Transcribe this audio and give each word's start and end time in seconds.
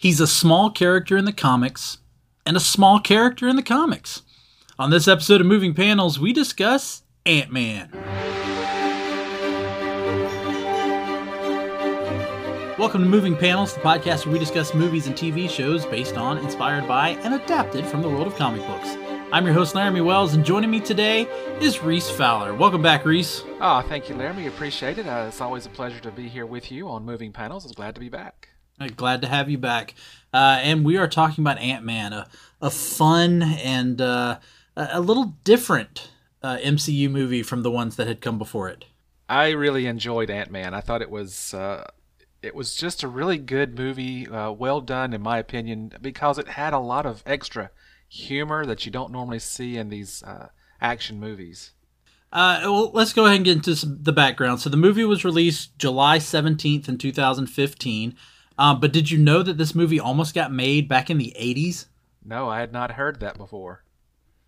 He's 0.00 0.18
a 0.18 0.26
small 0.26 0.70
character 0.70 1.18
in 1.18 1.26
the 1.26 1.32
comics 1.32 1.98
and 2.46 2.56
a 2.56 2.58
small 2.58 3.00
character 3.00 3.46
in 3.46 3.56
the 3.56 3.62
comics. 3.62 4.22
On 4.78 4.88
this 4.88 5.06
episode 5.06 5.42
of 5.42 5.46
Moving 5.46 5.74
Panels, 5.74 6.18
we 6.18 6.32
discuss 6.32 7.02
Ant 7.26 7.52
Man. 7.52 7.90
Welcome 12.78 13.02
to 13.02 13.08
Moving 13.10 13.36
Panels, 13.36 13.74
the 13.74 13.80
podcast 13.82 14.24
where 14.24 14.32
we 14.32 14.38
discuss 14.38 14.72
movies 14.72 15.06
and 15.06 15.14
TV 15.14 15.50
shows 15.50 15.84
based 15.84 16.16
on, 16.16 16.38
inspired 16.38 16.88
by, 16.88 17.10
and 17.22 17.34
adapted 17.34 17.84
from 17.84 18.00
the 18.00 18.08
world 18.08 18.26
of 18.26 18.34
comic 18.36 18.66
books. 18.66 18.96
I'm 19.32 19.44
your 19.44 19.52
host, 19.52 19.74
Laramy 19.74 20.02
Wells, 20.02 20.32
and 20.32 20.46
joining 20.46 20.70
me 20.70 20.80
today 20.80 21.28
is 21.60 21.82
Reece 21.82 22.08
Fowler. 22.08 22.54
Welcome 22.54 22.80
back, 22.80 23.04
Reece. 23.04 23.42
Oh, 23.60 23.82
thank 23.82 24.08
you, 24.08 24.14
Laramy. 24.14 24.48
Appreciate 24.48 24.96
it. 24.96 25.06
Uh, 25.06 25.26
it's 25.28 25.42
always 25.42 25.66
a 25.66 25.68
pleasure 25.68 26.00
to 26.00 26.10
be 26.10 26.26
here 26.26 26.46
with 26.46 26.72
you 26.72 26.88
on 26.88 27.04
Moving 27.04 27.34
Panels. 27.34 27.66
I'm 27.66 27.72
glad 27.72 27.94
to 27.96 28.00
be 28.00 28.08
back. 28.08 28.49
Glad 28.88 29.20
to 29.20 29.28
have 29.28 29.50
you 29.50 29.58
back. 29.58 29.94
Uh, 30.32 30.58
and 30.62 30.84
we 30.84 30.96
are 30.96 31.08
talking 31.08 31.42
about 31.42 31.58
Ant 31.58 31.84
Man, 31.84 32.14
a, 32.14 32.26
a 32.62 32.70
fun 32.70 33.42
and 33.42 34.00
uh, 34.00 34.38
a 34.74 34.88
a 34.92 35.00
little 35.00 35.34
different 35.44 36.10
uh, 36.42 36.56
MCU 36.56 37.10
movie 37.10 37.42
from 37.42 37.62
the 37.62 37.70
ones 37.70 37.96
that 37.96 38.06
had 38.06 38.22
come 38.22 38.38
before 38.38 38.70
it. 38.70 38.86
I 39.28 39.50
really 39.50 39.86
enjoyed 39.86 40.30
Ant 40.30 40.50
Man. 40.50 40.72
I 40.72 40.80
thought 40.80 41.02
it 41.02 41.10
was 41.10 41.52
uh, 41.52 41.90
it 42.42 42.54
was 42.54 42.74
just 42.74 43.02
a 43.02 43.08
really 43.08 43.36
good 43.36 43.78
movie, 43.78 44.26
uh, 44.26 44.50
well 44.52 44.80
done 44.80 45.12
in 45.12 45.20
my 45.20 45.38
opinion, 45.38 45.92
because 46.00 46.38
it 46.38 46.48
had 46.48 46.72
a 46.72 46.78
lot 46.78 47.04
of 47.04 47.22
extra 47.26 47.70
humor 48.08 48.64
that 48.64 48.86
you 48.86 48.92
don't 48.92 49.12
normally 49.12 49.40
see 49.40 49.76
in 49.76 49.90
these 49.90 50.22
uh, 50.22 50.48
action 50.80 51.20
movies. 51.20 51.72
Uh, 52.32 52.60
well, 52.62 52.90
let's 52.94 53.12
go 53.12 53.26
ahead 53.26 53.36
and 53.36 53.44
get 53.44 53.56
into 53.56 53.76
some, 53.76 53.98
the 54.00 54.12
background. 54.12 54.60
So 54.60 54.70
the 54.70 54.76
movie 54.76 55.04
was 55.04 55.24
released 55.24 55.76
July 55.78 56.18
17th 56.18 56.88
in 56.88 56.96
2015. 56.96 58.16
Um, 58.60 58.78
but 58.78 58.92
did 58.92 59.10
you 59.10 59.16
know 59.16 59.42
that 59.42 59.56
this 59.56 59.74
movie 59.74 59.98
almost 59.98 60.34
got 60.34 60.52
made 60.52 60.86
back 60.86 61.08
in 61.08 61.16
the 61.16 61.34
80s? 61.40 61.86
No, 62.22 62.48
I 62.50 62.60
had 62.60 62.72
not 62.72 62.92
heard 62.92 63.18
that 63.20 63.38
before. 63.38 63.84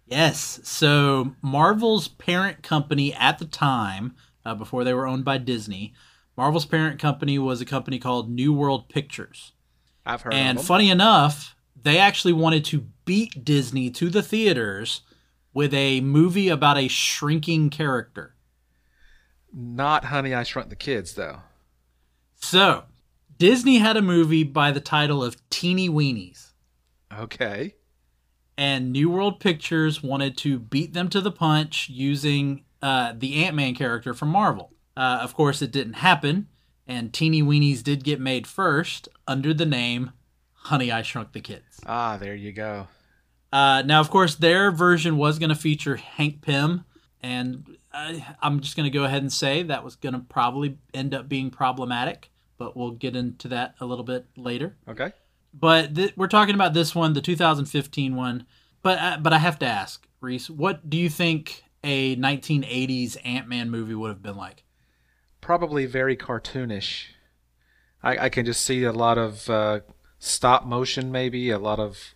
Yes. 0.07 0.61
So 0.65 1.35
Marvel's 1.41 2.09
parent 2.09 2.63
company 2.63 3.15
at 3.15 3.39
the 3.39 3.47
time, 3.47 4.15
uh, 4.45 4.55
before 4.55 4.85
they 4.85 4.93
were 4.93 5.07
owned 5.07 5.25
by 5.25 5.39
Disney, 5.39 5.95
Marvel's 6.37 6.67
parent 6.67 7.01
company 7.01 7.39
was 7.39 7.63
a 7.63 7.65
company 7.65 7.99
called 7.99 8.31
New 8.31 8.53
World 8.53 8.91
Pictures. 8.91 9.53
I've 10.05 10.21
heard 10.21 10.35
And 10.35 10.59
of 10.59 10.65
them. 10.65 10.67
funny 10.67 10.91
enough, 10.91 11.57
they 11.81 11.99
actually 11.99 12.35
wanted 12.35 12.67
to 12.67 12.87
beat 13.07 13.45
Disney 13.45 13.91
to 13.93 14.11
the 14.11 14.23
theaters 14.23 15.01
with 15.55 15.73
a 15.73 16.03
movie 16.03 16.49
about 16.51 16.77
a 16.77 16.89
shrinking 16.89 17.71
character. 17.71 18.35
Not 19.55 20.07
Honey, 20.07 20.35
I 20.35 20.43
Shrunk 20.43 20.69
the 20.69 20.77
Kids, 20.77 21.15
though. 21.15 21.41
So, 22.37 22.85
Disney 23.43 23.79
had 23.79 23.97
a 23.97 24.03
movie 24.03 24.45
by 24.45 24.71
the 24.71 24.79
title 24.79 25.25
of 25.25 25.37
Teeny 25.51 25.89
Weenies, 25.89 26.53
Okay. 27.13 27.75
and 28.57 28.93
New 28.93 29.11
World 29.11 29.41
Pictures 29.41 30.01
wanted 30.01 30.37
to 30.37 30.61
beat 30.61 30.93
them 30.93 31.09
to 31.09 31.21
the 31.21 31.33
punch 31.33 31.89
using 31.89 32.63
uh, 32.81 33.15
the 33.19 33.45
Ant 33.45 33.57
Man 33.57 33.75
character 33.75 34.15
from 34.15 34.29
Marvel. 34.29 34.71
Uh, 34.97 35.19
of 35.21 35.35
course, 35.35 35.61
it 35.61 35.73
didn't 35.73 35.95
happen, 35.95 36.47
and 36.87 37.13
Teeny 37.13 37.43
Weenies 37.43 37.83
did 37.83 38.05
get 38.05 38.21
made 38.21 38.47
first 38.47 39.09
under 39.27 39.53
the 39.53 39.67
name 39.67 40.13
Honey, 40.53 40.93
I 40.93 41.03
Shrunk 41.03 41.33
the 41.33 41.41
Kids. 41.41 41.81
Ah, 41.85 42.19
there 42.19 42.37
you 42.37 42.53
go. 42.53 42.87
Uh, 43.53 43.83
now, 43.85 43.99
of 43.99 44.09
course, 44.09 44.37
their 44.37 44.71
version 44.71 45.17
was 45.17 45.41
going 45.41 45.51
to 45.51 45.57
feature 45.57 45.97
Hank 45.97 46.43
Pym, 46.43 46.85
and 47.21 47.77
I, 47.93 48.37
I'm 48.41 48.61
just 48.61 48.77
going 48.77 48.89
to 48.89 48.97
go 48.97 49.03
ahead 49.03 49.23
and 49.23 49.33
say 49.33 49.65
that 49.65 49.83
was 49.83 49.97
going 49.97 50.13
to 50.13 50.21
probably 50.21 50.79
end 50.95 51.13
up 51.13 51.29
being 51.29 51.51
problematic, 51.51 52.29
but 52.63 52.77
we'll 52.77 52.93
get 52.93 53.17
into 53.17 53.49
that 53.49 53.75
a 53.81 53.87
little 53.87 54.05
bit 54.05 54.27
later. 54.37 54.77
Okay. 54.87 55.13
But 55.53 55.95
th- 55.95 56.17
we're 56.17 56.29
talking 56.29 56.55
about 56.55 56.75
this 56.75 56.95
one, 56.95 57.13
the 57.13 57.21
2015 57.21 58.15
one. 58.15 58.47
But 58.83 58.99
uh, 58.99 59.19
but 59.21 59.33
I 59.33 59.39
have 59.39 59.59
to 59.61 59.67
ask, 59.67 60.07
Reece, 60.21 60.49
what 60.51 60.89
do 60.89 60.97
you 60.97 61.09
think 61.09 61.65
a 61.85 62.17
1980s 62.17 63.17
Ant 63.25 63.49
Man 63.49 63.71
movie 63.71 63.95
would 63.95 64.09
have 64.09 64.23
been 64.23 64.37
like? 64.37 64.65
probably 65.43 65.85
very 65.85 66.17
cartoonish. 66.17 67.09
I, 68.03 68.17
I 68.17 68.29
can 68.31 68.47
just 68.47 68.63
see 68.63 68.85
a 68.85 68.93
lot 68.93 69.19
of 69.19 69.51
uh, 69.51 69.81
stop 70.19 70.65
motion, 70.65 71.13
maybe 71.13 71.51
a 71.51 71.59
lot 71.59 71.79
of, 71.79 72.15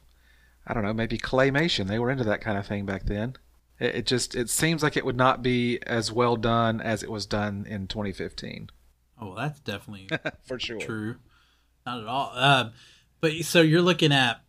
I 0.67 0.73
don't 0.73 0.85
know, 0.85 0.95
maybe 0.95 1.19
claymation. 1.19 1.89
They 1.89 1.99
were 1.99 2.11
into 2.11 2.25
that 2.25 2.41
kind 2.41 2.56
of 2.56 2.67
thing 2.67 2.87
back 2.87 3.05
then. 3.05 3.35
It, 3.79 3.97
it 3.97 4.06
just 4.06 4.35
it 4.35 4.49
seems 4.49 4.83
like 4.83 4.97
it 4.97 5.05
would 5.05 5.17
not 5.17 5.43
be 5.43 5.79
as 5.87 6.11
well 6.11 6.37
done 6.37 6.81
as 6.81 7.03
it 7.03 7.11
was 7.11 7.27
done 7.27 7.67
in 7.69 7.87
2015. 7.89 8.71
Oh, 9.21 9.27
well, 9.28 9.34
that's 9.37 9.60
definitely 9.60 10.09
For 10.47 10.59
sure. 10.59 10.78
True. 10.78 11.16
Not 11.84 12.00
at 12.00 12.06
all. 12.06 12.32
Uh, 12.34 12.71
but 13.21 13.32
so 13.44 13.60
you're 13.60 13.82
looking 13.82 14.12
at, 14.12 14.41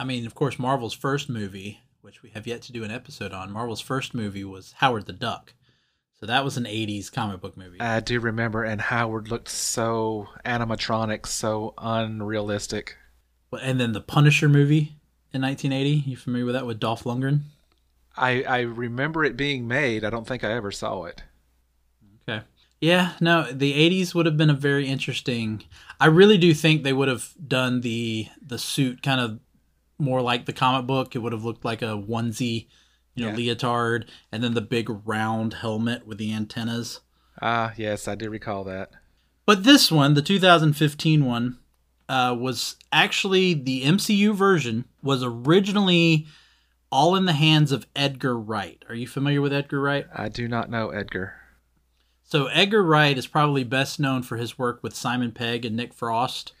I 0.00 0.04
mean, 0.04 0.26
of 0.26 0.34
course, 0.34 0.58
Marvel's 0.58 0.94
first 0.94 1.28
movie, 1.28 1.80
which 2.00 2.22
we 2.22 2.30
have 2.30 2.46
yet 2.46 2.62
to 2.62 2.72
do 2.72 2.84
an 2.84 2.90
episode 2.90 3.32
on. 3.32 3.52
Marvel's 3.52 3.80
first 3.80 4.14
movie 4.14 4.44
was 4.44 4.72
Howard 4.78 5.06
the 5.06 5.12
Duck. 5.12 5.54
So 6.18 6.26
that 6.26 6.44
was 6.44 6.56
an 6.56 6.64
80s 6.64 7.12
comic 7.12 7.40
book 7.42 7.56
movie. 7.58 7.78
I 7.80 8.00
do 8.00 8.18
remember, 8.20 8.64
and 8.64 8.80
Howard 8.80 9.28
looked 9.30 9.50
so 9.50 10.28
animatronic, 10.46 11.26
so 11.26 11.74
unrealistic. 11.76 12.96
and 13.52 13.78
then 13.78 13.92
the 13.92 14.00
Punisher 14.00 14.48
movie 14.48 14.96
in 15.32 15.42
1980. 15.42 16.08
You 16.10 16.16
familiar 16.16 16.46
with 16.46 16.54
that 16.54 16.66
with 16.66 16.80
Dolph 16.80 17.04
Lundgren? 17.04 17.40
I 18.16 18.42
I 18.44 18.60
remember 18.60 19.24
it 19.24 19.36
being 19.36 19.68
made. 19.68 20.04
I 20.04 20.10
don't 20.10 20.26
think 20.26 20.42
I 20.42 20.52
ever 20.52 20.72
saw 20.72 21.04
it. 21.04 21.22
Yeah, 22.80 23.12
no, 23.20 23.50
the 23.50 23.72
80s 23.72 24.14
would 24.14 24.26
have 24.26 24.36
been 24.36 24.50
a 24.50 24.54
very 24.54 24.86
interesting. 24.86 25.62
I 25.98 26.06
really 26.06 26.36
do 26.36 26.52
think 26.52 26.82
they 26.82 26.92
would 26.92 27.08
have 27.08 27.32
done 27.46 27.80
the 27.80 28.28
the 28.44 28.58
suit 28.58 29.02
kind 29.02 29.20
of 29.20 29.40
more 29.98 30.20
like 30.20 30.44
the 30.44 30.52
comic 30.52 30.86
book. 30.86 31.14
It 31.16 31.20
would 31.20 31.32
have 31.32 31.44
looked 31.44 31.64
like 31.64 31.80
a 31.80 31.96
onesie, 31.96 32.66
you 33.14 33.24
know, 33.24 33.30
Yeah. 33.30 33.36
leotard 33.54 34.10
and 34.30 34.44
then 34.44 34.52
the 34.54 34.60
big 34.60 34.90
round 35.06 35.54
helmet 35.54 36.06
with 36.06 36.18
the 36.18 36.34
antennas. 36.34 37.00
Ah, 37.40 37.72
yes, 37.78 38.06
I 38.08 38.14
do 38.14 38.28
recall 38.28 38.62
that. 38.64 38.90
But 39.46 39.64
this 39.64 39.90
one, 39.90 40.12
the 40.14 40.22
2015 40.22 41.24
one, 41.24 41.58
uh, 42.10 42.36
was 42.38 42.76
actually 42.92 43.54
the 43.54 43.84
MCU 43.84 44.34
version 44.34 44.84
was 45.02 45.22
originally 45.24 46.26
all 46.92 47.16
in 47.16 47.24
the 47.24 47.32
hands 47.32 47.72
of 47.72 47.86
Edgar 47.96 48.38
Wright. 48.38 48.84
Are 48.88 48.94
you 48.94 49.06
familiar 49.06 49.40
with 49.40 49.52
Edgar 49.52 49.80
Wright? 49.80 50.06
I 50.14 50.28
do 50.28 50.46
not 50.46 50.68
know 50.70 50.90
Edgar. 50.90 51.34
So 52.28 52.46
Edgar 52.46 52.82
Wright 52.82 53.16
is 53.16 53.28
probably 53.28 53.62
best 53.62 54.00
known 54.00 54.22
for 54.24 54.36
his 54.36 54.58
work 54.58 54.82
with 54.82 54.96
Simon 54.96 55.30
Pegg 55.30 55.64
and 55.64 55.76
Nick 55.76 55.94
Frost. 55.94 56.52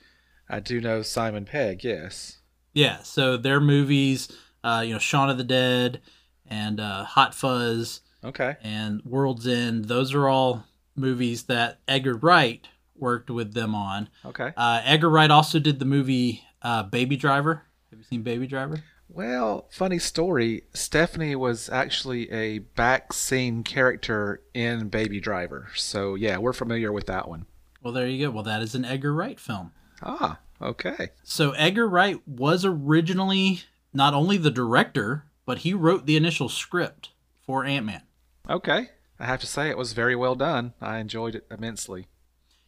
I 0.48 0.60
do 0.60 0.80
know 0.80 1.02
Simon 1.02 1.44
Pegg. 1.44 1.82
Yes. 1.82 2.38
Yeah, 2.72 2.98
so 3.02 3.36
their 3.36 3.58
movies, 3.60 4.28
uh, 4.62 4.84
you 4.86 4.92
know, 4.92 5.00
Shaun 5.00 5.28
of 5.28 5.38
the 5.38 5.44
Dead 5.44 6.00
and 6.46 6.78
uh, 6.78 7.02
Hot 7.04 7.34
Fuzz 7.34 8.02
Okay. 8.22 8.54
and 8.62 9.02
World's 9.04 9.46
End, 9.48 9.86
those 9.86 10.14
are 10.14 10.28
all 10.28 10.64
movies 10.94 11.44
that 11.44 11.80
Edgar 11.88 12.14
Wright 12.14 12.66
worked 12.94 13.28
with 13.28 13.52
them 13.54 13.74
on. 13.74 14.08
Okay. 14.24 14.52
Uh, 14.56 14.80
Edgar 14.84 15.10
Wright 15.10 15.30
also 15.32 15.58
did 15.58 15.80
the 15.80 15.84
movie 15.84 16.42
uh, 16.62 16.84
Baby 16.84 17.16
Driver. 17.16 17.62
Have 17.90 17.98
you 17.98 18.04
seen 18.04 18.22
Baby 18.22 18.46
Driver? 18.46 18.82
Well, 19.16 19.66
funny 19.70 19.98
story. 19.98 20.64
Stephanie 20.74 21.36
was 21.36 21.70
actually 21.70 22.30
a 22.30 22.58
back 22.58 23.14
scene 23.14 23.62
character 23.62 24.42
in 24.52 24.90
Baby 24.90 25.20
Driver. 25.20 25.68
So, 25.74 26.16
yeah, 26.16 26.36
we're 26.36 26.52
familiar 26.52 26.92
with 26.92 27.06
that 27.06 27.26
one. 27.26 27.46
Well, 27.82 27.94
there 27.94 28.06
you 28.06 28.26
go. 28.26 28.30
Well, 28.30 28.42
that 28.42 28.60
is 28.60 28.74
an 28.74 28.84
Edgar 28.84 29.14
Wright 29.14 29.40
film. 29.40 29.72
Ah, 30.02 30.40
okay. 30.60 31.12
So 31.24 31.52
Edgar 31.52 31.88
Wright 31.88 32.20
was 32.28 32.66
originally 32.66 33.62
not 33.94 34.12
only 34.12 34.36
the 34.36 34.50
director, 34.50 35.24
but 35.46 35.60
he 35.60 35.72
wrote 35.72 36.04
the 36.04 36.18
initial 36.18 36.50
script 36.50 37.08
for 37.40 37.64
Ant 37.64 37.86
Man. 37.86 38.02
Okay. 38.50 38.90
I 39.18 39.24
have 39.24 39.40
to 39.40 39.46
say 39.46 39.70
it 39.70 39.78
was 39.78 39.94
very 39.94 40.14
well 40.14 40.34
done. 40.34 40.74
I 40.78 40.98
enjoyed 40.98 41.34
it 41.34 41.46
immensely. 41.50 42.08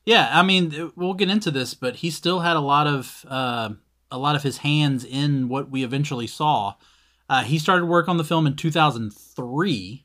Yeah, 0.07 0.31
I 0.33 0.43
mean, 0.43 0.93
we'll 0.97 1.13
get 1.13 1.29
into 1.29 1.51
this, 1.51 1.75
but 1.75 1.97
he 1.97 2.11
still 2.11 2.41
had 2.41 2.57
a 2.57 2.61
lot 2.61 2.87
of 2.87 3.27
uh, 3.29 3.75
a 4.11 4.19
lot 4.19 4.37
of 4.37 4.43
his 4.43 4.59
hands 4.59 5.05
in 5.05 5.49
what 5.49 5.71
we 5.71 5.85
eventually 5.85 6.27
saw. 6.27 6.75
Uh, 7.29 7.43
he 7.43 7.59
started 7.59 7.87
work 7.87 8.09
on 8.09 8.17
the 8.17 8.25
film 8.25 8.47
in 8.47 8.57
2003, 8.57 10.05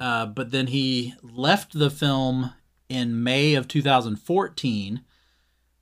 uh, 0.00 0.26
but 0.26 0.50
then 0.50 0.66
he 0.68 1.14
left 1.22 1.78
the 1.78 1.90
film 1.90 2.52
in 2.88 3.22
May 3.22 3.54
of 3.54 3.68
2014, 3.68 5.02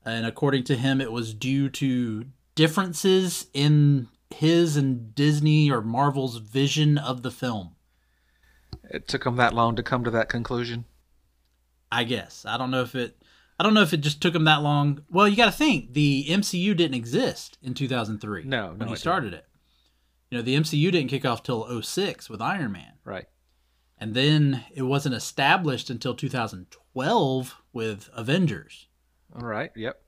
and 0.05 0.26
according 0.26 0.64
to 0.64 0.76
him, 0.76 1.00
it 1.00 1.12
was 1.12 1.34
due 1.34 1.69
to 1.70 2.26
differences 2.55 3.46
in 3.55 4.08
his 4.31 4.76
and 4.76 5.14
Disney 5.14 5.70
or 5.70 5.81
Marvel's 5.81 6.38
vision 6.38 6.99
of 6.99 7.23
the 7.23 7.31
film. 7.31 7.76
It 8.90 9.08
took 9.08 9.25
him 9.25 9.37
that 9.37 9.55
long 9.55 9.76
to 9.76 9.82
come 9.82 10.05
to 10.05 10.11
that 10.11 10.28
conclusion. 10.28 10.85
I 11.90 12.05
guess. 12.05 12.44
I 12.46 12.56
don't 12.56 12.70
know 12.70 12.82
if 12.82 12.94
it 12.94 13.22
I 13.62 13.64
don't 13.64 13.75
know 13.75 13.82
if 13.82 13.93
it 13.93 14.00
just 14.00 14.20
took 14.20 14.35
him 14.35 14.43
that 14.43 14.61
long. 14.61 15.05
Well, 15.09 15.29
you 15.29 15.37
got 15.37 15.44
to 15.44 15.53
think 15.53 15.94
the 15.94 16.26
MCU 16.29 16.76
didn't 16.76 16.97
exist 16.97 17.59
in 17.62 17.75
2003 17.75 18.43
No, 18.43 18.73
no, 18.73 18.73
when 18.73 18.88
it 18.88 18.91
he 18.91 18.97
started 18.97 19.32
it. 19.32 19.47
You 20.32 20.38
know, 20.38 20.43
the 20.43 20.56
MCU 20.56 20.91
didn't 20.91 21.11
kick 21.11 21.25
off 21.25 21.44
till 21.44 21.81
06 21.81 22.29
with 22.29 22.43
Iron 22.43 22.73
Man. 22.73 22.94
Right. 23.05 23.26
And 23.97 24.14
then 24.14 24.64
it 24.75 24.82
wasn't 24.82 25.14
established 25.14 25.91
until 25.91 26.12
2012 26.12 27.55
with 27.73 28.11
Avengers. 28.14 28.88
All 29.32 29.47
right. 29.47 29.70
Yep. 29.76 30.03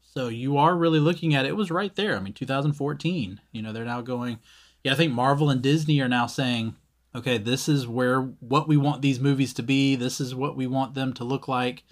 So 0.00 0.28
you 0.28 0.56
are 0.56 0.76
really 0.76 1.00
looking 1.00 1.34
at 1.34 1.46
it, 1.46 1.48
it 1.48 1.56
was 1.56 1.72
right 1.72 1.96
there. 1.96 2.16
I 2.16 2.20
mean, 2.20 2.32
2014. 2.32 3.40
You 3.50 3.60
know, 3.60 3.72
they're 3.72 3.84
now 3.84 4.02
going. 4.02 4.38
Yeah, 4.84 4.92
I 4.92 4.94
think 4.94 5.12
Marvel 5.12 5.50
and 5.50 5.60
Disney 5.60 6.00
are 6.00 6.08
now 6.08 6.28
saying, 6.28 6.76
okay, 7.12 7.38
this 7.38 7.68
is 7.68 7.88
where 7.88 8.20
what 8.20 8.68
we 8.68 8.76
want 8.76 9.02
these 9.02 9.18
movies 9.18 9.52
to 9.54 9.64
be. 9.64 9.96
This 9.96 10.20
is 10.20 10.32
what 10.32 10.56
we 10.56 10.68
want 10.68 10.94
them 10.94 11.12
to 11.14 11.24
look 11.24 11.48
like. 11.48 11.82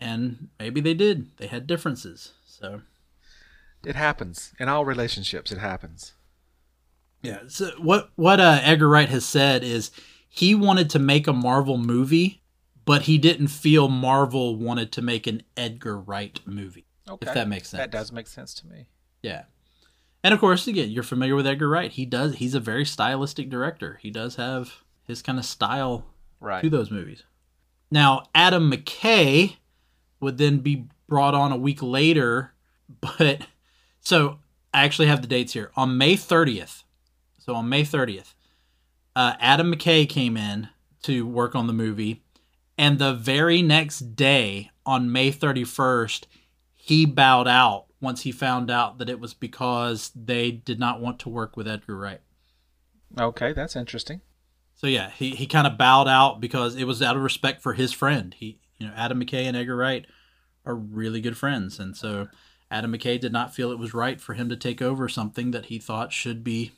And 0.00 0.48
maybe 0.58 0.80
they 0.80 0.94
did. 0.94 1.36
They 1.38 1.46
had 1.48 1.66
differences. 1.66 2.32
So 2.46 2.82
It 3.84 3.96
happens 3.96 4.52
in 4.58 4.68
all 4.68 4.84
relationships. 4.84 5.50
It 5.52 5.58
happens. 5.58 6.12
Yeah. 7.22 7.40
So 7.48 7.70
what 7.78 8.10
what 8.16 8.38
uh, 8.40 8.60
Edgar 8.62 8.88
Wright 8.88 9.08
has 9.08 9.24
said 9.24 9.64
is 9.64 9.90
he 10.28 10.54
wanted 10.54 10.88
to 10.90 10.98
make 10.98 11.26
a 11.26 11.32
Marvel 11.32 11.78
movie, 11.78 12.42
but 12.84 13.02
he 13.02 13.18
didn't 13.18 13.48
feel 13.48 13.88
Marvel 13.88 14.56
wanted 14.56 14.92
to 14.92 15.02
make 15.02 15.26
an 15.26 15.42
Edgar 15.56 15.98
Wright 15.98 16.38
movie. 16.46 16.86
Okay. 17.08 17.26
If 17.26 17.34
that 17.34 17.48
makes 17.48 17.68
sense. 17.70 17.78
That 17.80 17.90
does 17.90 18.12
make 18.12 18.26
sense 18.28 18.54
to 18.54 18.66
me. 18.66 18.88
Yeah. 19.22 19.44
And 20.22 20.34
of 20.34 20.40
course, 20.40 20.66
again, 20.66 20.90
you're 20.90 21.02
familiar 21.02 21.34
with 21.34 21.46
Edgar 21.46 21.68
Wright. 21.68 21.90
He 21.90 22.04
does. 22.04 22.36
He's 22.36 22.54
a 22.54 22.60
very 22.60 22.84
stylistic 22.84 23.48
director. 23.50 23.98
He 24.02 24.10
does 24.10 24.36
have 24.36 24.82
his 25.04 25.22
kind 25.22 25.38
of 25.38 25.44
style 25.44 26.06
Right. 26.40 26.62
to 26.62 26.70
those 26.70 26.90
movies. 26.90 27.24
Now, 27.90 28.24
Adam 28.34 28.70
McKay 28.70 29.56
would 30.20 30.38
then 30.38 30.58
be 30.58 30.86
brought 31.06 31.34
on 31.34 31.52
a 31.52 31.56
week 31.56 31.82
later, 31.82 32.52
but 33.00 33.46
so 34.00 34.38
I 34.72 34.84
actually 34.84 35.08
have 35.08 35.22
the 35.22 35.28
dates 35.28 35.52
here. 35.52 35.70
On 35.76 35.98
May 35.98 36.14
30th, 36.14 36.82
so 37.38 37.54
on 37.54 37.68
May 37.68 37.82
30th, 37.82 38.34
uh, 39.16 39.34
Adam 39.40 39.72
McKay 39.72 40.08
came 40.08 40.36
in 40.36 40.68
to 41.02 41.26
work 41.26 41.54
on 41.54 41.66
the 41.66 41.72
movie, 41.72 42.22
and 42.76 42.98
the 42.98 43.14
very 43.14 43.62
next 43.62 44.16
day, 44.16 44.70
on 44.86 45.10
May 45.12 45.32
31st, 45.32 46.24
he 46.74 47.04
bowed 47.04 47.48
out 47.48 47.86
once 48.00 48.22
he 48.22 48.32
found 48.32 48.70
out 48.70 48.98
that 48.98 49.10
it 49.10 49.18
was 49.18 49.34
because 49.34 50.12
they 50.14 50.50
did 50.50 50.78
not 50.78 51.00
want 51.00 51.18
to 51.18 51.28
work 51.28 51.56
with 51.56 51.66
Edgar 51.66 51.96
Wright. 51.96 52.20
Okay, 53.18 53.52
that's 53.52 53.76
interesting. 53.76 54.20
So 54.74 54.86
yeah, 54.86 55.10
he, 55.10 55.30
he 55.30 55.46
kind 55.46 55.66
of 55.66 55.76
bowed 55.76 56.06
out 56.06 56.40
because 56.40 56.76
it 56.76 56.84
was 56.84 57.02
out 57.02 57.16
of 57.16 57.22
respect 57.22 57.60
for 57.60 57.72
his 57.74 57.92
friend. 57.92 58.34
He 58.38 58.60
you 58.78 58.86
know 58.86 58.92
Adam 58.96 59.20
McKay 59.22 59.44
and 59.44 59.56
Edgar 59.56 59.76
Wright 59.76 60.06
are 60.64 60.74
really 60.74 61.20
good 61.20 61.36
friends, 61.36 61.78
and 61.78 61.96
so 61.96 62.28
Adam 62.70 62.92
McKay 62.92 63.18
did 63.18 63.32
not 63.32 63.54
feel 63.54 63.70
it 63.70 63.78
was 63.78 63.94
right 63.94 64.20
for 64.20 64.34
him 64.34 64.48
to 64.48 64.56
take 64.56 64.82
over 64.82 65.08
something 65.08 65.50
that 65.52 65.66
he 65.66 65.78
thought 65.78 66.12
should 66.12 66.44
be 66.44 66.72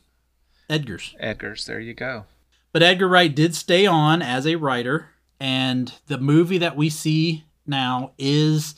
Edgar's. 0.69 1.15
Edgar's. 1.19 1.67
There 1.67 1.81
you 1.81 1.95
go. 1.95 2.27
But 2.73 2.83
Edgar 2.83 3.09
Wright 3.09 3.35
did 3.35 3.55
stay 3.55 3.87
on 3.87 4.23
as 4.23 4.47
a 4.47 4.57
writer, 4.57 5.09
and 5.41 5.93
the 6.07 6.19
movie 6.19 6.59
that 6.59 6.77
we 6.77 6.89
see 6.89 7.45
now 7.67 8.13
is 8.17 8.77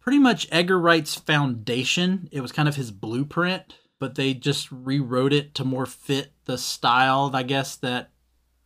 pretty 0.00 0.18
much 0.18 0.48
Edgar 0.50 0.78
Wright's 0.78 1.14
foundation. 1.14 2.28
It 2.32 2.40
was 2.40 2.52
kind 2.52 2.68
of 2.68 2.76
his 2.76 2.90
blueprint, 2.90 3.76
but 3.98 4.14
they 4.14 4.32
just 4.32 4.72
rewrote 4.72 5.32
it 5.34 5.54
to 5.56 5.64
more 5.64 5.86
fit 5.86 6.32
the 6.46 6.56
style, 6.56 7.30
I 7.34 7.42
guess, 7.42 7.76
that 7.76 8.10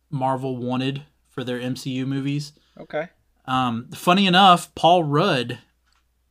Marvel 0.09 0.55
wanted 0.57 1.03
for 1.29 1.43
their 1.43 1.59
MCU 1.59 2.07
movies. 2.07 2.53
Okay. 2.79 3.09
Um, 3.47 3.89
funny 3.93 4.27
enough, 4.27 4.73
Paul 4.75 5.03
Rudd 5.03 5.59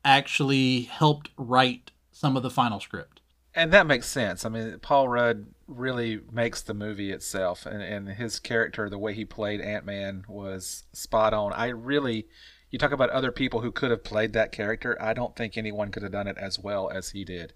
actually 0.04 0.82
helped 0.82 1.30
write 1.36 1.90
some 2.12 2.36
of 2.36 2.42
the 2.42 2.50
final 2.50 2.78
script. 2.78 3.20
And 3.54 3.72
that 3.72 3.86
makes 3.86 4.06
sense. 4.06 4.44
I 4.44 4.50
mean, 4.50 4.78
Paul 4.80 5.08
Rudd 5.08 5.46
really 5.66 6.20
makes 6.30 6.60
the 6.60 6.74
movie 6.74 7.10
itself, 7.10 7.64
and, 7.64 7.82
and 7.82 8.08
his 8.10 8.38
character, 8.38 8.88
the 8.90 8.98
way 8.98 9.14
he 9.14 9.24
played 9.24 9.60
Ant 9.60 9.86
Man, 9.86 10.24
was 10.28 10.84
spot 10.92 11.32
on. 11.32 11.52
I 11.54 11.68
really, 11.68 12.26
you 12.70 12.78
talk 12.78 12.92
about 12.92 13.10
other 13.10 13.32
people 13.32 13.62
who 13.62 13.72
could 13.72 13.90
have 13.90 14.04
played 14.04 14.34
that 14.34 14.52
character. 14.52 15.00
I 15.00 15.14
don't 15.14 15.34
think 15.34 15.56
anyone 15.56 15.90
could 15.90 16.02
have 16.02 16.12
done 16.12 16.26
it 16.26 16.36
as 16.36 16.58
well 16.58 16.90
as 16.90 17.10
he 17.10 17.24
did. 17.24 17.54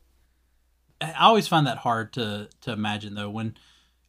I 1.03 1.13
always 1.21 1.49
find 1.49 1.67
that 1.67 1.79
hard 1.79 2.13
to 2.15 2.49
to 2.61 2.73
imagine 2.73 3.15
though 3.15 3.31
when 3.31 3.57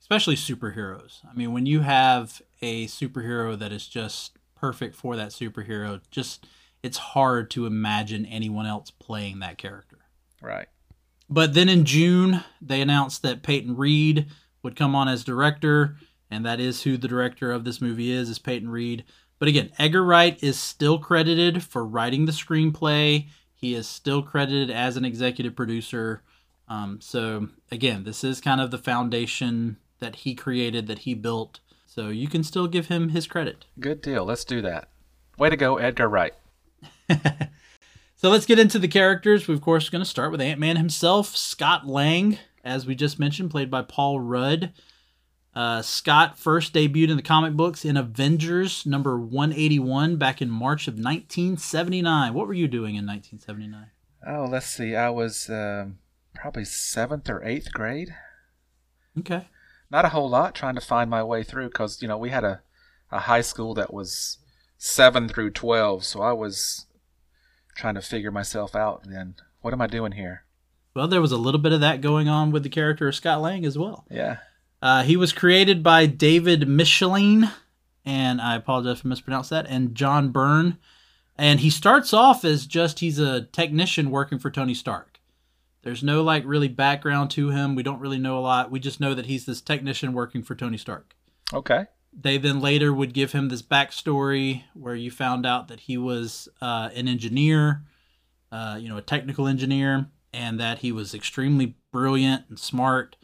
especially 0.02 0.36
superheroes. 0.36 1.20
I 1.30 1.34
mean, 1.34 1.54
when 1.54 1.66
you 1.66 1.82
have 1.82 2.42
a 2.62 2.88
superhero 2.88 3.58
that 3.58 3.72
is 3.72 3.88
just 3.88 4.38
perfect 4.62 4.96
for 4.96 5.16
that 5.16 5.30
superhero, 5.32 6.00
just 6.12 6.46
it's 6.84 6.98
hard 6.98 7.50
to 7.52 7.66
imagine 7.66 8.26
anyone 8.26 8.66
else 8.66 8.92
playing 8.92 9.40
that 9.40 9.58
character. 9.58 9.98
Right. 10.42 10.68
But 11.30 11.54
then 11.54 11.68
in 11.68 11.86
June, 11.86 12.44
they 12.62 12.82
announced 12.82 13.24
that 13.24 13.44
Peyton 13.44 13.76
Reed 13.76 14.28
would 14.64 14.76
come 14.76 14.96
on 14.96 15.08
as 15.08 15.24
director, 15.24 15.98
and 16.30 16.46
that 16.46 16.60
is 16.60 16.84
who 16.84 16.98
the 16.98 17.08
director 17.08 17.52
of 17.52 17.64
this 17.64 17.82
movie 17.82 18.12
is, 18.12 18.30
is 18.30 18.40
Peyton 18.40 18.70
Reed. 18.70 19.04
But 19.40 19.48
again, 19.48 19.72
Edgar 19.80 20.04
Wright 20.04 20.42
is 20.44 20.60
still 20.60 21.00
credited 21.00 21.64
for 21.64 21.84
writing 21.84 22.26
the 22.26 22.32
screenplay. 22.32 23.28
He 23.56 23.74
is 23.74 23.88
still 23.88 24.22
credited 24.22 24.70
as 24.70 24.98
an 24.98 25.06
executive 25.06 25.56
producer. 25.56 26.22
Um, 26.68 27.00
so 27.02 27.50
again, 27.72 28.04
this 28.04 28.24
is 28.24 28.40
kind 28.40 28.62
of 28.62 28.70
the 28.70 28.78
foundation 28.78 29.78
that 30.00 30.18
he 30.18 30.36
created, 30.36 30.88
that 30.88 31.00
he 31.00 31.14
built. 31.14 31.60
So 31.92 32.08
you 32.08 32.30
can 32.30 32.44
still 32.44 32.68
give 32.68 32.88
him 32.88 33.10
his 33.10 33.28
credit. 33.28 33.66
Good 33.78 34.02
deal. 34.02 34.24
Let's 34.24 34.46
do 34.46 34.62
that. 34.62 34.88
Way 35.38 35.50
to 35.50 35.58
go, 35.58 35.78
Edgar 35.78 36.08
Wright. 36.08 36.34
So 38.22 38.30
let's 38.30 38.46
get 38.46 38.60
into 38.60 38.78
the 38.78 38.88
characters. 38.88 39.48
We're 39.48 39.56
of 39.56 39.62
course 39.62 39.90
going 39.90 40.04
to 40.04 40.10
start 40.10 40.32
with 40.32 40.42
Ant 40.42 40.60
Man 40.60 40.78
himself, 40.78 41.36
Scott 41.36 41.88
Lang, 41.88 42.38
as 42.64 42.86
we 42.86 42.94
just 42.94 43.18
mentioned, 43.18 43.50
played 43.50 43.72
by 43.72 43.82
Paul 43.82 44.20
Rudd. 44.20 44.74
Uh, 45.56 45.82
Scott 45.82 46.38
first 46.38 46.72
debuted 46.72 47.10
in 47.10 47.18
the 47.18 47.24
comic 47.24 47.54
books 47.54 47.84
in 47.84 47.98
Avengers 47.98 48.86
number 48.86 49.20
181 49.20 50.18
back 50.18 50.40
in 50.40 50.52
March 50.52 50.88
of 50.88 51.00
1979. 51.00 52.36
What 52.36 52.46
were 52.46 52.54
you 52.54 52.68
doing 52.68 52.94
in 52.94 53.08
1979? 53.08 53.88
Oh, 54.28 54.46
let's 54.48 54.68
see. 54.68 54.96
I 54.96 55.10
was 55.10 55.50
um, 55.50 55.98
probably 56.36 56.66
seventh 56.66 57.28
or 57.28 57.44
eighth 57.44 57.74
grade. 57.74 58.14
Okay. 59.18 59.48
Not 59.92 60.06
a 60.06 60.10
whole 60.10 60.30
lot 60.30 60.56
trying 60.56 60.76
to 60.76 60.82
find 60.82 61.10
my 61.10 61.22
way 61.22 61.44
through 61.44 61.68
because, 61.68 62.02
you 62.02 62.08
know, 62.08 62.18
we 62.18 62.30
had 62.30 62.46
a, 62.46 62.62
a 63.12 63.20
high 63.20 63.42
school 63.42 63.74
that 63.74 63.94
was 63.94 64.38
7 64.78 65.28
through 65.28 65.52
12. 65.52 66.06
So 66.06 66.22
I 66.22 66.32
was 66.32 66.86
trying 67.76 67.96
to 67.96 68.02
figure 68.02 68.32
myself 68.32 68.76
out 68.76 69.04
then. 69.06 69.36
What 69.62 69.74
am 69.74 69.82
I 69.82 69.88
doing 69.88 70.14
here? 70.14 70.46
Well, 70.94 71.08
there 71.08 71.22
was 71.22 71.32
a 71.32 71.38
little 71.38 71.60
bit 71.60 71.74
of 71.74 71.82
that 71.82 72.02
going 72.02 72.30
on 72.30 72.52
with 72.52 72.64
the 72.64 72.70
character 72.70 73.08
of 73.08 73.16
Scott 73.16 73.42
Lang 73.42 73.66
as 73.66 73.78
well. 73.78 74.06
Yeah. 74.10 74.38
Uh, 74.82 75.04
he 75.04 75.16
was 75.16 75.32
created 75.34 75.84
by 75.84 76.06
David 76.06 76.68
Michelin, 76.68 77.50
and 78.04 78.42
I 78.42 78.56
apologize 78.56 79.02
for 79.02 79.08
I 79.08 79.10
mispronounced 79.10 79.52
that, 79.52 79.68
and 79.68 79.94
John 79.94 80.30
Byrne. 80.30 80.78
And 81.38 81.60
he 81.60 81.70
starts 81.70 82.14
off 82.14 82.44
as 82.44 82.66
just 82.66 83.00
he's 83.00 83.20
a 83.20 83.42
technician 83.42 84.12
working 84.12 84.40
for 84.40 84.52
Tony 84.52 84.74
Stark. 84.74 85.11
There's 85.84 86.04
no 86.04 86.22
like 86.22 86.44
really 86.46 86.68
background 86.68 87.32
to 87.32 87.50
him. 87.50 87.76
We 87.76 87.84
don't 87.84 88.00
really 88.00 88.20
know 88.20 88.38
a 88.38 88.42
lot. 88.42 88.72
We 88.72 88.80
just 88.80 89.00
know 89.00 89.14
that 89.14 89.26
he's 89.26 89.46
this 89.46 89.62
technician 89.62 90.14
working 90.14 90.44
for 90.44 90.56
Tony 90.56 90.78
Stark. 90.78 91.16
Okay. 91.54 91.86
They 92.14 92.38
then 92.38 92.60
later 92.60 92.94
would 92.94 93.14
give 93.14 93.32
him 93.32 93.50
this 93.50 93.62
backstory 93.62 94.64
where 94.74 94.96
you 94.96 95.10
found 95.10 95.46
out 95.46 95.70
that 95.70 95.82
he 95.82 95.98
was 95.98 96.50
uh, 96.62 96.90
an 96.94 97.08
engineer, 97.08 97.84
uh, 98.52 98.78
you 98.80 98.90
know, 98.90 98.98
a 98.98 99.02
technical 99.02 99.48
engineer, 99.48 100.08
and 100.34 100.60
that 100.60 100.80
he 100.80 100.92
was 100.92 101.14
extremely 101.14 101.76
brilliant 101.92 102.44
and 102.50 102.60
smart. 102.60 103.16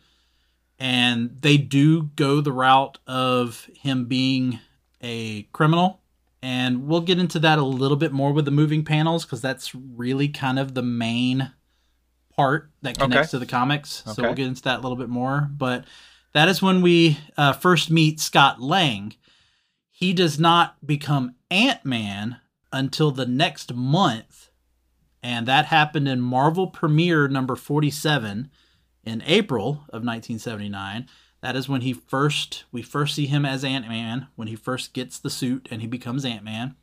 And 0.80 1.38
they 1.42 1.58
do 1.58 2.04
go 2.16 2.40
the 2.40 2.52
route 2.52 3.00
of 3.08 3.70
him 3.76 4.06
being 4.06 4.60
a 5.02 5.44
criminal. 5.52 6.02
And 6.42 6.88
we'll 6.88 7.02
get 7.02 7.20
into 7.20 7.40
that 7.40 7.60
a 7.60 7.64
little 7.64 7.98
bit 7.98 8.14
more 8.14 8.32
with 8.32 8.46
the 8.46 8.52
moving 8.52 8.86
panels 8.86 9.26
because 9.26 9.42
that's 9.42 9.74
really 9.76 10.30
kind 10.30 10.60
of 10.60 10.76
the 10.76 10.84
main 10.84 11.52
part 12.38 12.70
that 12.84 12.98
connects 12.98 13.30
Okay. 13.30 13.32
to 13.32 13.40
the 13.40 13.46
comics. 13.46 14.04
So 14.06 14.12
Okay. 14.12 14.22
we'll 14.22 14.34
get 14.36 14.48
into 14.48 14.62
that 14.64 14.80
a 14.80 14.82
little 14.82 14.96
bit 14.96 15.10
more. 15.10 15.50
But 15.52 15.86
that 16.34 16.48
is 16.48 16.62
when 16.62 16.82
we 16.82 17.18
uh, 17.36 17.54
first 17.54 17.90
meet 17.90 18.20
Scott 18.20 18.62
Lang. 18.62 19.16
He 19.90 20.14
does 20.14 20.40
not 20.40 20.86
become 20.86 21.34
Ant 21.50 21.84
Man 21.84 22.38
until 22.72 23.10
the 23.12 23.26
next 23.26 23.74
month, 23.74 24.50
and 25.24 25.48
that 25.48 25.66
happened 25.66 26.08
in 26.08 26.22
Marvel 26.22 26.68
Premiere 26.68 27.28
number 27.28 27.56
47 27.56 28.52
in 29.04 29.24
April 29.26 29.70
of 29.90 30.04
1979. 30.04 31.08
That 31.42 31.56
is 31.56 31.68
when 31.68 31.82
he 31.82 31.94
first 31.94 32.66
we 32.72 32.82
first 32.84 33.16
see 33.16 33.26
him 33.26 33.46
as 33.46 33.64
Ant 33.64 33.88
Man 33.88 34.28
when 34.36 34.48
he 34.48 34.56
first 34.56 34.94
gets 34.94 35.18
the 35.18 35.30
suit 35.32 35.68
and 35.72 35.82
he 35.82 35.88
becomes 35.88 36.24
Ant 36.26 36.44
Man. 36.44 36.76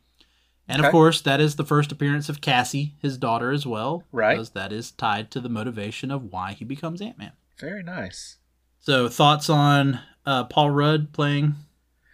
And 0.67 0.85
of 0.85 0.91
course, 0.91 1.21
that 1.21 1.41
is 1.41 1.57
the 1.57 1.65
first 1.65 1.93
appearance 1.93 2.29
of 2.29 2.41
Cassie, 2.41 2.95
his 3.01 3.19
daughter, 3.19 3.51
as 3.51 3.67
well. 3.67 4.05
Right. 4.13 4.35
Because 4.35 4.51
that 4.51 4.73
is 4.73 4.93
tied 4.93 5.31
to 5.33 5.41
the 5.41 5.49
motivation 5.49 6.11
of 6.11 6.33
why 6.33 6.53
he 6.53 6.65
becomes 6.65 7.03
Ant 7.03 7.19
Man. 7.19 7.33
Very 7.61 7.83
nice. 7.83 8.39
So, 8.81 9.09
thoughts 9.09 9.51
on 9.51 10.01
uh, 10.25 10.45
Paul 10.45 10.71
Rudd 10.71 11.13
playing? 11.13 11.55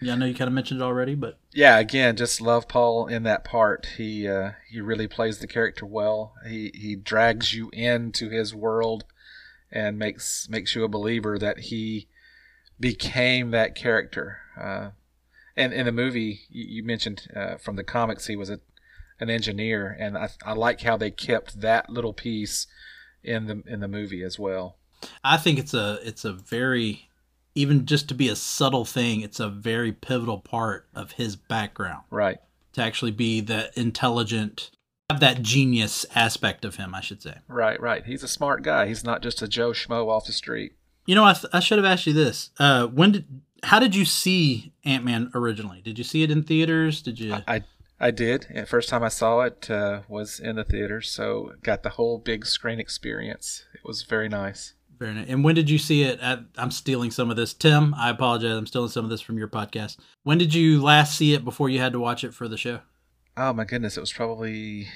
Yeah, 0.00 0.14
I 0.14 0.16
know 0.16 0.26
you 0.26 0.34
kind 0.34 0.48
of 0.48 0.54
mentioned 0.54 0.80
it 0.80 0.84
already, 0.84 1.14
but 1.14 1.38
Yeah, 1.52 1.78
again, 1.78 2.16
just 2.16 2.40
love 2.40 2.68
Paul 2.68 3.06
in 3.06 3.22
that 3.24 3.44
part. 3.44 3.86
He 3.98 4.26
uh, 4.26 4.52
he 4.68 4.80
really 4.80 5.06
plays 5.06 5.38
the 5.38 5.46
character 5.46 5.84
well. 5.84 6.32
He 6.46 6.72
he 6.74 6.96
drags 6.96 7.52
you 7.52 7.70
into 7.72 8.30
his 8.30 8.54
world 8.54 9.04
and 9.70 9.98
makes 9.98 10.48
makes 10.48 10.74
you 10.74 10.84
a 10.84 10.88
believer 10.88 11.38
that 11.38 11.58
he 11.58 12.08
became 12.78 13.50
that 13.50 13.74
character. 13.74 14.38
Uh, 14.58 14.90
and 15.60 15.72
in 15.72 15.86
the 15.86 15.92
movie, 15.92 16.40
you, 16.48 16.82
mentioned 16.82 17.28
uh, 17.36 17.56
from 17.56 17.76
the 17.76 17.84
comics, 17.84 18.26
he 18.26 18.36
was 18.36 18.50
a 18.50 18.60
an 19.20 19.28
engineer, 19.28 19.94
and 20.00 20.16
I, 20.16 20.30
I 20.44 20.54
like 20.54 20.80
how 20.80 20.96
they 20.96 21.10
kept 21.10 21.60
that 21.60 21.90
little 21.90 22.14
piece 22.14 22.66
in 23.22 23.46
the 23.46 23.62
in 23.66 23.80
the 23.80 23.88
movie 23.88 24.22
as 24.22 24.38
well. 24.38 24.76
I 25.22 25.36
think 25.36 25.58
it's 25.58 25.74
a 25.74 25.98
it's 26.02 26.24
a 26.24 26.32
very 26.32 27.08
even 27.54 27.84
just 27.84 28.08
to 28.08 28.14
be 28.14 28.28
a 28.28 28.36
subtle 28.36 28.84
thing, 28.84 29.20
it's 29.20 29.40
a 29.40 29.48
very 29.48 29.92
pivotal 29.92 30.38
part 30.38 30.88
of 30.94 31.12
his 31.12 31.36
background 31.36 32.04
Right. 32.10 32.38
to 32.74 32.82
actually 32.82 33.10
be 33.10 33.40
the 33.40 33.70
intelligent 33.78 34.70
have 35.10 35.20
that 35.20 35.42
genius 35.42 36.06
aspect 36.14 36.64
of 36.64 36.76
him, 36.76 36.94
I 36.94 37.00
should 37.00 37.20
say. 37.20 37.38
Right, 37.48 37.80
right. 37.80 38.06
He's 38.06 38.22
a 38.22 38.28
smart 38.28 38.62
guy. 38.62 38.86
He's 38.86 39.02
not 39.02 39.22
just 39.22 39.42
a 39.42 39.48
Joe 39.48 39.72
Schmo 39.72 40.06
off 40.08 40.24
the 40.26 40.32
street. 40.32 40.74
You 41.04 41.16
know, 41.16 41.24
I, 41.24 41.32
th- 41.32 41.52
I 41.52 41.58
should 41.58 41.78
have 41.78 41.84
asked 41.84 42.06
you 42.06 42.12
this. 42.12 42.50
Uh, 42.60 42.86
when 42.86 43.10
did 43.10 43.24
how 43.62 43.78
did 43.78 43.94
you 43.94 44.04
see 44.04 44.72
Ant 44.84 45.04
Man 45.04 45.30
originally? 45.34 45.80
Did 45.82 45.98
you 45.98 46.04
see 46.04 46.22
it 46.22 46.30
in 46.30 46.42
theaters? 46.42 47.02
Did 47.02 47.18
you? 47.20 47.34
I 47.46 47.62
I 47.98 48.10
did. 48.10 48.46
And 48.50 48.66
first 48.66 48.88
time 48.88 49.02
I 49.02 49.08
saw 49.08 49.40
it 49.40 49.70
uh, 49.70 50.00
was 50.08 50.40
in 50.40 50.56
the 50.56 50.64
theater, 50.64 51.00
so 51.02 51.52
got 51.62 51.82
the 51.82 51.90
whole 51.90 52.18
big 52.18 52.46
screen 52.46 52.80
experience. 52.80 53.64
It 53.74 53.84
was 53.84 54.02
very 54.02 54.28
nice. 54.28 54.74
Very 54.98 55.14
nice. 55.14 55.26
And 55.28 55.44
when 55.44 55.54
did 55.54 55.68
you 55.68 55.78
see 55.78 56.02
it? 56.02 56.18
At, 56.20 56.40
I'm 56.56 56.70
stealing 56.70 57.10
some 57.10 57.30
of 57.30 57.36
this. 57.36 57.52
Tim, 57.52 57.94
I 57.94 58.10
apologize. 58.10 58.56
I'm 58.56 58.66
stealing 58.66 58.88
some 58.88 59.04
of 59.04 59.10
this 59.10 59.20
from 59.20 59.38
your 59.38 59.48
podcast. 59.48 59.98
When 60.22 60.38
did 60.38 60.54
you 60.54 60.82
last 60.82 61.16
see 61.16 61.34
it 61.34 61.44
before 61.44 61.68
you 61.68 61.78
had 61.78 61.92
to 61.92 62.00
watch 62.00 62.24
it 62.24 62.34
for 62.34 62.48
the 62.48 62.56
show? 62.56 62.80
Oh 63.36 63.52
my 63.52 63.64
goodness, 63.64 63.96
it 63.96 64.00
was 64.00 64.12
probably 64.12 64.88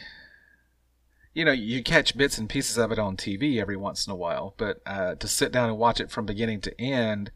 you 1.35 1.44
know, 1.44 1.52
you 1.52 1.83
catch 1.83 2.16
bits 2.16 2.38
and 2.38 2.49
pieces 2.49 2.78
of 2.78 2.92
it 2.92 2.99
on 2.99 3.16
TV 3.16 3.61
every 3.61 3.76
once 3.76 4.06
in 4.06 4.12
a 4.12 4.16
while, 4.16 4.54
but 4.56 4.80
uh, 4.87 5.16
to 5.16 5.26
sit 5.26 5.50
down 5.52 5.68
and 5.68 5.78
watch 5.78 6.00
it 6.00 6.11
from 6.11 6.25
beginning 6.25 6.61
to 6.61 6.80
end, 6.80 7.33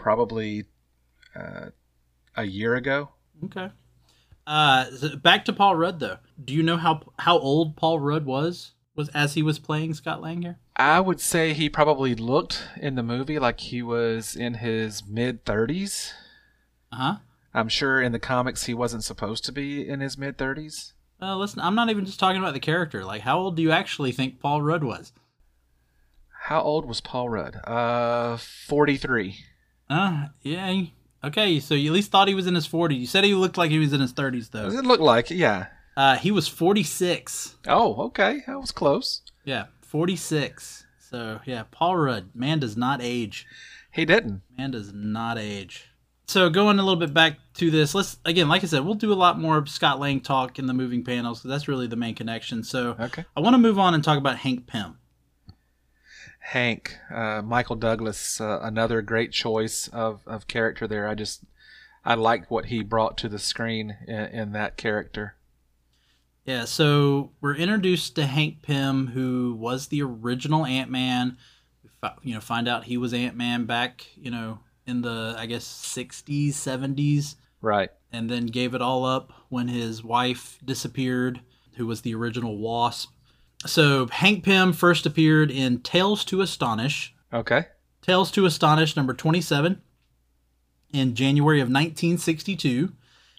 probably 0.00 0.64
uh, 1.36 1.66
a 2.36 2.44
year 2.44 2.74
ago. 2.74 3.10
Okay. 3.44 3.68
Uh, 4.46 4.86
back 5.22 5.44
to 5.44 5.52
Paul 5.52 5.76
Rudd 5.76 6.00
though. 6.00 6.16
Do 6.42 6.54
you 6.54 6.62
know 6.62 6.76
how 6.76 7.02
how 7.18 7.38
old 7.38 7.76
Paul 7.76 8.00
Rudd 8.00 8.26
was 8.26 8.72
was 8.96 9.08
as 9.10 9.34
he 9.34 9.42
was 9.42 9.58
playing 9.58 9.94
Scott 9.94 10.20
Lang 10.20 10.42
here? 10.42 10.58
I 10.74 10.98
would 10.98 11.20
say 11.20 11.52
he 11.52 11.68
probably 11.68 12.14
looked 12.14 12.64
in 12.76 12.94
the 12.94 13.02
movie 13.02 13.38
like 13.38 13.60
he 13.60 13.82
was 13.82 14.34
in 14.34 14.54
his 14.54 15.06
mid 15.06 15.44
30s. 15.44 16.12
Uh 16.90 16.96
huh. 16.96 17.16
I'm 17.52 17.68
sure 17.68 18.00
in 18.00 18.12
the 18.12 18.18
comics 18.18 18.64
he 18.64 18.74
wasn't 18.74 19.04
supposed 19.04 19.44
to 19.44 19.52
be 19.52 19.86
in 19.86 20.00
his 20.00 20.16
mid 20.16 20.38
30s. 20.38 20.92
Uh, 21.22 21.36
listen, 21.36 21.60
I'm 21.60 21.74
not 21.74 21.90
even 21.90 22.06
just 22.06 22.18
talking 22.18 22.40
about 22.40 22.54
the 22.54 22.60
character. 22.60 23.04
Like, 23.04 23.20
how 23.20 23.38
old 23.38 23.56
do 23.56 23.62
you 23.62 23.70
actually 23.70 24.10
think 24.10 24.40
Paul 24.40 24.62
Rudd 24.62 24.82
was? 24.82 25.12
How 26.44 26.62
old 26.62 26.86
was 26.86 27.02
Paul 27.02 27.28
Rudd? 27.28 27.60
Uh, 27.64 28.38
43. 28.38 29.36
Uh, 29.90 30.28
yeah. 30.42 30.82
Okay, 31.22 31.60
so 31.60 31.74
you 31.74 31.90
at 31.90 31.94
least 31.94 32.10
thought 32.10 32.28
he 32.28 32.34
was 32.34 32.46
in 32.46 32.54
his 32.54 32.66
40s. 32.66 32.98
You 32.98 33.06
said 33.06 33.24
he 33.24 33.34
looked 33.34 33.58
like 33.58 33.70
he 33.70 33.78
was 33.78 33.92
in 33.92 34.00
his 34.00 34.14
30s 34.14 34.50
though. 34.52 34.62
Does 34.64 34.74
it 34.76 34.86
look 34.86 35.00
like? 35.00 35.30
Yeah. 35.30 35.66
Uh, 35.96 36.16
he 36.16 36.30
was 36.30 36.48
46. 36.48 37.56
Oh, 37.66 38.04
okay. 38.06 38.42
That 38.46 38.58
was 38.60 38.70
close. 38.70 39.20
Yeah, 39.44 39.66
46. 39.82 40.86
So 40.98 41.40
yeah, 41.44 41.64
Paul 41.70 41.96
Rudd, 41.96 42.30
man 42.34 42.58
does 42.60 42.76
not 42.76 43.00
age. 43.02 43.46
He 43.92 44.04
didn't. 44.04 44.42
Man 44.56 44.70
does 44.70 44.92
not 44.94 45.36
age. 45.36 45.86
So 46.26 46.48
going 46.48 46.78
a 46.78 46.82
little 46.82 46.98
bit 47.00 47.12
back 47.12 47.38
to 47.54 47.70
this, 47.72 47.92
let's 47.94 48.18
again, 48.24 48.48
like 48.48 48.62
I 48.62 48.68
said, 48.68 48.84
we'll 48.84 48.94
do 48.94 49.12
a 49.12 49.14
lot 49.14 49.38
more 49.40 49.66
Scott 49.66 49.98
Lang 49.98 50.20
talk 50.20 50.60
in 50.60 50.66
the 50.66 50.72
moving 50.72 51.02
panels 51.04 51.40
because 51.40 51.50
that's 51.50 51.68
really 51.68 51.88
the 51.88 51.96
main 51.96 52.14
connection. 52.14 52.62
So 52.62 52.94
Okay. 53.00 53.24
I 53.36 53.40
want 53.40 53.54
to 53.54 53.58
move 53.58 53.78
on 53.80 53.94
and 53.94 54.02
talk 54.04 54.16
about 54.16 54.36
Hank 54.36 54.68
Pym. 54.68 54.96
Hank, 56.40 56.96
uh, 57.14 57.42
Michael 57.42 57.76
Douglas, 57.76 58.40
uh, 58.40 58.60
another 58.62 59.02
great 59.02 59.32
choice 59.32 59.88
of, 59.88 60.22
of 60.26 60.46
character 60.48 60.86
there. 60.88 61.06
I 61.06 61.14
just, 61.14 61.44
I 62.04 62.14
liked 62.14 62.50
what 62.50 62.66
he 62.66 62.82
brought 62.82 63.16
to 63.18 63.28
the 63.28 63.38
screen 63.38 63.96
in, 64.08 64.14
in 64.14 64.52
that 64.52 64.76
character. 64.76 65.36
Yeah, 66.46 66.64
so 66.64 67.30
we're 67.40 67.54
introduced 67.54 68.16
to 68.16 68.26
Hank 68.26 68.62
Pym, 68.62 69.08
who 69.08 69.54
was 69.58 69.88
the 69.88 70.02
original 70.02 70.64
Ant 70.64 70.90
Man. 70.90 71.36
You 72.22 72.34
know, 72.34 72.40
find 72.40 72.66
out 72.66 72.84
he 72.84 72.96
was 72.96 73.12
Ant 73.12 73.36
Man 73.36 73.66
back, 73.66 74.06
you 74.16 74.30
know, 74.30 74.60
in 74.86 75.02
the 75.02 75.34
I 75.36 75.44
guess 75.46 75.64
'60s, 75.64 76.48
'70s, 76.54 77.36
Right. 77.60 77.90
and 78.10 78.30
then 78.30 78.46
gave 78.46 78.74
it 78.74 78.80
all 78.80 79.04
up 79.04 79.32
when 79.50 79.68
his 79.68 80.02
wife 80.02 80.58
disappeared, 80.64 81.42
who 81.74 81.86
was 81.86 82.00
the 82.00 82.14
original 82.14 82.56
Wasp. 82.56 83.10
So 83.66 84.06
Hank 84.08 84.44
Pym 84.44 84.72
first 84.72 85.04
appeared 85.06 85.50
in 85.50 85.80
Tales 85.80 86.24
to 86.26 86.40
Astonish, 86.40 87.14
Okay. 87.32 87.66
Tales 88.02 88.30
to 88.32 88.46
Astonish 88.46 88.96
number 88.96 89.12
27 89.14 89.80
in 90.92 91.14
January 91.14 91.60
of 91.60 91.66
1962. 91.68 92.92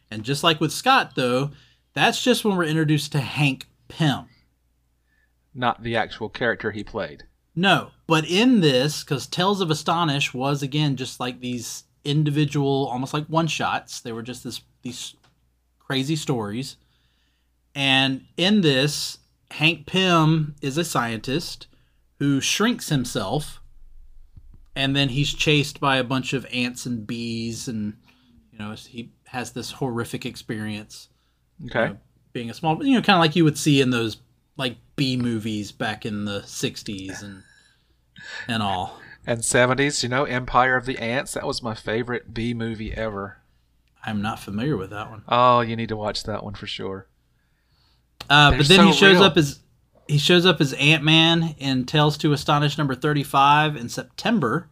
And 0.10 0.24
just 0.24 0.44
like 0.44 0.62
with 0.62 0.72
Scott, 0.72 1.14
though, 1.16 1.52
that's 1.94 2.24
just 2.24 2.46
when 2.46 2.56
we're 2.56 2.66
introduced 2.66 3.12
to 3.14 3.20
Hank 3.20 3.68
Pym. 3.88 4.26
Not 5.54 5.84
the 5.84 5.96
actual 5.96 6.30
character 6.30 6.72
he 6.72 6.84
played. 6.84 7.24
No, 7.56 7.92
but 8.08 8.24
in 8.30 8.62
this, 8.62 9.04
because 9.04 9.28
Tales 9.28 9.60
of 9.60 9.70
Astonish 9.70 10.34
was 10.34 10.64
again 10.64 10.96
just 10.96 11.20
like 11.20 11.42
these 11.42 11.84
individual, 12.06 12.88
almost 12.90 13.14
like 13.14 13.26
one 13.26 13.48
shots. 13.48 14.00
They 14.00 14.14
were 14.14 14.22
just 14.22 14.44
this 14.44 14.62
these 14.84 15.16
crazy 15.80 16.16
stories. 16.16 16.78
And 17.76 18.26
in 18.38 18.62
this, 18.62 19.18
Hank 19.52 19.86
Pym 19.86 20.56
is 20.62 20.78
a 20.78 20.84
scientist 20.84 21.68
who 22.20 22.40
shrinks 22.42 22.90
himself, 22.90 23.62
and 24.76 24.96
then 24.96 25.10
he's 25.10 25.34
chased 25.34 25.80
by 25.80 25.98
a 25.98 26.04
bunch 26.04 26.34
of 26.34 26.46
ants 26.54 26.86
and 26.86 27.06
bees, 27.06 27.68
and 27.68 27.98
you 28.52 28.60
know 28.60 28.72
he 28.74 29.12
has 29.26 29.52
this 29.52 29.72
horrific 29.72 30.26
experience 30.26 31.10
Okay. 31.66 31.90
know, 31.90 31.98
being 32.34 32.50
a 32.50 32.54
small, 32.54 32.84
you 32.84 32.96
know, 32.96 33.02
kind 33.02 33.18
of 33.18 33.22
like 33.22 33.36
you 33.36 33.44
would 33.44 33.58
see 33.58 33.82
in 33.82 33.90
those 33.90 34.18
like 34.58 34.78
B 34.96 35.18
movies 35.18 35.72
back 35.72 36.06
in 36.06 36.26
the 36.26 36.42
'60s 36.42 37.22
and 37.24 37.44
and 38.48 38.64
all. 38.64 39.00
And 39.26 39.42
70s, 39.42 40.02
you 40.02 40.10
know, 40.10 40.24
Empire 40.24 40.76
of 40.76 40.86
the 40.86 40.98
Ants. 40.98 41.34
That 41.34 41.46
was 41.46 41.62
my 41.62 41.76
favorite 41.76 42.34
B 42.34 42.54
movie 42.56 42.92
ever. 42.94 43.38
I'm 44.04 44.22
not 44.22 44.40
familiar 44.40 44.76
with 44.78 44.90
that 44.90 45.12
one. 45.12 45.24
Oh, 45.28 45.62
you 45.62 45.76
need 45.76 45.90
to 45.90 45.96
watch 45.96 46.24
that 46.24 46.44
one 46.44 46.56
for 46.56 46.66
sure. 46.66 47.08
Uh, 48.30 48.58
but 48.58 48.68
then 48.68 48.88
he 48.88 48.94
shows 48.94 49.16
real. 49.16 49.24
up 49.24 49.38
as 49.38 49.60
he 50.08 50.18
shows 50.18 50.46
up 50.46 50.60
as 50.62 50.74
Ant 50.74 51.04
Man 51.04 51.56
in 51.58 51.86
Tales 51.86 52.18
to 52.20 52.34
Astonish 52.34 52.78
number 52.78 52.96
35 52.96 53.76
in 53.76 53.88
September 53.90 54.70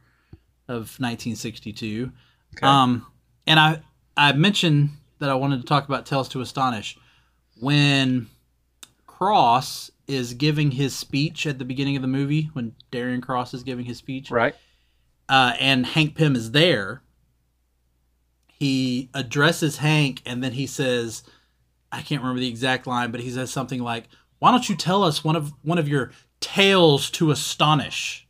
of 0.68 1.00
1962. 1.00 2.12
Okay. 2.56 2.66
Um, 2.68 3.06
and 3.48 3.60
I 3.60 3.82
I 4.18 4.34
mentioned 4.34 4.90
that 5.20 5.30
I 5.30 5.36
wanted 5.36 5.62
to 5.62 5.68
talk 5.68 5.88
about 5.88 6.06
Tales 6.06 6.30
to 6.30 6.42
Astonish 6.42 6.98
when 7.60 8.28
Cross 9.08 9.92
is 10.08 10.34
giving 10.34 10.72
his 10.72 10.96
speech 10.96 11.46
at 11.46 11.60
the 11.60 11.66
beginning 11.66 11.96
of 11.96 12.02
the 12.02 12.08
movie 12.08 12.50
when 12.54 12.74
Darren 12.92 13.22
Cross 13.22 13.54
is 13.54 13.64
giving 13.64 13.86
his 13.86 13.98
speech. 13.98 14.32
Right. 14.32 14.56
uh, 15.28 15.54
and 15.60 15.86
Hank 15.86 16.16
Pym 16.16 16.36
is 16.36 16.52
there, 16.52 17.04
he 18.48 19.10
addresses 19.14 19.78
Hank 19.78 20.22
and 20.26 20.44
then 20.44 20.54
he 20.54 20.66
says, 20.66 21.24
I 21.92 22.02
can't 22.02 22.22
remember 22.22 22.40
the 22.40 22.48
exact 22.50 22.86
line, 22.88 23.12
but 23.12 23.22
he 23.22 23.30
says 23.32 23.52
something 23.52 23.82
like, 23.82 24.06
"Why 24.40 24.52
don't 24.52 24.68
you 24.70 24.76
tell 24.76 25.04
us 25.04 25.24
one 25.24 25.36
of 25.36 25.54
one 25.64 25.78
of 25.78 25.88
your 25.88 26.12
tales 26.40 27.10
to 27.12 27.32
astonish?" 27.32 28.28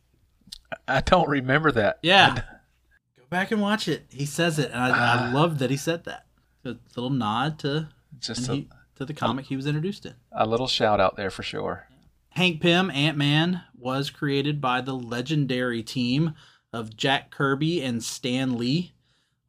I 0.86 1.00
don't 1.00 1.28
remember 1.28 1.70
that. 1.72 1.98
Yeah, 2.02 2.34
go 3.18 3.24
back 3.28 3.50
and 3.50 3.60
watch 3.60 3.88
it. 3.88 4.06
He 4.10 4.24
says 4.26 4.58
it, 4.58 4.70
and 4.72 4.80
I, 4.82 5.28
I 5.28 5.32
love 5.32 5.58
that 5.58 5.70
he 5.70 5.76
said 5.76 6.04
that. 6.04 6.26
A 6.64 6.76
little 6.96 7.10
nod 7.10 7.58
to 7.60 7.88
Just 8.18 8.48
a, 8.48 8.54
he, 8.54 8.68
to 8.96 9.04
the 9.04 9.14
comic 9.14 9.46
he 9.46 9.56
was 9.56 9.66
introduced 9.66 10.04
in. 10.06 10.14
a 10.32 10.46
little 10.46 10.66
shout 10.68 11.00
out 11.00 11.16
there 11.16 11.30
for 11.30 11.42
sure. 11.42 11.86
Hank 12.30 12.60
Pym, 12.60 12.90
Ant 12.90 13.16
Man, 13.18 13.62
was 13.76 14.10
created 14.10 14.60
by 14.60 14.80
the 14.80 14.94
legendary 14.94 15.82
team 15.82 16.34
of 16.72 16.96
Jack 16.96 17.30
Kirby 17.30 17.82
and 17.82 18.04
Stan 18.04 18.56
Lee, 18.56 18.92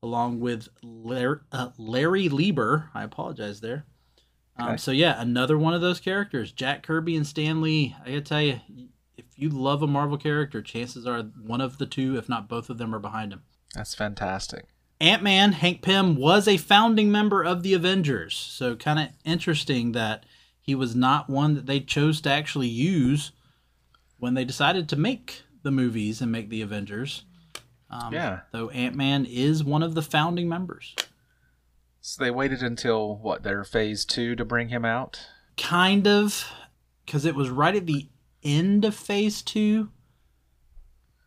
along 0.01 0.39
with 0.39 0.67
Larry, 0.81 1.39
uh, 1.51 1.69
Larry 1.77 2.27
Lieber. 2.29 2.89
I 2.95 3.03
apologize 3.03 3.61
there. 3.61 3.85
Um, 4.61 4.67
Okay. 4.69 4.77
So, 4.77 4.91
yeah, 4.91 5.19
another 5.21 5.57
one 5.57 5.73
of 5.73 5.81
those 5.81 5.99
characters, 5.99 6.51
Jack 6.51 6.83
Kirby 6.83 7.15
and 7.15 7.25
Stan 7.27 7.61
Lee. 7.61 7.95
I 8.03 8.09
gotta 8.09 8.21
tell 8.21 8.41
you, 8.41 8.59
if 9.17 9.25
you 9.35 9.49
love 9.49 9.81
a 9.81 9.87
Marvel 9.87 10.17
character, 10.17 10.61
chances 10.61 11.05
are 11.07 11.23
one 11.23 11.61
of 11.61 11.77
the 11.77 11.85
two, 11.85 12.17
if 12.17 12.29
not 12.29 12.47
both 12.47 12.69
of 12.69 12.77
them, 12.77 12.93
are 12.93 12.99
behind 12.99 13.33
him. 13.33 13.43
That's 13.75 13.95
fantastic. 13.95 14.65
Ant 14.99 15.23
Man, 15.23 15.53
Hank 15.53 15.81
Pym, 15.81 16.15
was 16.15 16.47
a 16.47 16.57
founding 16.57 17.11
member 17.11 17.43
of 17.43 17.63
the 17.63 17.73
Avengers. 17.73 18.35
So, 18.35 18.75
kind 18.75 18.99
of 18.99 19.07
interesting 19.25 19.93
that 19.93 20.25
he 20.61 20.75
was 20.75 20.95
not 20.95 21.29
one 21.29 21.55
that 21.55 21.65
they 21.65 21.79
chose 21.79 22.21
to 22.21 22.29
actually 22.31 22.67
use 22.67 23.31
when 24.19 24.35
they 24.35 24.45
decided 24.45 24.87
to 24.89 24.95
make 24.95 25.41
the 25.63 25.71
movies 25.71 26.21
and 26.21 26.31
make 26.31 26.49
the 26.49 26.61
Avengers. 26.61 27.23
Um, 27.89 28.13
Yeah. 28.13 28.41
Though 28.51 28.69
Ant 28.69 28.95
Man 28.95 29.25
is 29.25 29.63
one 29.63 29.81
of 29.83 29.95
the 29.95 30.01
founding 30.03 30.47
members. 30.47 30.95
So 32.01 32.23
they 32.23 32.31
waited 32.31 32.61
until 32.61 33.15
what 33.15 33.43
their 33.43 33.63
phase 33.63 34.05
two 34.05 34.35
to 34.35 34.43
bring 34.43 34.69
him 34.69 34.83
out. 34.83 35.27
Kind 35.57 36.07
of, 36.07 36.51
because 37.05 37.25
it 37.25 37.35
was 37.35 37.49
right 37.49 37.75
at 37.75 37.85
the 37.85 38.09
end 38.43 38.85
of 38.85 38.95
Phase 38.95 39.41
2 39.43 39.89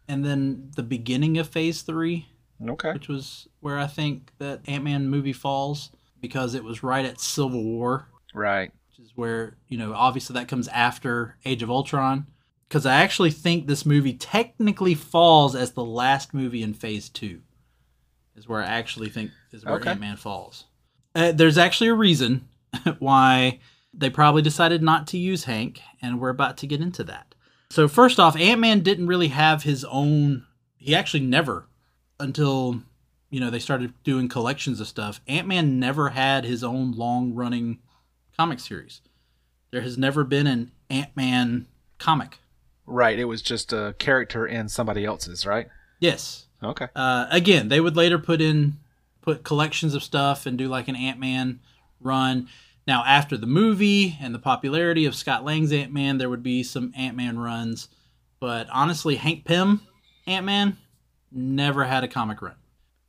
and 0.08 0.24
then 0.24 0.70
the 0.74 0.82
beginning 0.82 1.38
of 1.38 1.48
Phase 1.48 1.82
3. 1.82 2.26
Okay. 2.68 2.92
which 2.92 3.08
was 3.08 3.48
where 3.60 3.78
I 3.78 3.86
think 3.86 4.32
that 4.38 4.60
Ant 4.66 4.84
Man 4.84 5.08
movie 5.08 5.32
falls 5.32 5.90
because 6.20 6.54
it 6.54 6.64
was 6.64 6.82
right 6.82 7.04
at 7.04 7.20
Civil 7.20 7.62
War. 7.62 8.08
Right. 8.32 8.70
which 8.88 9.04
is 9.04 9.12
where 9.16 9.56
you 9.68 9.76
know 9.76 9.92
obviously 9.92 10.34
that 10.34 10.48
comes 10.48 10.68
after 10.68 11.36
Age 11.44 11.62
of 11.62 11.70
Ultron. 11.70 12.26
Because 12.68 12.86
I 12.86 12.94
actually 12.94 13.30
think 13.30 13.66
this 13.66 13.84
movie 13.84 14.14
technically 14.14 14.94
falls 14.94 15.54
as 15.54 15.72
the 15.72 15.84
last 15.84 16.32
movie 16.32 16.62
in 16.62 16.74
Phase 16.74 17.08
Two, 17.08 17.42
is 18.36 18.48
where 18.48 18.60
I 18.60 18.66
actually 18.66 19.08
think 19.08 19.30
is 19.52 19.64
where 19.64 19.74
Okay. 19.76 19.90
Ant 19.90 20.00
Man 20.00 20.16
falls. 20.16 20.64
Uh, 21.14 21.32
there's 21.32 21.58
actually 21.58 21.88
a 21.88 21.94
reason 21.94 22.48
why 22.98 23.60
they 23.92 24.10
probably 24.10 24.42
decided 24.42 24.82
not 24.82 25.06
to 25.08 25.18
use 25.18 25.44
Hank, 25.44 25.80
and 26.02 26.20
we're 26.20 26.30
about 26.30 26.56
to 26.58 26.66
get 26.66 26.80
into 26.80 27.04
that. 27.04 27.34
So 27.70 27.88
first 27.88 28.18
off, 28.18 28.36
Ant 28.36 28.60
Man 28.60 28.80
didn't 28.80 29.06
really 29.06 29.28
have 29.28 29.62
his 29.62 29.84
own. 29.84 30.44
He 30.76 30.94
actually 30.94 31.24
never, 31.24 31.66
until 32.20 32.82
you 33.30 33.40
know 33.40 33.50
they 33.50 33.58
started 33.58 33.92
doing 34.02 34.28
collections 34.28 34.80
of 34.80 34.88
stuff. 34.88 35.20
Ant 35.28 35.48
Man 35.48 35.78
never 35.78 36.10
had 36.10 36.44
his 36.44 36.62
own 36.64 36.92
long 36.92 37.34
running 37.34 37.78
comic 38.36 38.60
series. 38.60 39.00
There 39.70 39.80
has 39.82 39.96
never 39.98 40.24
been 40.24 40.46
an 40.46 40.72
Ant 40.90 41.16
Man 41.16 41.66
comic. 41.98 42.38
Right. 42.86 43.18
It 43.18 43.24
was 43.24 43.42
just 43.42 43.72
a 43.72 43.94
character 43.98 44.46
in 44.46 44.68
somebody 44.68 45.04
else's, 45.04 45.46
right? 45.46 45.68
Yes. 46.00 46.46
Okay. 46.64 46.88
Uh, 46.94 47.26
again, 47.30 47.68
they 47.68 47.80
would 47.80 47.96
later 47.96 48.18
put 48.18 48.40
in 48.40 48.74
put 49.20 49.42
collections 49.42 49.94
of 49.94 50.02
stuff 50.02 50.46
and 50.46 50.58
do 50.58 50.68
like 50.68 50.88
an 50.88 50.96
Ant 50.96 51.18
Man 51.18 51.60
run. 52.00 52.48
Now, 52.86 53.02
after 53.06 53.36
the 53.36 53.46
movie 53.46 54.18
and 54.20 54.34
the 54.34 54.38
popularity 54.38 55.06
of 55.06 55.14
Scott 55.14 55.44
Lang's 55.44 55.72
Ant 55.72 55.92
Man, 55.92 56.18
there 56.18 56.28
would 56.28 56.42
be 56.42 56.62
some 56.62 56.92
Ant 56.96 57.16
Man 57.16 57.38
runs. 57.38 57.88
But 58.40 58.68
honestly, 58.70 59.16
Hank 59.16 59.44
Pym 59.44 59.80
Ant 60.26 60.44
Man 60.44 60.76
never 61.32 61.84
had 61.84 62.04
a 62.04 62.08
comic 62.08 62.42
run. 62.42 62.56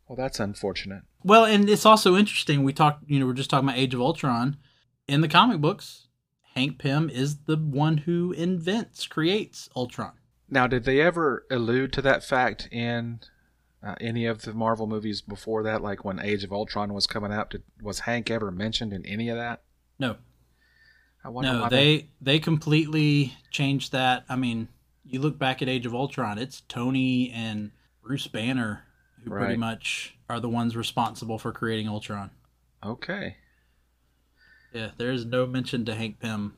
Well, 0.07 0.15
that's 0.15 0.39
unfortunate. 0.39 1.03
Well, 1.24 1.45
and 1.45 1.69
it's 1.69 1.85
also 1.85 2.15
interesting. 2.15 2.63
We 2.63 2.74
talked, 2.74 3.09
you 3.09 3.19
know, 3.19 3.25
we're 3.25 3.33
just 3.33 3.50
talking 3.50 3.67
about 3.67 3.79
Age 3.79 3.93
of 3.93 4.01
Ultron. 4.01 4.57
In 5.07 5.21
the 5.21 5.27
comic 5.27 5.59
books, 5.59 6.07
Hank 6.55 6.77
Pym 6.79 7.09
is 7.09 7.39
the 7.45 7.57
one 7.57 7.97
who 7.97 8.31
invents, 8.31 9.07
creates 9.07 9.69
Ultron. 9.75 10.13
Now, 10.50 10.67
did 10.67 10.85
they 10.85 11.01
ever 11.01 11.45
allude 11.50 11.91
to 11.93 12.01
that 12.03 12.24
fact 12.24 12.69
in 12.71 13.19
uh, 13.86 13.96
any 14.01 14.25
of 14.25 14.42
the 14.42 14.54
Marvel 14.54 14.88
movies 14.88 15.22
before 15.22 15.63
that? 15.63 15.82
Like 15.82 16.04
when 16.04 16.20
Age 16.20 16.44
of 16.44 16.51
Ultron 16.51 16.94
was 16.94 17.08
coming 17.08 17.32
out, 17.32 17.51
did, 17.51 17.63
was 17.82 18.01
Hank 18.01 18.32
ever 18.32 18.51
mentioned 18.51 18.92
in 18.92 19.06
any 19.06 19.30
of 19.30 19.38
that? 19.38 19.62
No, 20.00 20.18
I 21.24 21.30
wonder 21.30 21.54
no, 21.54 21.62
why 21.62 21.70
they 21.70 22.10
they 22.20 22.39
completely 22.39 23.34
changed 23.51 23.92
that. 23.92 24.25
I 24.27 24.36
mean, 24.36 24.68
you 25.06 25.20
look 25.22 25.38
back 25.38 25.62
at 25.62 25.70
Age 25.70 25.86
of 25.86 25.94
Ultron, 25.94 26.38
it's 26.38 26.62
Tony 26.62 27.32
and 27.32 27.72
Bruce 28.01 28.27
Banner 28.27 28.86
who 29.24 29.32
pretty 29.32 29.58
much 29.58 30.18
are 30.30 30.39
the 30.39 30.50
ones 30.50 30.75
responsible 30.75 31.39
for 31.39 31.51
creating 31.51 31.88
Ultron. 31.88 32.32
Okay. 32.84 33.38
Yeah, 34.74 34.92
there 34.98 35.12
is 35.12 35.25
no 35.25 35.46
mention 35.46 35.86
to 35.86 35.96
Hank 35.96 36.20
Pym 36.20 36.56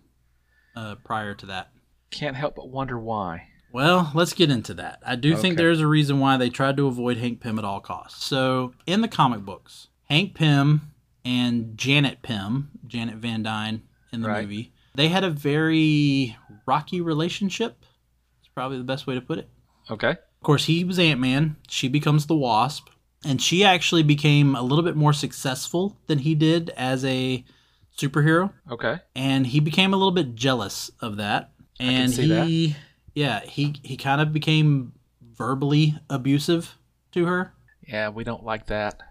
uh, 0.75 0.95
prior 0.95 1.33
to 1.35 1.45
that. 1.47 1.71
Can't 2.11 2.35
help 2.35 2.55
but 2.55 2.69
wonder 2.69 2.99
why. 2.99 3.47
Well, 3.77 4.11
let's 4.15 4.33
get 4.33 4.49
into 4.49 4.73
that. 4.73 5.03
I 5.05 5.15
do 5.15 5.35
think 5.37 5.55
there's 5.55 5.81
a 5.81 5.85
reason 5.85 6.19
why 6.19 6.35
they 6.37 6.49
tried 6.49 6.77
to 6.77 6.87
avoid 6.87 7.17
Hank 7.17 7.41
Pym 7.41 7.59
at 7.59 7.63
all 7.63 7.79
costs. 7.79 8.25
So, 8.25 8.73
in 8.87 9.01
the 9.01 9.07
comic 9.07 9.41
books, 9.41 9.89
Hank 10.09 10.33
Pym 10.33 10.93
and 11.23 11.77
Janet 11.77 12.23
Pym, 12.23 12.71
Janet 12.87 13.17
Van 13.17 13.43
Dyne 13.43 13.83
in 14.11 14.21
the 14.23 14.29
Right. 14.29 14.41
movie, 14.41 14.73
they 14.95 15.09
had 15.09 15.23
a 15.23 15.29
very 15.29 16.35
rocky 16.65 17.01
relationship. 17.01 17.85
It's 18.39 18.49
probably 18.51 18.79
the 18.79 18.83
best 18.83 19.05
way 19.05 19.13
to 19.13 19.21
put 19.21 19.37
it. 19.37 19.47
Okay. 19.91 20.09
Of 20.09 20.41
course, 20.41 20.65
he 20.65 20.83
was 20.83 20.97
Ant 20.97 21.19
Man, 21.19 21.55
she 21.69 21.87
becomes 21.87 22.25
the 22.25 22.35
Wasp, 22.35 22.89
and 23.23 23.39
she 23.39 23.63
actually 23.63 24.01
became 24.01 24.55
a 24.55 24.63
little 24.63 24.83
bit 24.83 24.95
more 24.95 25.13
successful 25.13 25.99
than 26.07 26.17
he 26.17 26.33
did 26.33 26.71
as 26.71 27.05
a 27.05 27.45
superhero 27.95 28.51
Okay. 28.71 28.97
and 29.15 29.45
he 29.45 29.59
became 29.59 29.93
a 29.93 29.97
little 29.97 30.11
bit 30.11 30.33
jealous 30.33 30.89
of 30.99 31.17
that 31.17 31.51
and 31.79 32.11
see 32.11 32.27
he 32.45 32.75
yeah 33.17 33.39
he 33.45 33.75
he 33.83 33.97
kind 33.97 34.21
of 34.21 34.31
became 34.31 34.93
verbally 35.21 35.95
abusive 36.09 36.75
to 37.11 37.25
her 37.25 37.53
Yeah, 37.87 38.09
we 38.09 38.23
don't 38.23 38.43
like 38.43 38.67
that. 38.67 39.01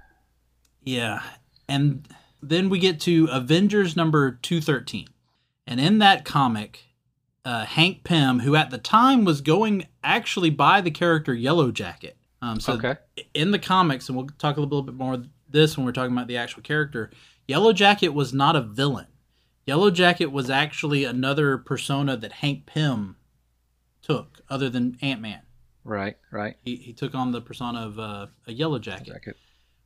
yeah 0.82 1.22
and 1.68 2.06
then 2.42 2.68
we 2.68 2.78
get 2.78 3.00
to 3.00 3.26
avengers 3.30 3.96
number 3.96 4.32
213 4.42 5.06
and 5.66 5.80
in 5.80 5.98
that 5.98 6.24
comic 6.24 6.84
uh, 7.44 7.64
hank 7.64 8.04
pym 8.04 8.40
who 8.40 8.54
at 8.56 8.70
the 8.70 8.78
time 8.78 9.24
was 9.24 9.40
going 9.40 9.86
actually 10.02 10.50
by 10.50 10.80
the 10.80 10.90
character 10.90 11.34
yellow 11.34 11.70
jacket 11.70 12.16
um, 12.42 12.60
so 12.60 12.74
Okay. 12.74 12.96
in 13.34 13.50
the 13.50 13.58
comics, 13.58 14.08
and 14.08 14.16
we'll 14.16 14.26
talk 14.38 14.56
a 14.58 14.60
little 14.60 14.82
bit 14.82 14.94
more 14.94 15.22
this 15.48 15.76
when 15.76 15.86
we're 15.86 15.92
talking 15.92 16.12
about 16.12 16.26
the 16.28 16.36
actual 16.36 16.62
character, 16.62 17.10
Yellow 17.48 17.72
Jacket 17.72 18.10
was 18.10 18.34
not 18.34 18.54
a 18.56 18.60
villain. 18.60 19.06
Yellow 19.64 19.90
Jacket 19.90 20.26
was 20.26 20.50
actually 20.50 21.04
another 21.04 21.56
persona 21.56 22.14
that 22.18 22.32
Hank 22.32 22.66
Pym 22.66 23.16
took, 24.06 24.40
other 24.48 24.70
than 24.70 24.96
Ant 25.02 25.20
Man. 25.20 25.40
Right. 25.84 26.16
Right. 26.30 26.56
He, 26.62 26.76
he 26.76 26.92
took 26.92 27.14
on 27.14 27.32
the 27.32 27.40
persona 27.40 27.80
of 27.86 27.98
uh, 27.98 28.26
a 28.46 28.52
Yellow 28.52 28.78
Jacket. 28.78 29.12
Jacket. 29.12 29.36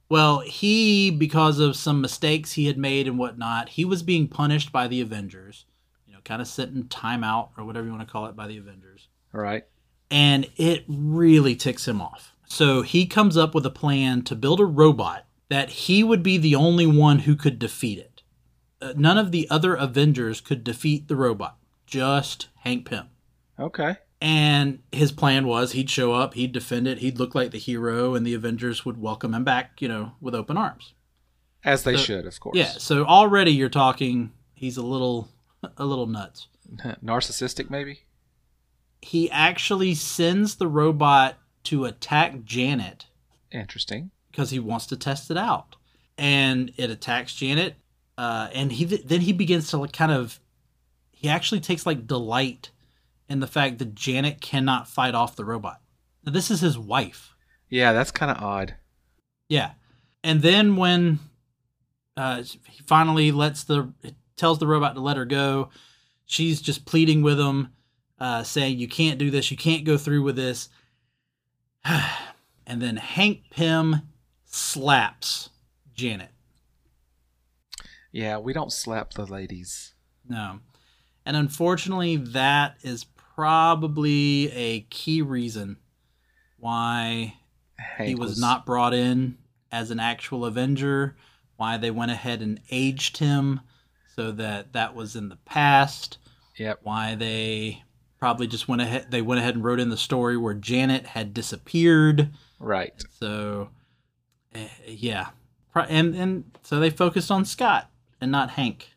Well, 0.09 0.41
he, 0.41 1.11
because 1.11 1.59
of 1.59 1.77
some 1.77 2.01
mistakes 2.01 2.53
he 2.53 2.67
had 2.67 2.77
made 2.79 3.07
and 3.07 3.19
whatnot, 3.19 3.69
he 3.71 3.85
was 3.85 4.03
being 4.03 4.27
punished 4.29 4.73
by 4.73 4.89
the 4.89 5.01
Avengers. 5.01 5.67
You 6.07 6.15
know, 6.15 6.21
kind 6.25 6.43
of 6.43 6.49
sitting 6.49 6.85
timeout 6.85 7.51
or 7.57 7.65
whatever 7.65 7.87
you 7.87 7.93
want 7.93 8.07
to 8.07 8.13
call 8.13 8.27
it 8.27 8.35
by 8.37 8.47
the 8.49 8.59
Avengers 8.59 9.09
Right. 9.33 9.65
and 10.11 10.49
it 10.57 10.85
really 10.89 11.55
ticks 11.55 11.87
him 11.87 12.01
off. 12.03 12.35
So 12.47 12.83
he 12.83 13.07
comes 13.07 13.37
up 13.37 13.55
with 13.55 13.65
a 13.65 13.71
plan 13.71 14.23
to 14.23 14.35
build 14.35 14.59
a 14.59 14.65
robot 14.65 15.27
that 15.51 15.71
he 15.71 16.03
would 16.03 16.23
be 16.23 16.37
the 16.37 16.57
only 16.57 16.87
one 16.87 17.21
who 17.21 17.37
could 17.37 17.59
defeat 17.61 17.99
it. 17.99 18.23
Uh, 18.83 18.93
none 18.97 19.19
of 19.19 19.31
the 19.31 19.49
other 19.51 19.75
Avengers 19.75 20.41
could 20.41 20.65
defeat 20.65 21.07
the 21.07 21.15
robot, 21.15 21.59
just 21.87 22.49
Hank 22.61 22.87
Pym. 22.89 23.11
Okay. 23.59 23.97
And 24.21 24.81
his 24.93 25.13
plan 25.13 25.47
was 25.47 25.73
he'd 25.73 25.89
show 25.89 26.13
up, 26.13 26.35
he'd 26.35 26.53
defend 26.53 26.87
it, 26.87 26.99
he'd 26.99 27.19
look 27.19 27.35
like 27.35 27.53
the 27.53 27.59
hero, 27.59 28.15
and 28.15 28.27
the 28.27 28.35
Avengers 28.35 28.85
would 28.85 29.01
welcome 29.01 29.33
him 29.35 29.45
back, 29.45 29.81
you 29.81 29.89
know, 29.89 30.13
with 30.21 30.35
open 30.35 30.57
arms. 30.59 30.93
As 31.65 31.85
they 31.85 31.97
So- 31.97 32.03
should, 32.03 32.27
of 32.27 32.39
course. 32.39 32.57
Yeah, 32.57 32.73
so 32.73 33.05
already 33.07 33.53
you're 33.53 33.69
talking 33.71 34.33
he's 34.55 34.77
a 34.77 34.83
little 34.83 35.29
a 35.77 35.85
little 35.85 36.07
nuts. 36.07 36.49
Narcissistic, 37.05 37.71
maybe. 37.71 38.01
He 39.03 39.31
actually 39.31 39.95
sends 39.95 40.57
the 40.57 40.69
robot 40.69 41.39
to 41.65 41.87
attack 41.87 42.45
Janet 42.45 43.07
Interesting. 43.51 44.11
because 44.31 44.51
he 44.51 44.59
wants 44.59 44.87
to 44.87 44.97
test 44.97 45.31
it 45.31 45.39
out. 45.39 45.77
And 46.19 46.73
it 46.77 46.91
attacks 46.91 47.35
Janet, 47.35 47.77
uh, 48.19 48.49
and 48.53 48.71
he 48.73 48.85
then 48.85 49.23
he 49.23 49.33
begins 49.33 49.69
to 49.71 49.79
like 49.79 49.93
kind 49.95 50.13
of 50.13 50.39
he 51.13 51.29
actually 51.31 51.61
takes 51.61 51.87
like 51.87 52.07
delight 52.07 52.71
in 53.31 53.39
the 53.39 53.47
fact 53.47 53.79
that 53.79 53.95
Janet 53.95 54.41
cannot 54.41 54.89
fight 54.89 55.15
off 55.15 55.37
the 55.37 55.45
robot. 55.45 55.81
Now, 56.27 56.33
this 56.33 56.51
is 56.51 56.61
his 56.61 56.77
wife. 56.77 57.35
Yeah, 57.71 57.93
that's 57.93 58.11
kind 58.11 58.31
of 58.31 58.43
odd. 58.43 58.75
Yeah, 59.49 59.71
and 60.23 60.43
then 60.43 60.77
when 60.77 61.21
uh, 62.17 62.43
he 62.43 62.83
finally 62.87 63.31
lets 63.33 63.65
the 63.65 63.93
tells 64.37 64.59
the 64.59 64.67
robot 64.67 64.95
to 64.97 65.01
let 65.01 65.17
her 65.17 65.25
go, 65.25 65.71
she's 66.27 66.61
just 66.61 66.85
pleading 66.85 67.23
with 67.23 67.39
him, 67.39 67.69
uh, 68.19 68.43
saying, 68.43 68.79
"You 68.79 68.89
can't 68.89 69.19
do 69.19 69.31
this. 69.31 69.51
You 69.51 69.57
can't 69.57 69.85
go 69.85 69.97
through 69.97 70.23
with 70.23 70.37
this." 70.37 70.69
and 71.85 72.83
then 72.83 72.97
Hank 72.97 73.45
Pym 73.51 74.03
slaps 74.45 75.51
Janet. 75.95 76.31
Yeah, 78.13 78.39
we 78.39 78.53
don't 78.53 78.73
slap 78.73 79.13
the 79.13 79.25
ladies. 79.25 79.95
No. 80.29 80.59
And 81.25 81.37
unfortunately, 81.37 82.17
that 82.17 82.77
is 82.83 83.07
probably 83.41 84.53
a 84.53 84.81
key 84.91 85.23
reason 85.23 85.79
why 86.59 87.35
Hank 87.79 88.09
he 88.09 88.15
was, 88.15 88.39
not 88.39 88.67
brought 88.67 88.93
in 88.93 89.39
as 89.73 89.91
an 89.91 89.99
actual 89.99 90.45
Avenger, 90.45 91.17
why 91.57 91.79
they 91.79 91.91
went 91.91 92.11
ahead 92.11 92.43
and 92.43 92.61
aged 92.71 93.17
him 93.17 93.61
so 94.15 94.31
that 94.33 94.75
that 94.75 94.95
was 94.95 95.17
in 95.17 95.31
the 95.31 95.39
past, 95.47 96.19
Yep. 96.59 96.81
why 96.83 97.15
they 97.15 97.83
probably 98.19 98.47
just 98.47 98.69
went 98.69 98.83
ahead 98.83 99.07
they 99.11 99.23
went 99.23 99.41
ahead 99.41 99.55
and 99.55 99.65
wrote 99.65 99.81
in 99.81 99.89
the 99.89 99.97
story 99.97 100.37
where 100.37 100.53
Janet 100.53 101.07
had 101.07 101.33
disappeared. 101.33 102.29
Right. 102.59 102.93
So 103.19 103.71
eh, 104.55 104.69
yeah. 104.87 105.29
And 105.75 106.15
and 106.15 106.45
so 106.63 106.79
they 106.79 106.91
focused 106.91 107.31
on 107.31 107.47
Scott 107.47 107.91
and 108.21 108.31
not 108.31 108.51
Hank. 108.51 108.91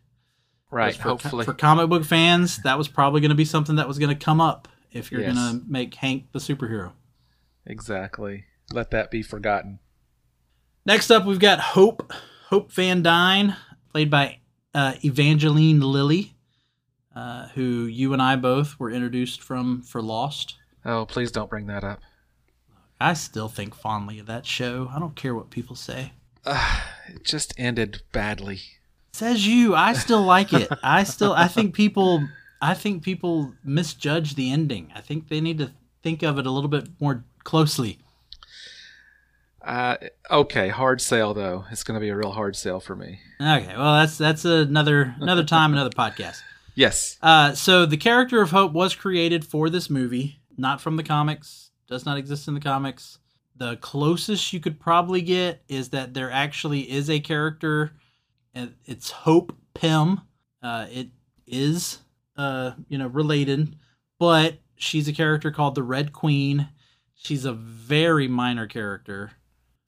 Right. 0.74 0.96
For, 0.96 1.04
Hopefully. 1.04 1.46
for 1.46 1.54
comic 1.54 1.90
book 1.90 2.04
fans, 2.04 2.58
that 2.64 2.78
was 2.78 2.88
probably 2.88 3.22
going 3.22 3.30
to 3.30 3.36
be 3.36 3.46
something 3.46 3.76
that 3.76 3.88
was 3.88 4.00
going 4.00 4.10
to 4.18 4.26
come 4.26 4.42
up 4.42 4.68
if 4.92 5.12
you're 5.12 5.22
Yes. 5.22 5.36
going 5.36 5.60
to 5.62 5.66
make 5.72 5.94
Hank 5.96 6.32
the 6.32 6.40
superhero. 6.40 6.94
Exactly. 7.66 8.46
Let 8.72 8.92
that 8.92 9.12
be 9.12 9.22
forgotten. 9.24 9.80
Next 10.86 11.12
up, 11.12 11.26
we've 11.26 11.40
got 11.40 11.60
Hope 11.60 12.12
Hope 12.48 12.72
Van 12.72 13.02
Dyne, 13.02 13.56
played 13.92 14.10
by 14.10 14.40
uh, 14.74 14.96
Evangeline 15.04 15.80
Lilly, 15.80 16.34
uh, 17.16 17.48
who 17.50 17.86
you 17.86 18.12
and 18.14 18.22
I 18.22 18.36
both 18.36 18.80
were 18.80 18.92
introduced 18.92 19.42
from 19.42 19.82
for 19.84 20.02
Lost. 20.02 20.56
Oh, 20.86 21.06
please 21.06 21.32
don't 21.32 21.50
bring 21.50 21.68
that 21.68 21.84
up. 21.84 22.00
I 23.00 23.14
still 23.14 23.48
think 23.48 23.76
fondly 23.76 24.20
of 24.20 24.26
that 24.26 24.46
show. 24.46 24.90
I 24.94 25.00
don't 25.00 25.16
care 25.16 25.34
what 25.36 25.50
people 25.50 25.76
say. 25.76 26.14
Uh, 26.46 26.82
it 27.08 27.24
just 27.24 27.54
ended 27.58 28.02
badly. 28.12 28.60
Says 29.14 29.46
you. 29.46 29.76
I 29.76 29.94
still 29.94 30.24
like 30.24 30.54
it. 30.54 30.68
I 30.84 31.04
still. 31.04 31.34
I 31.34 31.48
think 31.48 31.74
people. 31.76 32.28
I 32.62 32.74
think 32.74 33.04
people 33.04 33.54
misjudge 33.64 34.36
the 34.36 34.52
ending. 34.52 34.92
I 34.96 35.02
think 35.02 35.28
they 35.28 35.42
need 35.42 35.58
to 35.60 35.72
think 36.02 36.24
of 36.24 36.40
it 36.40 36.48
a 36.48 36.52
little 36.52 36.70
bit 36.70 36.88
more 37.00 37.24
closely. 37.44 38.00
Uh, 39.62 39.98
okay, 40.30 40.68
hard 40.70 41.00
sale 41.00 41.34
though. 41.34 41.66
It's 41.72 41.84
going 41.84 41.96
to 41.96 42.02
be 42.02 42.10
a 42.10 42.16
real 42.16 42.32
hard 42.32 42.56
sale 42.56 42.80
for 42.80 42.96
me. 42.96 43.20
Okay, 43.40 43.74
well 43.78 43.94
that's 43.94 44.18
that's 44.18 44.46
another 44.46 45.16
another 45.20 45.44
time, 45.44 45.74
another 45.74 45.90
podcast. 45.90 46.42
Yes. 46.76 47.18
Uh, 47.22 47.54
so 47.54 47.86
the 47.86 47.98
character 47.98 48.42
of 48.42 48.52
Hope 48.52 48.74
was 48.74 48.96
created 48.96 49.46
for 49.46 49.70
this 49.70 49.90
movie, 49.90 50.40
not 50.58 50.82
from 50.82 50.98
the 50.98 51.04
comics. 51.04 51.70
Does 51.88 52.06
not 52.06 52.18
exist 52.18 52.48
in 52.48 52.56
the 52.56 52.60
comics. 52.60 53.20
The 53.56 53.78
closest 53.78 54.52
you 54.52 54.60
could 54.60 54.80
probably 54.80 55.22
get 55.22 55.62
is 55.68 55.90
that 55.90 56.14
there 56.14 56.32
actually 56.32 56.92
is 56.92 57.10
a 57.10 57.20
character, 57.20 57.92
it's 58.86 59.12
Hope 59.12 59.56
Pym. 59.74 60.22
Uh, 60.62 60.88
it 60.92 61.10
is, 61.48 62.00
uh, 62.38 62.72
you 62.88 62.98
know, 62.98 63.08
related, 63.08 63.76
but 64.20 64.56
she's 64.76 65.08
a 65.08 65.14
character 65.14 65.52
called 65.52 65.76
the 65.76 65.84
Red 65.84 66.14
Queen. 66.14 66.70
She's 67.16 67.46
a 67.46 67.54
very 67.54 68.28
minor 68.28 68.68
character. 68.68 69.32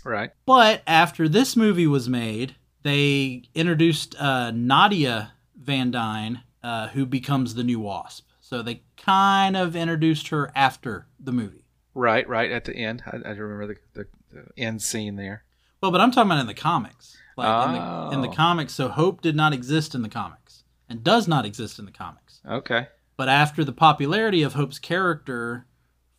Right. 0.03 0.31
But 0.45 0.83
after 0.85 1.27
this 1.27 1.55
movie 1.55 1.87
was 1.87 2.07
made, 2.07 2.55
they 2.83 3.43
introduced 3.55 4.15
uh, 4.19 4.51
Nadia 4.51 5.33
Van 5.55 5.91
Dyne, 5.91 6.43
uh, 6.61 6.89
who 6.89 7.05
becomes 7.05 7.55
the 7.55 7.63
new 7.63 7.79
Wasp. 7.79 8.27
So 8.39 8.61
they 8.61 8.83
kind 8.97 9.57
of 9.57 9.75
introduced 9.75 10.27
her 10.27 10.51
after 10.55 11.07
the 11.19 11.31
movie. 11.31 11.65
Right, 11.95 12.27
right 12.29 12.51
at 12.51 12.65
the 12.65 12.75
end. 12.75 13.01
I, 13.07 13.29
I 13.29 13.31
remember 13.31 13.67
the, 13.67 13.77
the, 13.93 14.07
the 14.31 14.61
end 14.61 14.81
scene 14.81 15.15
there. 15.15 15.43
Well, 15.81 15.91
but 15.91 16.01
I'm 16.01 16.11
talking 16.11 16.29
about 16.29 16.41
in 16.41 16.47
the 16.47 16.53
comics. 16.53 17.17
Like 17.37 17.67
in, 17.67 17.73
the, 17.73 18.09
in 18.15 18.21
the 18.21 18.29
Oh. 18.29 18.33
comics, 18.33 18.73
so 18.73 18.87
Hope 18.89 19.21
did 19.21 19.35
not 19.35 19.53
exist 19.53 19.93
in 19.93 20.01
the 20.01 20.09
comics 20.09 20.63
and 20.87 21.03
does 21.03 21.27
not 21.27 21.45
exist 21.45 21.79
in 21.79 21.85
the 21.85 21.91
comics. 21.91 22.39
Okay. 22.47 22.87
But 23.17 23.27
after 23.29 23.63
the 23.63 23.73
popularity 23.73 24.41
of 24.43 24.53
Hope's 24.53 24.79
character 24.79 25.65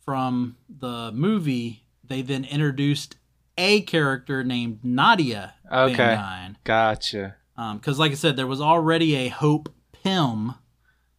from 0.05 0.57
the 0.69 1.11
movie, 1.11 1.85
they 2.03 2.21
then 2.21 2.43
introduced 2.45 3.17
a 3.57 3.81
character 3.81 4.43
named 4.43 4.79
Nadia 4.83 5.55
Okay. 5.71 5.95
Van 5.95 6.17
Dyne. 6.17 6.57
Gotcha. 6.63 7.35
Because, 7.55 7.97
like 7.97 8.11
I 8.11 8.15
said, 8.15 8.35
there 8.35 8.45
was 8.45 8.61
already 8.61 9.15
a 9.15 9.29
Hope 9.29 9.73
Pym, 9.91 10.53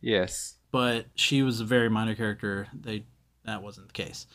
Yes. 0.00 0.54
but 0.70 1.06
she 1.16 1.42
was 1.42 1.60
a 1.60 1.64
very 1.64 1.88
minor 1.90 2.14
character. 2.14 2.68
They 2.72 3.04
that 3.44 3.62
wasn't 3.62 3.88
the 3.88 3.92
case. 3.92 4.26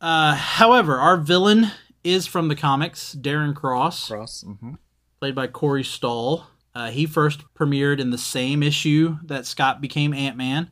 Uh, 0.00 0.34
however, 0.34 0.98
our 0.98 1.16
villain 1.16 1.70
is 2.04 2.26
from 2.26 2.48
the 2.48 2.56
comics, 2.56 3.14
Darren 3.14 3.54
Cross, 3.54 4.08
Cross. 4.08 4.44
Mm-hmm. 4.46 4.74
played 5.20 5.34
by 5.34 5.46
Corey 5.46 5.84
Stoll. 5.84 6.44
Uh, 6.74 6.90
he 6.90 7.06
first 7.06 7.42
premiered 7.54 8.00
in 8.00 8.10
the 8.10 8.18
same 8.18 8.62
issue 8.62 9.18
that 9.24 9.46
Scott 9.46 9.80
became 9.80 10.14
Ant 10.14 10.36
Man. 10.36 10.70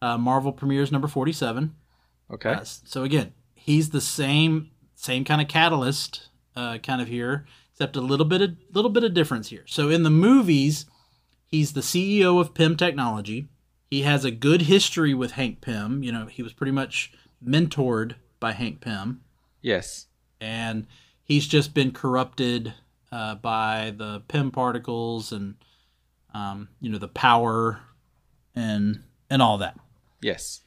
Uh, 0.00 0.16
Marvel 0.18 0.52
premieres 0.52 0.92
number 0.92 1.08
forty-seven. 1.08 1.74
Okay. 2.32 2.50
Uh, 2.50 2.64
so 2.64 3.02
again, 3.04 3.32
he's 3.54 3.90
the 3.90 4.00
same 4.00 4.70
same 4.94 5.24
kind 5.24 5.40
of 5.40 5.48
catalyst, 5.48 6.28
uh, 6.56 6.78
kind 6.78 7.00
of 7.02 7.08
here, 7.08 7.44
except 7.72 7.96
a 7.96 8.00
little 8.00 8.26
bit 8.26 8.40
of 8.40 8.50
little 8.72 8.90
bit 8.90 9.04
of 9.04 9.14
difference 9.14 9.48
here. 9.48 9.64
So 9.66 9.88
in 9.90 10.02
the 10.04 10.10
movies, 10.10 10.86
he's 11.46 11.72
the 11.72 11.80
CEO 11.80 12.40
of 12.40 12.54
Pym 12.54 12.76
Technology. 12.76 13.48
He 13.90 14.02
has 14.02 14.24
a 14.24 14.30
good 14.30 14.62
history 14.62 15.12
with 15.12 15.32
Hank 15.32 15.60
Pym. 15.60 16.02
You 16.02 16.12
know, 16.12 16.26
he 16.26 16.42
was 16.42 16.52
pretty 16.52 16.72
much 16.72 17.12
mentored 17.44 18.14
by 18.40 18.52
Hank 18.52 18.80
Pym, 18.80 19.20
yes. 19.60 20.06
And 20.42 20.86
he's 21.22 21.46
just 21.46 21.72
been 21.72 21.92
corrupted 21.92 22.74
uh, 23.12 23.36
by 23.36 23.94
the 23.96 24.20
Pym 24.28 24.50
particles 24.50 25.30
and 25.32 25.54
um, 26.34 26.68
you 26.80 26.90
know 26.90 26.98
the 26.98 27.08
power 27.08 27.80
and 28.54 29.02
and 29.30 29.40
all 29.40 29.58
that 29.58 29.78
Yes. 30.20 30.60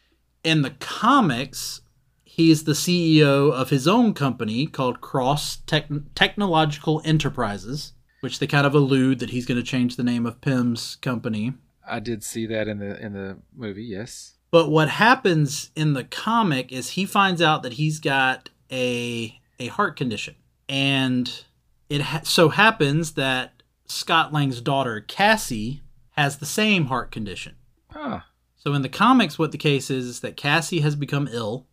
in 0.44 0.62
the 0.64 0.72
comics, 0.80 1.82
he's 2.24 2.64
the 2.64 2.74
CEO 2.74 3.52
of 3.52 3.70
his 3.70 3.88
own 3.88 4.14
company 4.14 4.66
called 4.68 5.02
Cross 5.02 5.58
Tech- 5.68 5.90
Technological 6.16 7.02
Enterprises, 7.06 7.94
which 8.22 8.40
they 8.40 8.48
kind 8.48 8.66
of 8.68 8.74
allude 8.76 9.20
that 9.20 9.30
he's 9.32 9.46
going 9.46 9.58
to 9.60 9.64
change 9.64 9.96
the 9.96 10.04
name 10.04 10.26
of 10.26 10.42
Pym's 10.42 10.98
company. 10.98 11.54
I 11.88 12.00
did 12.00 12.24
see 12.24 12.46
that 12.48 12.68
in 12.68 12.80
the 12.80 13.00
in 13.04 13.14
the 13.14 13.38
movie. 13.56 13.84
Yes. 13.84 14.34
But 14.52 14.70
what 14.70 14.90
happens 14.90 15.72
in 15.76 15.94
the 15.94 16.04
comic 16.04 16.72
is 16.72 16.92
he 16.92 17.06
finds 17.06 17.42
out 17.42 17.62
that 17.64 17.74
he's 17.74 18.00
got 18.00 18.50
a 18.72 19.40
a 19.60 19.68
heart 19.68 19.96
condition, 19.96 20.36
and 20.70 21.44
it 21.90 22.02
ha- 22.02 22.22
so 22.24 22.50
happens 22.50 23.14
that 23.14 23.62
Scott 23.86 24.34
Lang's 24.34 24.62
daughter 24.62 25.00
Cassie 25.02 25.82
has 26.12 26.38
the 26.38 26.46
same 26.46 26.86
heart 26.86 27.12
condition. 27.12 27.56
Huh. 27.92 28.22
So 28.56 28.74
in 28.74 28.82
the 28.82 28.90
comics, 28.90 29.38
what 29.38 29.52
the 29.52 29.58
case 29.58 29.90
is 29.92 30.06
is 30.06 30.20
that 30.22 30.38
Cassie 30.38 30.80
has 30.80 30.96
become 30.96 31.30
ill, 31.32 31.68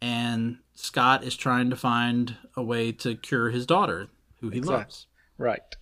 and 0.00 0.58
Scott 0.74 1.24
is 1.24 1.36
trying 1.36 1.70
to 1.70 1.76
find 1.76 2.36
a 2.56 2.62
way 2.62 2.92
to 2.92 3.16
cure 3.16 3.50
his 3.50 3.66
daughter, 3.66 4.08
who 4.40 4.50
he 4.50 4.58
Exact- 4.58 4.78
loves. 4.78 5.06
Right. 5.38 5.76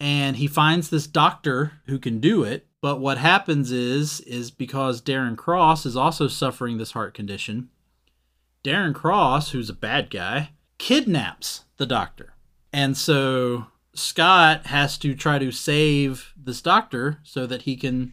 And 0.00 0.36
he 0.36 0.46
finds 0.46 0.90
this 0.90 1.06
doctor 1.06 1.72
who 1.86 1.98
can 1.98 2.20
do 2.20 2.44
it. 2.44 2.66
But 2.80 3.00
what 3.00 3.18
happens 3.18 3.72
is, 3.72 4.20
is 4.20 4.52
because 4.52 5.02
Darren 5.02 5.36
Cross 5.36 5.84
is 5.84 5.96
also 5.96 6.28
suffering 6.28 6.78
this 6.78 6.92
heart 6.92 7.12
condition, 7.14 7.70
Darren 8.64 8.94
Cross, 8.94 9.50
who's 9.52 9.70
a 9.70 9.74
bad 9.74 10.10
guy, 10.10 10.50
kidnaps 10.78 11.64
the 11.76 11.86
doctor. 11.86 12.34
And 12.72 12.96
so 12.96 13.66
Scott 13.94 14.66
has 14.66 14.98
to 14.98 15.14
try 15.14 15.38
to 15.38 15.50
save 15.52 16.32
this 16.36 16.60
doctor 16.60 17.18
so 17.22 17.46
that 17.46 17.62
he 17.62 17.76
can 17.76 18.12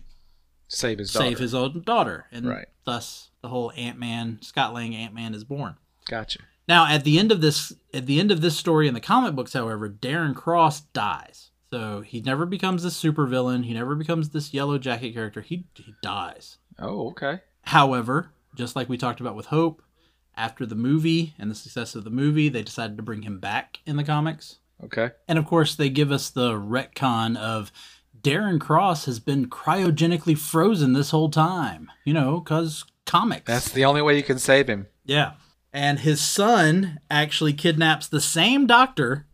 Save 0.67 0.99
his 0.99 1.11
daughter. 1.13 1.25
save 1.25 1.39
his 1.39 1.53
own 1.53 1.81
daughter, 1.85 2.25
and 2.31 2.47
Right. 2.47 2.67
thus 2.85 3.29
the 3.41 3.49
whole 3.49 3.71
Ant 3.75 3.99
Man, 3.99 4.39
Scott 4.41 4.73
Lang 4.73 4.95
Ant 4.95 5.13
Man 5.13 5.33
is 5.33 5.43
born. 5.43 5.75
Gotcha. 6.07 6.39
Now, 6.67 6.87
at 6.87 7.03
the 7.03 7.19
end 7.19 7.31
of 7.31 7.41
this, 7.41 7.73
at 7.93 8.07
the 8.07 8.19
end 8.19 8.31
of 8.31 8.41
this 8.41 8.57
story 8.57 8.87
in 8.87 8.95
the 8.95 8.99
comic 8.99 9.35
books, 9.35 9.53
however, 9.53 9.87
Darren 9.89 10.35
Cross 10.35 10.81
dies. 10.93 11.51
So 11.71 12.01
he 12.01 12.21
never 12.21 12.45
becomes 12.45 12.81
this 12.83 12.99
supervillain. 13.01 13.65
He 13.65 13.73
never 13.73 13.95
becomes 13.95 14.29
this 14.29 14.53
yellow 14.53 14.77
jacket 14.79 15.13
character. 15.13 15.41
He 15.41 15.65
he 15.75 15.93
dies. 16.01 16.57
Oh, 16.79 17.09
okay. 17.09 17.41
However, 17.63 18.31
just 18.55 18.75
like 18.75 18.87
we 18.89 18.97
talked 18.97 19.19
about 19.19 19.35
with 19.35 19.47
Hope, 19.47 19.83
after 20.37 20.65
the 20.65 20.75
movie 20.75 21.33
and 21.39 21.49
the 21.49 21.55
success 21.55 21.95
of 21.95 22.03
the 22.03 22.09
movie, 22.09 22.49
they 22.49 22.63
decided 22.63 22.97
to 22.97 23.03
bring 23.03 23.21
him 23.23 23.39
back 23.39 23.79
in 23.85 23.95
the 23.97 24.03
comics. 24.03 24.59
Okay. 24.83 25.11
And 25.27 25.39
of 25.39 25.45
course, 25.45 25.75
they 25.75 25.89
give 25.89 26.11
us 26.11 26.29
the 26.29 26.51
retcon 26.53 27.37
of 27.37 27.71
Darren 28.21 28.59
Cross 28.59 29.05
has 29.05 29.19
been 29.19 29.47
cryogenically 29.49 30.37
frozen 30.37 30.93
this 30.93 31.11
whole 31.11 31.29
time. 31.29 31.91
You 32.03 32.13
know, 32.13 32.39
because 32.39 32.83
comics. 33.05 33.45
That's 33.45 33.69
the 33.71 33.85
only 33.85 34.01
way 34.01 34.17
you 34.17 34.23
can 34.23 34.39
save 34.39 34.67
him. 34.67 34.87
yeah. 35.05 35.33
And 35.71 35.99
his 35.99 36.21
son 36.21 37.01
actually 37.11 37.51
kidnaps 37.51 38.07
the 38.07 38.21
same 38.21 38.65
doctor 38.65 39.25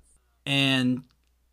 and 0.43 1.03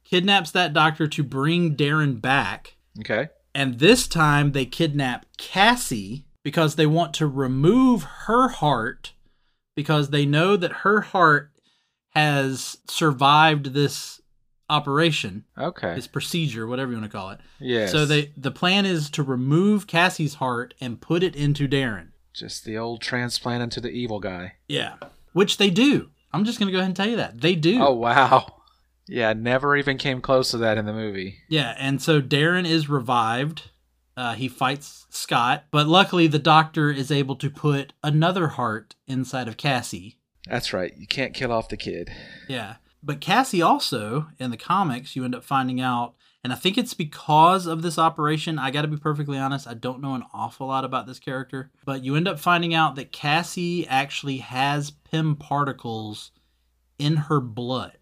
kidnaps 0.03 0.51
that 0.53 0.73
doctor 0.73 1.07
to 1.07 1.23
bring 1.23 1.77
Darren 1.77 2.23
back. 2.23 2.77
Okay. 3.01 3.29
And 3.55 3.81
this 3.81 4.09
time 4.09 4.53
they 4.53 4.65
kidnap 4.65 5.27
Cassie 5.37 6.25
because 6.43 6.77
they 6.77 6.87
want 6.87 7.13
to 7.15 7.27
remove 7.27 8.05
her 8.25 8.49
heart 8.49 9.13
because 9.79 10.11
they 10.11 10.27
know 10.27 10.57
that 10.57 10.73
her 10.83 11.03
heart 11.03 11.53
has 12.11 12.79
survived 12.89 13.67
this 13.75 14.21
operation, 14.69 15.45
Okay. 15.57 15.95
this 15.95 16.09
procedure, 16.09 16.67
whatever 16.67 16.91
you 16.93 16.99
want 16.99 17.11
to 17.11 17.17
call 17.17 17.31
it. 17.31 17.39
Yeah. 17.61 17.87
So 17.87 18.05
they 18.05 18.33
the 18.37 18.51
plan 18.51 18.85
is 18.87 19.09
to 19.11 19.23
remove 19.23 19.87
Cassie's 19.87 20.35
heart 20.35 20.75
and 20.81 21.01
put 21.01 21.23
it 21.23 21.37
into 21.37 21.69
Darren. 21.69 22.09
just 22.35 22.65
the 22.65 22.77
old 22.77 23.01
transplant 23.01 23.63
into 23.63 23.81
the 23.81 23.91
evil 23.91 24.21
guy. 24.21 24.55
Yeah. 24.69 24.95
Which 25.33 25.57
they 25.59 25.71
do. 25.71 26.11
I'm 26.33 26.45
just 26.45 26.59
going 26.59 26.67
to 26.69 26.73
go 26.73 26.79
ahead 26.79 26.89
and 26.89 26.97
tell 26.97 27.09
you 27.09 27.17
that. 27.17 27.41
They 27.41 27.55
do. 27.55 27.81
Oh 27.81 27.95
wow. 27.95 28.55
Yeah, 29.07 29.33
never 29.33 29.77
even 29.77 29.97
came 29.97 30.21
close 30.21 30.51
to 30.51 30.59
that 30.59 30.77
in 30.77 30.87
the 30.87 30.93
movie. 30.93 31.39
Yeah, 31.49 31.75
and 31.79 32.03
so 32.03 32.21
Darren 32.21 32.67
is 32.67 32.89
revived. 32.91 33.71
Uh, 34.19 34.35
he 34.35 34.49
fights 34.49 35.07
Scott, 35.11 35.67
but 35.71 35.87
luckily 35.87 36.27
the 36.27 36.41
doctor 36.41 36.91
is 36.91 37.13
able 37.13 37.37
to 37.37 37.49
put 37.49 37.93
another 38.03 38.49
heart 38.49 38.97
inside 39.07 39.47
of 39.47 39.57
Cassie. 39.57 40.19
That's 40.51 40.73
right. 40.73 40.93
You 40.97 41.07
can't 41.07 41.35
kill 41.35 41.53
off 41.53 41.69
the 41.69 41.77
kid. 41.77 42.11
Yeah. 42.49 42.77
But 43.01 43.21
Cassie 43.21 43.63
also, 43.63 44.27
in 44.41 44.51
the 44.51 44.57
comics, 44.57 45.15
you 45.15 45.25
end 45.25 45.37
up 45.37 45.45
finding 45.45 45.81
out, 45.81 46.17
and 46.43 46.53
I 46.53 46.57
think 46.57 46.77
it's 46.77 46.95
because 46.95 47.67
of 47.67 47.83
this 47.83 47.97
operation. 47.97 48.59
I 48.59 48.73
got 48.73 48.83
to 48.83 48.89
be 48.89 48.97
perfectly 48.97 49.39
honest, 49.39 49.69
I 49.69 49.75
don't 49.75 50.03
know 50.03 50.15
an 50.15 50.25
awful 50.35 50.67
lot 50.67 50.85
about 50.85 51.07
this 51.07 51.21
character, 51.21 51.71
but 51.85 52.03
you 52.03 52.17
end 52.17 52.27
up 52.27 52.41
finding 52.41 52.75
out 52.75 52.97
that 52.97 53.13
Cassie 53.13 53.87
actually 53.87 54.39
has 54.39 54.91
Pym 54.91 55.37
particles 55.37 56.33
in 56.99 57.15
her 57.15 57.41
blood. 57.41 57.98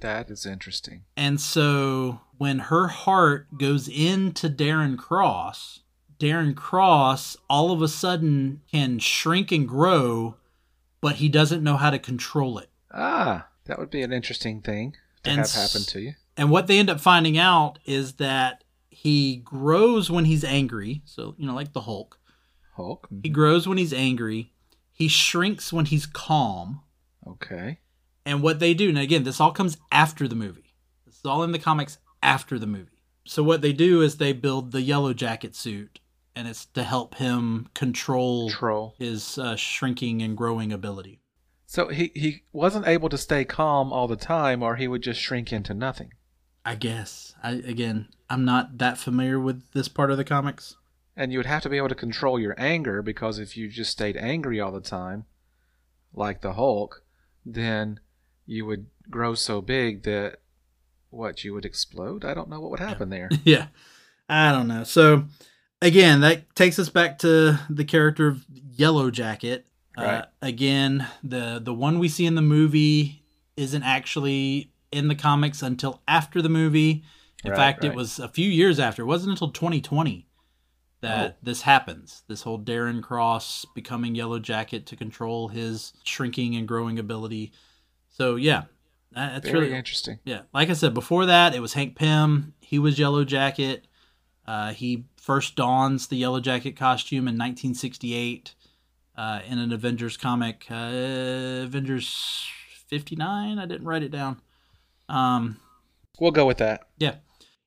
That 0.00 0.30
is 0.30 0.44
interesting. 0.44 1.04
And 1.16 1.40
so 1.40 2.20
when 2.36 2.58
her 2.58 2.88
heart 2.88 3.58
goes 3.58 3.88
into 3.88 4.48
Darren 4.48 4.98
Cross, 4.98 5.80
Darren 6.18 6.54
Cross 6.54 7.36
all 7.48 7.70
of 7.70 7.82
a 7.82 7.88
sudden 7.88 8.62
can 8.70 8.98
shrink 8.98 9.52
and 9.52 9.68
grow, 9.68 10.36
but 11.00 11.16
he 11.16 11.28
doesn't 11.28 11.62
know 11.62 11.76
how 11.76 11.90
to 11.90 11.98
control 11.98 12.58
it. 12.58 12.70
Ah, 12.92 13.48
that 13.66 13.78
would 13.78 13.90
be 13.90 14.02
an 14.02 14.12
interesting 14.12 14.60
thing 14.60 14.96
to 15.22 15.30
And 15.30 15.38
have 15.40 15.52
happen 15.52 15.82
to 15.82 16.00
you. 16.00 16.12
And 16.36 16.50
what 16.50 16.66
they 16.66 16.78
end 16.78 16.90
up 16.90 17.00
finding 17.00 17.38
out 17.38 17.78
is 17.84 18.14
that 18.14 18.64
he 18.88 19.36
grows 19.36 20.10
when 20.10 20.24
he's 20.24 20.44
angry. 20.44 21.02
So, 21.04 21.34
you 21.38 21.46
know, 21.46 21.54
like 21.54 21.72
the 21.72 21.82
Hulk. 21.82 22.18
Hulk. 22.74 23.08
He 23.22 23.28
grows 23.28 23.68
when 23.68 23.78
he's 23.78 23.92
angry. 23.92 24.52
He 24.92 25.08
shrinks 25.08 25.72
when 25.72 25.86
he's 25.86 26.06
calm. 26.06 26.80
Okay. 27.26 27.78
And 28.26 28.42
what 28.42 28.58
they 28.58 28.74
do, 28.74 28.88
and 28.88 28.98
again, 28.98 29.24
this 29.24 29.40
all 29.40 29.52
comes 29.52 29.76
after 29.92 30.26
the 30.26 30.34
movie. 30.34 30.74
This 31.04 31.16
is 31.16 31.24
all 31.24 31.42
in 31.42 31.52
the 31.52 31.58
comics 31.58 31.98
after 32.22 32.58
the 32.58 32.66
movie. 32.66 32.98
So 33.26 33.42
what 33.42 33.62
they 33.62 33.72
do 33.72 34.00
is 34.02 34.16
they 34.16 34.32
build 34.32 34.72
the 34.72 34.82
Yellow 34.82 35.14
Jacket 35.14 35.54
suit, 35.54 36.00
and 36.34 36.48
it's 36.48 36.66
to 36.66 36.82
help 36.82 37.16
him 37.16 37.68
control 37.74 38.50
Troll. 38.50 38.94
his 38.98 39.38
uh, 39.38 39.56
shrinking 39.56 40.22
and 40.22 40.36
growing 40.36 40.72
ability. 40.72 41.20
So 41.66 41.88
he 41.88 42.12
he 42.14 42.42
wasn't 42.52 42.86
able 42.86 43.08
to 43.08 43.18
stay 43.18 43.44
calm 43.44 43.92
all 43.92 44.06
the 44.06 44.16
time, 44.16 44.62
or 44.62 44.76
he 44.76 44.88
would 44.88 45.02
just 45.02 45.20
shrink 45.20 45.52
into 45.52 45.74
nothing. 45.74 46.12
I 46.64 46.76
guess. 46.76 47.34
I 47.42 47.52
again, 47.52 48.08
I'm 48.30 48.44
not 48.44 48.78
that 48.78 48.98
familiar 48.98 49.38
with 49.40 49.70
this 49.72 49.88
part 49.88 50.10
of 50.10 50.16
the 50.16 50.24
comics. 50.24 50.76
And 51.16 51.32
you 51.32 51.38
would 51.38 51.46
have 51.46 51.62
to 51.62 51.68
be 51.68 51.76
able 51.76 51.90
to 51.90 51.94
control 51.94 52.40
your 52.40 52.54
anger 52.58 53.00
because 53.00 53.38
if 53.38 53.56
you 53.56 53.68
just 53.68 53.92
stayed 53.92 54.16
angry 54.16 54.60
all 54.60 54.72
the 54.72 54.80
time, 54.80 55.26
like 56.12 56.40
the 56.40 56.54
Hulk, 56.54 57.04
then 57.46 58.00
you 58.46 58.66
would 58.66 58.86
grow 59.10 59.34
so 59.34 59.60
big 59.60 60.02
that 60.04 60.38
what 61.10 61.44
you 61.44 61.54
would 61.54 61.64
explode. 61.64 62.24
I 62.24 62.34
don't 62.34 62.48
know 62.48 62.60
what 62.60 62.70
would 62.72 62.80
happen 62.80 63.10
there. 63.10 63.30
yeah. 63.44 63.66
I 64.28 64.52
don't 64.52 64.68
know. 64.68 64.84
So 64.84 65.24
again, 65.82 66.20
that 66.22 66.54
takes 66.54 66.78
us 66.78 66.88
back 66.88 67.18
to 67.20 67.58
the 67.70 67.84
character 67.84 68.28
of 68.28 68.44
Yellow 68.52 69.10
Jacket. 69.10 69.66
Uh, 69.96 70.02
Right. 70.02 70.24
again, 70.42 71.06
the 71.22 71.60
the 71.62 71.72
one 71.74 71.98
we 72.00 72.08
see 72.08 72.26
in 72.26 72.34
the 72.34 72.42
movie 72.42 73.22
isn't 73.56 73.82
actually 73.84 74.72
in 74.90 75.06
the 75.08 75.14
comics 75.14 75.62
until 75.62 76.02
after 76.08 76.42
the 76.42 76.48
movie. 76.48 77.04
In 77.44 77.50
Right, 77.52 77.56
fact, 77.58 77.84
it 77.84 77.94
was 77.94 78.18
a 78.18 78.28
few 78.28 78.48
years 78.50 78.80
after. 78.80 79.02
It 79.02 79.06
wasn't 79.06 79.32
until 79.32 79.50
2020 79.50 80.26
that 81.02 81.30
Oh. 81.32 81.34
this 81.42 81.60
happens. 81.62 82.22
This 82.26 82.42
whole 82.42 82.58
Darren 82.58 83.02
Cross 83.02 83.66
becoming 83.74 84.14
Yellow 84.14 84.38
Jacket 84.40 84.86
to 84.86 84.96
control 84.96 85.48
his 85.48 85.92
shrinking 86.04 86.56
and 86.56 86.66
growing 86.66 86.98
ability. 86.98 87.52
So 88.16 88.36
yeah, 88.36 88.64
that- 89.12 89.32
that's 89.34 89.48
Very 89.48 89.64
really 89.66 89.76
interesting. 89.76 90.18
yeah, 90.24 90.42
like 90.52 90.70
I 90.70 90.74
said 90.74 90.94
before 90.94 91.26
that, 91.26 91.54
it 91.54 91.60
was 91.60 91.72
Hank 91.74 91.96
Pym. 91.96 92.54
He 92.60 92.78
was 92.78 92.98
Yellow 92.98 93.24
Jacket. 93.24 93.86
Uh, 94.46 94.72
he 94.72 95.06
first 95.16 95.56
dons 95.56 96.06
the 96.08 96.16
Yellow 96.16 96.38
Jacket 96.40 96.76
costume 96.76 97.26
in 97.28 97.34
1968 97.38 98.54
uh, 99.16 99.40
in 99.48 99.58
an 99.58 99.72
Avengers 99.72 100.16
comic, 100.16 100.66
uh, 100.70 101.62
Avengers 101.64 102.46
59. 102.88 103.58
I 103.58 103.66
didn't 103.66 103.86
write 103.86 104.02
it 104.02 104.10
down. 104.10 104.40
Um, 105.08 105.58
We'll 106.20 106.30
go 106.30 106.46
with 106.46 106.58
that. 106.58 106.88
yeah, 106.98 107.16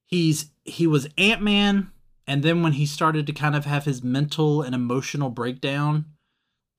he's 0.06 0.52
he 0.64 0.88
was 0.88 1.08
Ant 1.18 1.42
Man, 1.42 1.92
and 2.26 2.44
then 2.44 2.62
when 2.64 2.74
he 2.74 2.86
started 2.86 3.26
to 3.28 3.34
kind 3.34 3.56
of 3.56 3.66
have 3.66 3.84
his 3.86 4.02
mental 4.04 4.62
and 4.62 4.74
emotional 4.76 5.30
breakdown, 5.30 6.06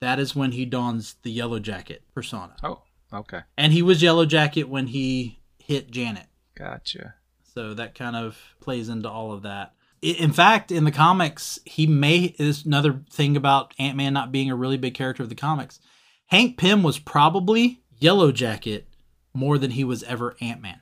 that 0.01 0.17
is 0.19 0.35
when 0.35 0.53
he 0.53 0.65
dons 0.65 1.15
the 1.23 1.31
Yellow 1.31 1.59
Jacket 1.59 2.03
persona. 2.13 2.55
Oh, 2.63 2.81
okay. 3.13 3.41
And 3.57 3.73
he 3.73 3.81
was 3.81 4.01
Yellow 4.01 4.25
Jacket 4.25 4.63
when 4.69 4.87
he 4.87 5.39
hit 5.59 5.91
Janet. 5.91 6.27
Gotcha. 6.55 7.15
So 7.53 7.73
that 7.73 7.95
kind 7.95 8.15
of 8.15 8.37
plays 8.59 8.89
into 8.89 9.09
all 9.09 9.31
of 9.31 9.43
that. 9.43 9.73
In 10.01 10.31
fact, 10.31 10.71
in 10.71 10.85
the 10.85 10.91
comics, 10.91 11.59
he 11.65 11.85
may 11.85 12.35
is 12.39 12.65
another 12.65 13.01
thing 13.11 13.35
about 13.35 13.73
Ant 13.77 13.97
Man 13.97 14.13
not 14.13 14.31
being 14.31 14.49
a 14.49 14.55
really 14.55 14.77
big 14.77 14.93
character 14.93 15.23
of 15.23 15.29
the 15.29 15.35
comics. 15.35 15.79
Hank 16.27 16.57
Pym 16.57 16.83
was 16.83 16.99
probably 16.99 17.81
Yellow 17.97 18.31
Jacket 18.31 18.87
more 19.33 19.57
than 19.57 19.71
he 19.71 19.83
was 19.83 20.03
ever 20.03 20.37
Ant 20.39 20.61
Man. 20.61 20.81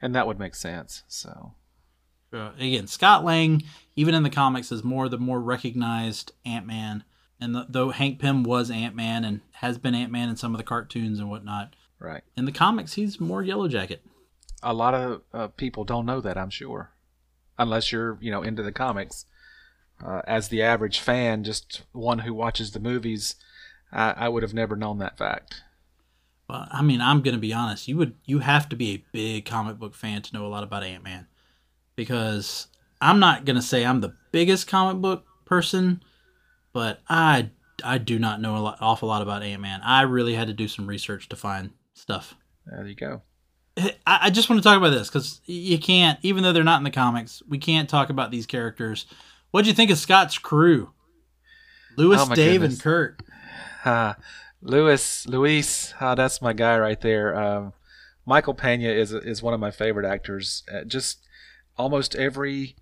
And 0.00 0.14
that 0.14 0.26
would 0.26 0.38
make 0.38 0.54
sense. 0.54 1.02
So, 1.06 1.54
Uh, 2.32 2.52
again, 2.58 2.86
Scott 2.86 3.24
Lang, 3.24 3.62
even 3.96 4.14
in 4.14 4.22
the 4.22 4.30
comics, 4.30 4.70
is 4.72 4.84
more 4.84 5.08
the 5.08 5.18
more 5.18 5.40
recognized 5.40 6.32
Ant 6.46 6.64
Man. 6.66 7.04
And 7.40 7.54
th- 7.54 7.66
though 7.68 7.90
Hank 7.90 8.18
Pym 8.18 8.42
was 8.42 8.70
Ant 8.70 8.94
Man 8.94 9.24
and 9.24 9.40
has 9.52 9.78
been 9.78 9.94
Ant 9.94 10.12
Man 10.12 10.28
in 10.28 10.36
some 10.36 10.54
of 10.54 10.58
the 10.58 10.64
cartoons 10.64 11.18
and 11.18 11.30
whatnot, 11.30 11.74
right. 11.98 12.22
in 12.36 12.44
the 12.44 12.52
comics, 12.52 12.94
he's 12.94 13.20
more 13.20 13.42
Yellow 13.42 13.68
Jacket. 13.68 14.02
A 14.62 14.74
lot 14.74 14.94
of 14.94 15.22
uh, 15.32 15.48
people 15.48 15.84
don't 15.84 16.06
know 16.06 16.20
that, 16.20 16.36
I'm 16.36 16.50
sure. 16.50 16.90
Unless 17.58 17.92
you're, 17.92 18.18
you 18.20 18.30
know, 18.30 18.42
into 18.42 18.62
the 18.62 18.72
comics. 18.72 19.24
Uh, 20.04 20.22
as 20.26 20.48
the 20.48 20.62
average 20.62 20.98
fan, 20.98 21.44
just 21.44 21.82
one 21.92 22.20
who 22.20 22.32
watches 22.32 22.72
the 22.72 22.80
movies, 22.80 23.36
I, 23.92 24.12
I 24.12 24.28
would 24.28 24.42
have 24.42 24.54
never 24.54 24.76
known 24.76 24.98
that 24.98 25.18
fact. 25.18 25.62
Well, 26.48 26.66
I 26.70 26.82
mean, 26.82 27.00
I'm 27.00 27.20
gonna 27.20 27.38
be 27.38 27.52
honest. 27.52 27.86
You 27.86 27.96
would 27.98 28.16
you 28.24 28.40
have 28.40 28.68
to 28.70 28.76
be 28.76 28.90
a 28.90 29.04
big 29.12 29.44
comic 29.44 29.78
book 29.78 29.94
fan 29.94 30.22
to 30.22 30.34
know 30.34 30.46
a 30.46 30.48
lot 30.48 30.64
about 30.64 30.82
Ant 30.82 31.04
Man, 31.04 31.26
because 31.96 32.66
I'm 33.00 33.20
not 33.20 33.44
gonna 33.44 33.62
say 33.62 33.84
I'm 33.84 34.00
the 34.00 34.14
biggest 34.32 34.66
comic 34.66 35.00
book 35.00 35.26
person, 35.44 36.02
but 36.72 37.00
I 37.08 37.50
I 37.84 37.98
do 37.98 38.18
not 38.18 38.40
know 38.40 38.56
a 38.56 38.58
lot, 38.58 38.78
awful 38.80 39.08
lot 39.08 39.22
about 39.22 39.42
Ant 39.42 39.62
Man. 39.62 39.80
I 39.82 40.02
really 40.02 40.34
had 40.34 40.48
to 40.48 40.52
do 40.54 40.68
some 40.68 40.86
research 40.86 41.28
to 41.30 41.36
find 41.36 41.70
stuff. 41.94 42.34
There 42.66 42.86
you 42.86 42.94
go. 42.94 43.22
I, 43.78 43.92
I 44.06 44.30
just 44.30 44.50
want 44.50 44.62
to 44.62 44.68
talk 44.68 44.76
about 44.76 44.90
this 44.90 45.08
because 45.08 45.40
you 45.46 45.78
can't, 45.78 46.18
even 46.22 46.42
though 46.42 46.52
they're 46.52 46.64
not 46.64 46.78
in 46.78 46.84
the 46.84 46.90
comics, 46.90 47.42
we 47.48 47.56
can't 47.58 47.88
talk 47.88 48.10
about 48.10 48.30
these 48.30 48.44
characters. 48.44 49.06
What'd 49.50 49.66
you 49.66 49.72
think 49.72 49.90
of 49.90 49.96
Scott's 49.98 50.36
crew? 50.38 50.90
Lewis, 51.96 52.20
Oh 52.22 52.34
Dave, 52.34 52.60
goodness. 52.60 52.74
and 52.74 52.82
Kurt. 52.82 53.22
Uh, 53.84 54.14
Lewis, 54.60 55.26
Luis, 55.26 55.94
uh, 56.00 56.14
that's 56.14 56.42
my 56.42 56.52
guy 56.52 56.78
right 56.78 57.00
there. 57.00 57.34
Um, 57.34 57.72
Michael 58.26 58.54
Pena 58.54 58.88
is 58.90 59.12
is 59.12 59.42
one 59.42 59.54
of 59.54 59.60
my 59.60 59.70
favorite 59.70 60.06
actors. 60.06 60.62
Uh, 60.72 60.84
just 60.84 61.26
almost 61.78 62.14
every 62.14 62.76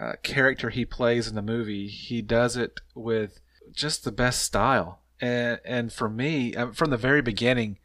uh, 0.00 0.12
character 0.22 0.70
he 0.70 0.84
plays 0.84 1.26
in 1.28 1.34
the 1.34 1.42
movie, 1.42 1.86
he 1.88 2.22
does 2.22 2.56
it 2.56 2.80
with 2.94 3.40
just 3.72 4.04
the 4.04 4.12
best 4.12 4.42
style. 4.42 5.00
And 5.20 5.60
and 5.64 5.92
for 5.92 6.08
me, 6.08 6.54
uh, 6.54 6.72
from 6.72 6.90
the 6.90 6.96
very 6.96 7.22
beginning, 7.22 7.78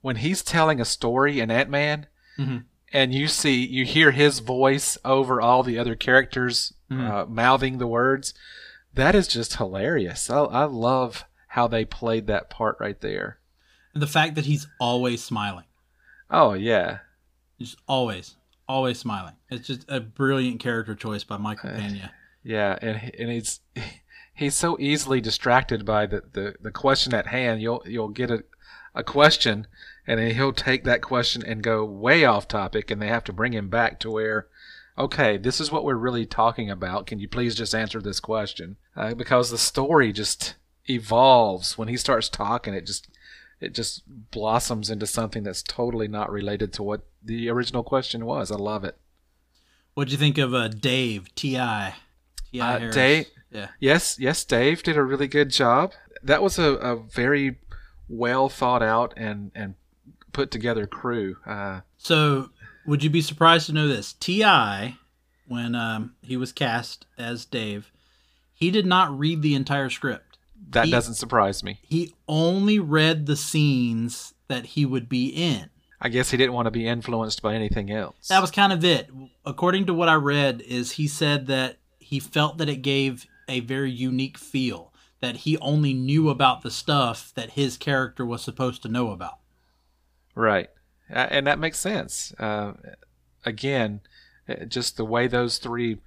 when 0.00 0.16
he's 0.16 0.42
telling 0.42 0.80
a 0.80 0.84
story 0.84 1.40
in 1.40 1.50
Ant 1.50 1.70
Man, 1.70 2.06
Mhm. 2.38 2.64
and 2.92 3.14
you 3.14 3.28
see 3.28 3.64
you 3.64 3.84
hear 3.84 4.10
his 4.10 4.40
voice 4.40 4.98
over 5.04 5.40
all 5.40 5.62
the 5.62 5.78
other 5.78 5.94
characters 5.94 6.72
Mhm. 6.90 7.08
uh, 7.10 7.26
mouthing 7.26 7.78
the 7.78 7.86
words, 7.86 8.34
that 8.92 9.14
is 9.14 9.28
just 9.28 9.56
hilarious. 9.56 10.28
I, 10.30 10.38
I 10.40 10.64
love 10.64 11.24
how 11.48 11.68
they 11.68 11.84
played 11.84 12.26
that 12.26 12.50
part 12.50 12.76
right 12.80 13.00
there. 13.00 13.38
And 13.94 14.02
the 14.02 14.06
fact 14.08 14.34
that 14.34 14.46
he's 14.46 14.66
always 14.80 15.22
smiling. 15.22 15.66
Oh 16.30 16.54
yeah, 16.54 16.98
Just 17.60 17.76
always, 17.86 18.34
always 18.68 18.98
smiling. 18.98 19.34
It's 19.50 19.66
just 19.66 19.84
a 19.88 20.00
brilliant 20.00 20.60
character 20.60 20.94
choice 20.94 21.24
by 21.24 21.36
Michael 21.36 21.70
Uh, 21.70 21.76
Pena. 21.76 22.12
yeah, 22.42 22.78
and 22.82 23.12
and 23.18 23.30
he's 23.30 23.60
he's 24.34 24.54
so 24.54 24.76
easily 24.80 25.20
distracted 25.20 25.84
by 25.84 26.06
the, 26.06 26.22
the, 26.32 26.54
the 26.60 26.70
question 26.70 27.14
at 27.14 27.26
hand. 27.28 27.62
You'll 27.62 27.82
you'll 27.86 28.08
get 28.08 28.30
a 28.30 28.44
a 28.94 29.02
question, 29.02 29.66
and 30.06 30.20
then 30.20 30.34
he'll 30.34 30.52
take 30.52 30.84
that 30.84 31.02
question 31.02 31.42
and 31.44 31.62
go 31.62 31.84
way 31.84 32.24
off 32.24 32.46
topic, 32.46 32.90
and 32.90 33.02
they 33.02 33.08
have 33.08 33.24
to 33.24 33.32
bring 33.32 33.52
him 33.52 33.68
back 33.68 33.98
to 34.00 34.10
where. 34.10 34.46
Okay, 34.96 35.36
this 35.38 35.60
is 35.60 35.72
what 35.72 35.84
we're 35.84 35.96
really 35.96 36.24
talking 36.24 36.70
about. 36.70 37.08
Can 37.08 37.18
you 37.18 37.28
please 37.28 37.56
just 37.56 37.74
answer 37.74 38.00
this 38.00 38.20
question? 38.20 38.76
Uh, 38.96 39.12
because 39.12 39.50
the 39.50 39.58
story 39.58 40.12
just 40.12 40.54
evolves 40.88 41.76
when 41.76 41.88
he 41.88 41.96
starts 41.96 42.28
talking. 42.28 42.74
It 42.74 42.86
just 42.86 43.08
it 43.60 43.74
just 43.74 44.02
blossoms 44.30 44.90
into 44.90 45.06
something 45.06 45.42
that's 45.42 45.62
totally 45.62 46.08
not 46.08 46.30
related 46.30 46.72
to 46.74 46.82
what 46.82 47.02
the 47.22 47.48
original 47.48 47.82
question 47.82 48.24
was. 48.26 48.50
I 48.50 48.56
love 48.56 48.84
it. 48.84 48.96
What'd 49.94 50.12
you 50.12 50.18
think 50.18 50.38
of 50.38 50.52
uh, 50.54 50.68
Dave 50.68 51.34
T.I.? 51.34 51.94
T.I. 52.52 52.74
Uh, 52.74 52.78
Harris. 52.78 52.94
Dave- 52.94 53.26
Yeah. 53.50 53.68
Yes, 53.78 54.18
yes, 54.18 54.44
Dave 54.44 54.82
did 54.82 54.96
a 54.96 55.02
really 55.02 55.28
good 55.28 55.50
job. 55.50 55.92
That 56.22 56.42
was 56.42 56.58
a, 56.58 56.72
a 56.74 56.96
very 56.96 57.58
well 58.08 58.48
thought 58.48 58.82
out 58.82 59.14
and, 59.16 59.52
and 59.54 59.74
put 60.32 60.50
together 60.50 60.86
crew. 60.86 61.36
Uh, 61.46 61.80
So, 61.96 62.50
would 62.86 63.02
you 63.04 63.10
be 63.10 63.22
surprised 63.22 63.66
to 63.66 63.72
know 63.72 63.86
this? 63.88 64.12
T.I., 64.14 64.96
when 65.46 65.74
um, 65.74 66.14
he 66.22 66.36
was 66.36 66.52
cast 66.52 67.06
as 67.16 67.44
Dave, 67.44 67.92
he 68.52 68.70
did 68.70 68.86
not 68.86 69.16
read 69.16 69.42
the 69.42 69.54
entire 69.54 69.90
script. 69.90 70.33
That 70.70 70.86
He- 70.86 70.90
doesn't 70.90 71.14
surprise 71.14 71.62
me. 71.62 71.78
He 71.82 72.14
only 72.28 72.78
read 72.78 73.26
the 73.26 73.36
scenes 73.36 74.34
that 74.48 74.66
he 74.66 74.84
would 74.86 75.08
be 75.08 75.28
in. 75.28 75.70
I 76.00 76.08
guess 76.10 76.30
he 76.30 76.36
didn't 76.36 76.52
want 76.52 76.66
to 76.66 76.70
be 76.70 76.86
influenced 76.86 77.40
by 77.40 77.54
anything 77.54 77.90
else. 77.90 78.28
That 78.28 78.40
was 78.42 78.50
kind 78.50 78.72
of 78.72 78.84
it. 78.84 79.08
According 79.46 79.86
to 79.86 79.94
what 79.94 80.08
I 80.08 80.14
read, 80.14 80.60
is 80.62 80.92
he 80.92 81.06
said 81.08 81.46
that 81.46 81.78
he 81.98 82.20
felt 82.20 82.58
that 82.58 82.68
it 82.68 82.82
gave 82.82 83.26
a 83.48 83.60
very 83.60 83.90
unique 83.90 84.36
feel. 84.36 84.92
That 85.20 85.36
he 85.36 85.56
only 85.58 85.94
knew 85.94 86.28
about 86.28 86.60
the 86.60 86.70
stuff 86.70 87.32
that 87.34 87.52
his 87.52 87.78
character 87.78 88.26
was 88.26 88.42
supposed 88.42 88.82
to 88.82 88.88
know 88.88 89.10
about. 89.10 89.38
right, 90.34 90.68
and 91.08 91.46
that 91.46 91.58
makes 91.58 91.78
sense. 91.78 92.34
Uh, 92.38 92.74
again, 93.46 94.00
uh, 94.48 94.64
just 94.66 94.96
the 94.98 95.04
way 95.04 95.26
those 95.26 95.56
three 95.58 95.98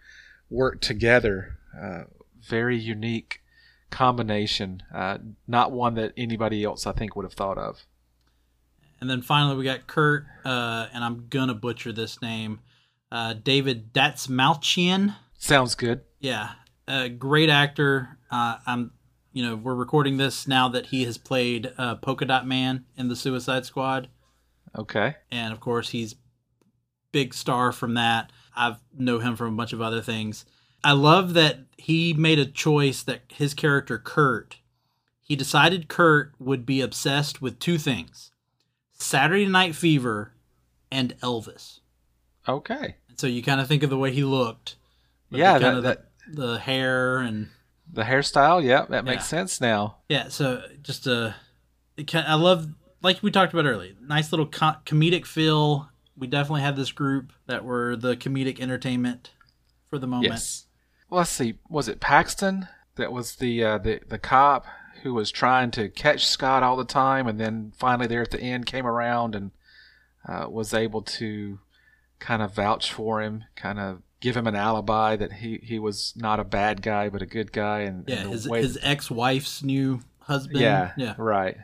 work 0.49 0.81
together, 0.81 1.57
uh, 1.79 2.03
very 2.39 2.77
unique 2.77 3.41
combination. 3.89 4.83
Uh, 4.93 5.17
not 5.47 5.71
one 5.71 5.95
that 5.95 6.13
anybody 6.17 6.63
else 6.63 6.85
I 6.87 6.91
think 6.91 7.15
would 7.15 7.23
have 7.25 7.33
thought 7.33 7.57
of. 7.57 7.85
and 8.99 9.09
then 9.09 9.21
finally 9.21 9.55
we 9.55 9.63
got 9.63 9.87
Kurt, 9.87 10.25
uh, 10.43 10.87
and 10.93 11.03
I'm 11.03 11.27
gonna 11.29 11.53
butcher 11.53 11.91
this 11.93 12.21
name, 12.21 12.59
uh, 13.11 13.33
David 13.33 13.93
Dastmalchian. 13.93 15.15
Sounds 15.37 15.75
good. 15.75 16.01
Yeah, 16.19 16.51
a 16.87 17.07
great 17.09 17.49
actor. 17.49 18.17
Uh, 18.31 18.57
I'm, 18.65 18.91
you 19.33 19.43
know, 19.43 19.55
we're 19.55 19.75
recording 19.75 20.17
this 20.17 20.47
now 20.47 20.67
that 20.69 20.87
he 20.87 21.05
has 21.05 21.17
played 21.17 21.71
uh, 21.77 21.95
Polka 21.95 22.25
Dot 22.25 22.47
Man 22.47 22.85
in 22.97 23.07
the 23.07 23.15
Suicide 23.15 23.65
Squad, 23.65 24.09
Okay. 24.75 25.15
and 25.31 25.53
of 25.53 25.59
course 25.59 25.89
he's 25.89 26.15
big 27.11 27.33
star 27.33 27.71
from 27.71 27.93
that. 27.93 28.31
I 28.55 28.77
know 28.97 29.19
him 29.19 29.35
from 29.35 29.53
a 29.53 29.57
bunch 29.57 29.73
of 29.73 29.81
other 29.81 30.01
things. 30.01 30.43
I 30.83 30.91
love 30.93 31.33
that 31.33 31.59
he 31.77 32.13
made 32.13 32.39
a 32.39 32.45
choice 32.45 33.03
that 33.03 33.21
his 33.29 33.53
character 33.53 33.97
Kurt, 33.97 34.57
he 35.21 35.35
decided 35.35 35.87
Kurt 35.87 36.33
would 36.39 36.65
be 36.65 36.81
obsessed 36.81 37.41
with 37.41 37.59
two 37.59 37.77
things: 37.77 38.31
Saturday 38.93 39.45
Night 39.45 39.75
Fever 39.75 40.33
and 40.91 41.17
Elvis. 41.19 41.79
Okay. 42.47 42.95
And 43.09 43.19
so 43.19 43.27
you 43.27 43.43
kind 43.43 43.59
of 43.59 43.67
think 43.67 43.83
of 43.83 43.89
the 43.89 43.97
way 43.97 44.11
he 44.13 44.23
looked. 44.23 44.75
Yeah, 45.29 45.57
the, 45.57 45.65
kind 45.65 45.83
that- 45.83 45.97
of 45.97 46.05
the, 46.35 46.41
the 46.53 46.59
hair 46.59 47.17
and 47.19 47.49
The 47.91 48.03
hairstyle, 48.03 48.63
yep, 48.63 48.89
that 48.89 49.03
makes 49.03 49.23
Yeah. 49.23 49.39
sense 49.39 49.59
now. 49.61 49.97
yeah. 50.09 50.29
So 50.29 50.61
just 50.81 51.07
a, 51.07 51.35
I 52.13 52.35
love 52.35 52.67
like 53.01 53.21
we 53.21 53.31
talked 53.31 53.53
about 53.53 53.65
earlier. 53.65 53.93
Nice 54.01 54.31
little 54.31 54.45
co- 54.47 54.75
comedic 54.85 55.25
feel. 55.25 55.89
We 56.15 56.27
definitely 56.27 56.61
had 56.61 56.75
this 56.77 56.91
group 56.91 57.33
that 57.47 57.63
were 57.65 57.95
the 57.95 58.15
comedic 58.15 58.59
entertainment 58.61 59.31
for 59.89 59.99
the 59.99 60.07
moment. 60.07 60.31
Yes. 60.31 60.65
Let's 61.09 61.29
see. 61.29 61.55
Was 61.69 61.87
it 61.87 61.99
Paxton 61.99 62.67
that 62.95 63.11
was 63.11 63.35
the 63.35 63.63
uh, 63.63 63.77
the 63.77 64.01
the 64.07 64.19
cop 64.19 64.65
who 65.03 65.13
was 65.13 65.31
trying 65.31 65.71
to 65.71 65.89
catch 65.89 66.25
Scott 66.25 66.63
all 66.63 66.75
the 66.75 66.83
time, 66.83 67.27
and 67.27 67.39
then 67.39 67.71
finally 67.77 68.07
there 68.07 68.21
at 68.21 68.31
the 68.31 68.41
end 68.41 68.65
came 68.65 68.85
around 68.85 69.35
and 69.35 69.51
uh, 70.27 70.47
was 70.49 70.73
able 70.73 71.01
to 71.03 71.59
kind 72.19 72.41
of 72.41 72.53
vouch 72.55 72.91
for 72.91 73.21
him, 73.21 73.43
kind 73.55 73.79
of 73.79 74.01
give 74.19 74.35
him 74.35 74.47
an 74.47 74.55
alibi 74.55 75.15
that 75.15 75.33
he 75.33 75.59
he 75.63 75.79
was 75.79 76.13
not 76.15 76.39
a 76.39 76.43
bad 76.43 76.81
guy 76.81 77.07
but 77.07 77.21
a 77.21 77.25
good 77.27 77.51
guy, 77.53 77.81
and, 77.81 78.03
Yeah, 78.07 78.21
and 78.21 78.31
his 78.31 78.47
way- 78.49 78.61
his 78.63 78.77
ex 78.81 79.09
wife's 79.11 79.63
new 79.63 80.01
husband. 80.21 80.59
yeah, 80.59 80.91
yeah, 80.97 81.13
right, 81.17 81.55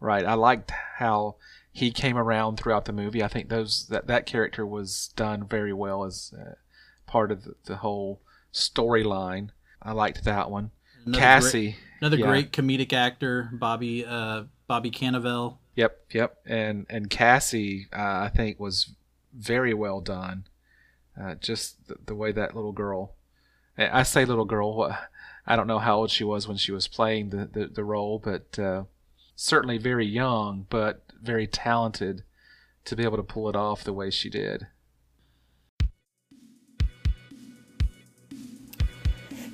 right. 0.00 0.26
I 0.26 0.34
liked 0.34 0.70
how 0.96 1.36
he 1.72 1.90
came 1.92 2.18
around 2.18 2.56
throughout 2.58 2.84
the 2.84 2.92
movie. 2.92 3.22
I 3.22 3.28
think 3.28 3.48
those 3.48 3.86
that 3.86 4.06
that 4.08 4.26
character 4.26 4.66
was 4.66 5.10
done 5.16 5.46
very 5.46 5.72
well 5.72 6.04
as 6.04 6.34
uh, 6.38 6.54
part 7.06 7.30
of 7.30 7.44
the, 7.44 7.54
the 7.64 7.76
whole 7.76 8.20
storyline. 8.52 9.50
I 9.80 9.92
liked 9.92 10.24
that 10.24 10.50
one. 10.50 10.70
Another 11.04 11.20
Cassie, 11.20 11.72
great, 11.72 11.76
another 12.00 12.16
yeah. 12.16 12.26
great 12.26 12.52
comedic 12.52 12.92
actor, 12.92 13.50
Bobby 13.52 14.04
uh, 14.04 14.44
Bobby 14.66 14.90
Cannavale. 14.90 15.58
Yep, 15.74 16.00
yep. 16.12 16.38
And 16.46 16.86
and 16.88 17.10
Cassie, 17.10 17.88
uh, 17.92 18.20
I 18.26 18.30
think 18.34 18.60
was 18.60 18.94
very 19.34 19.74
well 19.74 20.00
done. 20.00 20.44
Uh, 21.20 21.34
just 21.34 21.88
the, 21.88 21.96
the 22.06 22.14
way 22.14 22.32
that 22.32 22.54
little 22.54 22.72
girl, 22.72 23.14
I 23.76 24.02
say 24.02 24.24
little 24.24 24.44
girl. 24.44 24.96
I 25.44 25.56
don't 25.56 25.66
know 25.66 25.80
how 25.80 25.96
old 25.96 26.10
she 26.10 26.24
was 26.24 26.46
when 26.46 26.56
she 26.56 26.72
was 26.72 26.88
playing 26.88 27.30
the 27.30 27.48
the, 27.52 27.66
the 27.66 27.84
role, 27.84 28.18
but 28.18 28.58
uh, 28.58 28.84
certainly 29.34 29.78
very 29.78 30.06
young, 30.06 30.66
but 30.70 31.04
very 31.20 31.46
talented 31.46 32.22
to 32.84 32.96
be 32.96 33.04
able 33.04 33.16
to 33.16 33.22
pull 33.22 33.48
it 33.48 33.56
off 33.56 33.84
the 33.84 33.92
way 33.92 34.10
she 34.10 34.28
did. 34.28 34.66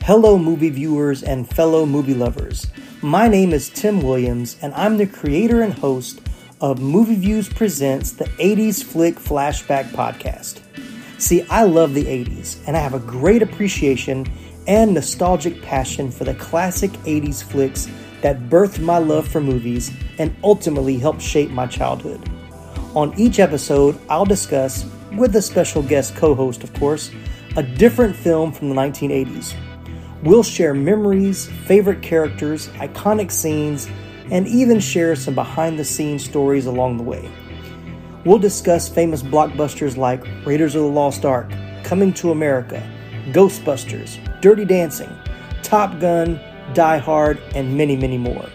Hello, 0.08 0.38
movie 0.38 0.70
viewers 0.70 1.22
and 1.22 1.46
fellow 1.46 1.84
movie 1.84 2.14
lovers. 2.14 2.66
My 3.02 3.28
name 3.28 3.52
is 3.52 3.68
Tim 3.68 4.00
Williams, 4.00 4.56
and 4.62 4.72
I'm 4.72 4.96
the 4.96 5.06
creator 5.06 5.60
and 5.60 5.74
host 5.74 6.22
of 6.62 6.80
Movie 6.80 7.16
Views 7.16 7.46
Presents 7.46 8.12
the 8.12 8.24
80s 8.24 8.82
Flick 8.82 9.16
Flashback 9.16 9.90
Podcast. 9.90 10.62
See, 11.20 11.42
I 11.50 11.64
love 11.64 11.92
the 11.92 12.06
80s, 12.06 12.58
and 12.66 12.74
I 12.74 12.80
have 12.80 12.94
a 12.94 13.00
great 13.00 13.42
appreciation 13.42 14.24
and 14.66 14.94
nostalgic 14.94 15.60
passion 15.60 16.10
for 16.10 16.24
the 16.24 16.32
classic 16.36 16.92
80s 17.04 17.42
flicks 17.44 17.86
that 18.22 18.48
birthed 18.48 18.80
my 18.80 18.96
love 18.96 19.28
for 19.28 19.42
movies 19.42 19.92
and 20.16 20.34
ultimately 20.42 20.96
helped 20.96 21.20
shape 21.20 21.50
my 21.50 21.66
childhood. 21.66 22.26
On 22.94 23.12
each 23.20 23.40
episode, 23.40 24.00
I'll 24.08 24.24
discuss, 24.24 24.86
with 25.18 25.36
a 25.36 25.42
special 25.42 25.82
guest 25.82 26.16
co 26.16 26.34
host, 26.34 26.64
of 26.64 26.72
course, 26.72 27.10
a 27.58 27.62
different 27.62 28.16
film 28.16 28.52
from 28.52 28.70
the 28.70 28.74
1980s. 28.74 29.54
We'll 30.22 30.42
share 30.42 30.74
memories, 30.74 31.46
favorite 31.66 32.02
characters, 32.02 32.68
iconic 32.68 33.30
scenes, 33.30 33.88
and 34.32 34.48
even 34.48 34.80
share 34.80 35.14
some 35.14 35.34
behind 35.34 35.78
the 35.78 35.84
scenes 35.84 36.24
stories 36.24 36.66
along 36.66 36.96
the 36.96 37.04
way. 37.04 37.30
We'll 38.24 38.38
discuss 38.38 38.88
famous 38.88 39.22
blockbusters 39.22 39.96
like 39.96 40.24
Raiders 40.44 40.74
of 40.74 40.82
the 40.82 40.88
Lost 40.88 41.24
Ark, 41.24 41.52
Coming 41.84 42.12
to 42.14 42.32
America, 42.32 42.82
Ghostbusters, 43.30 44.18
Dirty 44.40 44.64
Dancing, 44.64 45.10
Top 45.62 46.00
Gun, 46.00 46.40
Die 46.74 46.98
Hard, 46.98 47.38
and 47.54 47.76
many, 47.76 47.96
many 47.96 48.18
more. 48.18 48.48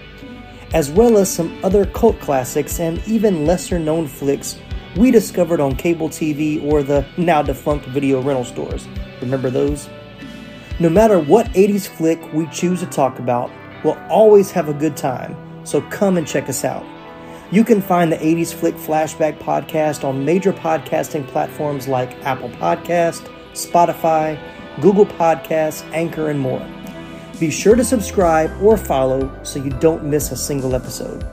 As 0.74 0.92
well 0.92 1.18
as 1.18 1.32
some 1.32 1.58
other 1.64 1.86
cult 1.86 2.20
classics 2.20 2.82
and 2.82 3.02
even 3.08 3.46
lesser 3.46 3.80
known 3.80 4.08
flicks 4.08 4.60
we 4.98 5.12
discovered 5.12 5.60
on 5.60 5.76
cable 5.76 6.10
TV 6.10 6.62
or 6.64 6.84
the 6.84 7.06
now 7.18 7.42
defunct 7.42 7.86
video 7.88 8.22
rental 8.22 8.44
stores. 8.44 8.88
Remember 9.22 9.50
those? 9.50 9.90
No 10.80 10.90
matter 10.90 11.20
what 11.20 11.46
80s 11.54 11.88
flick 11.88 12.34
we 12.34 12.48
choose 12.48 12.80
to 12.80 12.88
talk 12.88 13.20
about, 13.20 13.52
we'll 13.84 14.00
always 14.10 14.50
have 14.52 14.70
a 14.70 14.74
good 14.74 14.98
time, 14.98 15.36
so 15.64 15.82
come 15.84 16.18
and 16.18 16.28
check 16.28 16.50
us 16.50 16.66
out. 16.66 16.84
You 17.52 17.64
can 17.64 17.80
find 17.80 18.12
the 18.12 18.18
80s 18.18 18.52
Flick 18.52 18.74
Flashback 18.74 19.38
podcast 19.38 20.04
on 20.04 20.26
major 20.26 20.52
podcasting 20.52 21.28
platforms 21.28 21.88
like 21.88 22.12
Apple 22.26 22.50
Podcast, 22.50 23.30
Spotify, 23.52 24.40
Google 24.82 25.06
Podcasts, 25.06 25.84
Anchor, 25.94 26.32
and 26.32 26.40
more. 26.40 26.68
Be 27.40 27.52
sure 27.52 27.76
to 27.76 27.84
subscribe 27.84 28.52
or 28.60 28.76
follow 28.76 29.32
so 29.44 29.64
you 29.64 29.70
don't 29.70 30.04
miss 30.04 30.32
a 30.32 30.36
single 30.36 30.74
episode. 30.74 31.24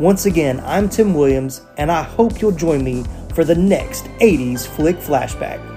Once 0.00 0.26
again, 0.26 0.58
I'm 0.64 0.88
Tim 0.88 1.14
Williams, 1.14 1.62
and 1.76 1.92
I 1.92 2.02
hope 2.02 2.40
you'll 2.40 2.50
join 2.50 2.82
me 2.82 3.04
for 3.32 3.44
the 3.44 3.54
next 3.54 4.06
80s 4.20 4.66
Flick 4.66 4.96
Flashback. 4.96 5.71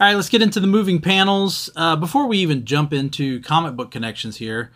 All 0.00 0.06
right, 0.06 0.14
let's 0.14 0.28
get 0.28 0.42
into 0.42 0.60
the 0.60 0.66
moving 0.68 1.00
panels. 1.00 1.70
Uh, 1.74 1.96
before 1.96 2.26
we 2.28 2.38
even 2.38 2.64
jump 2.64 2.92
into 2.92 3.40
comic 3.42 3.74
book 3.74 3.90
connections 3.90 4.36
here, 4.36 4.70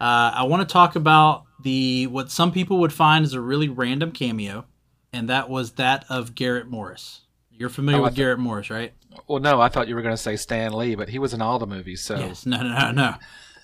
uh, 0.00 0.32
I 0.34 0.42
want 0.42 0.68
to 0.68 0.70
talk 0.72 0.96
about 0.96 1.44
the 1.62 2.06
what 2.08 2.30
some 2.30 2.52
people 2.52 2.78
would 2.80 2.92
find 2.92 3.24
is 3.24 3.32
a 3.32 3.40
really 3.40 3.68
random 3.70 4.12
cameo, 4.12 4.66
and 5.14 5.30
that 5.30 5.48
was 5.48 5.72
that 5.72 6.04
of 6.10 6.34
Garrett 6.34 6.68
Morris. 6.68 7.22
You're 7.50 7.70
familiar 7.70 8.00
Oh, 8.00 8.02
with 8.04 8.12
thought- 8.12 8.16
Garrett 8.16 8.38
Morris, 8.38 8.68
right? 8.68 8.92
Well, 9.28 9.40
no, 9.40 9.62
I 9.62 9.68
thought 9.70 9.88
you 9.88 9.94
were 9.94 10.02
going 10.02 10.12
to 10.12 10.20
say 10.22 10.36
Stan 10.36 10.74
Lee, 10.74 10.94
but 10.94 11.08
he 11.08 11.18
was 11.18 11.32
in 11.32 11.40
all 11.40 11.58
the 11.58 11.66
movies. 11.66 12.02
So 12.02 12.18
Yes. 12.18 12.44
No, 12.44 12.58
no, 12.62 12.68
no, 12.78 12.90
no. 12.90 13.14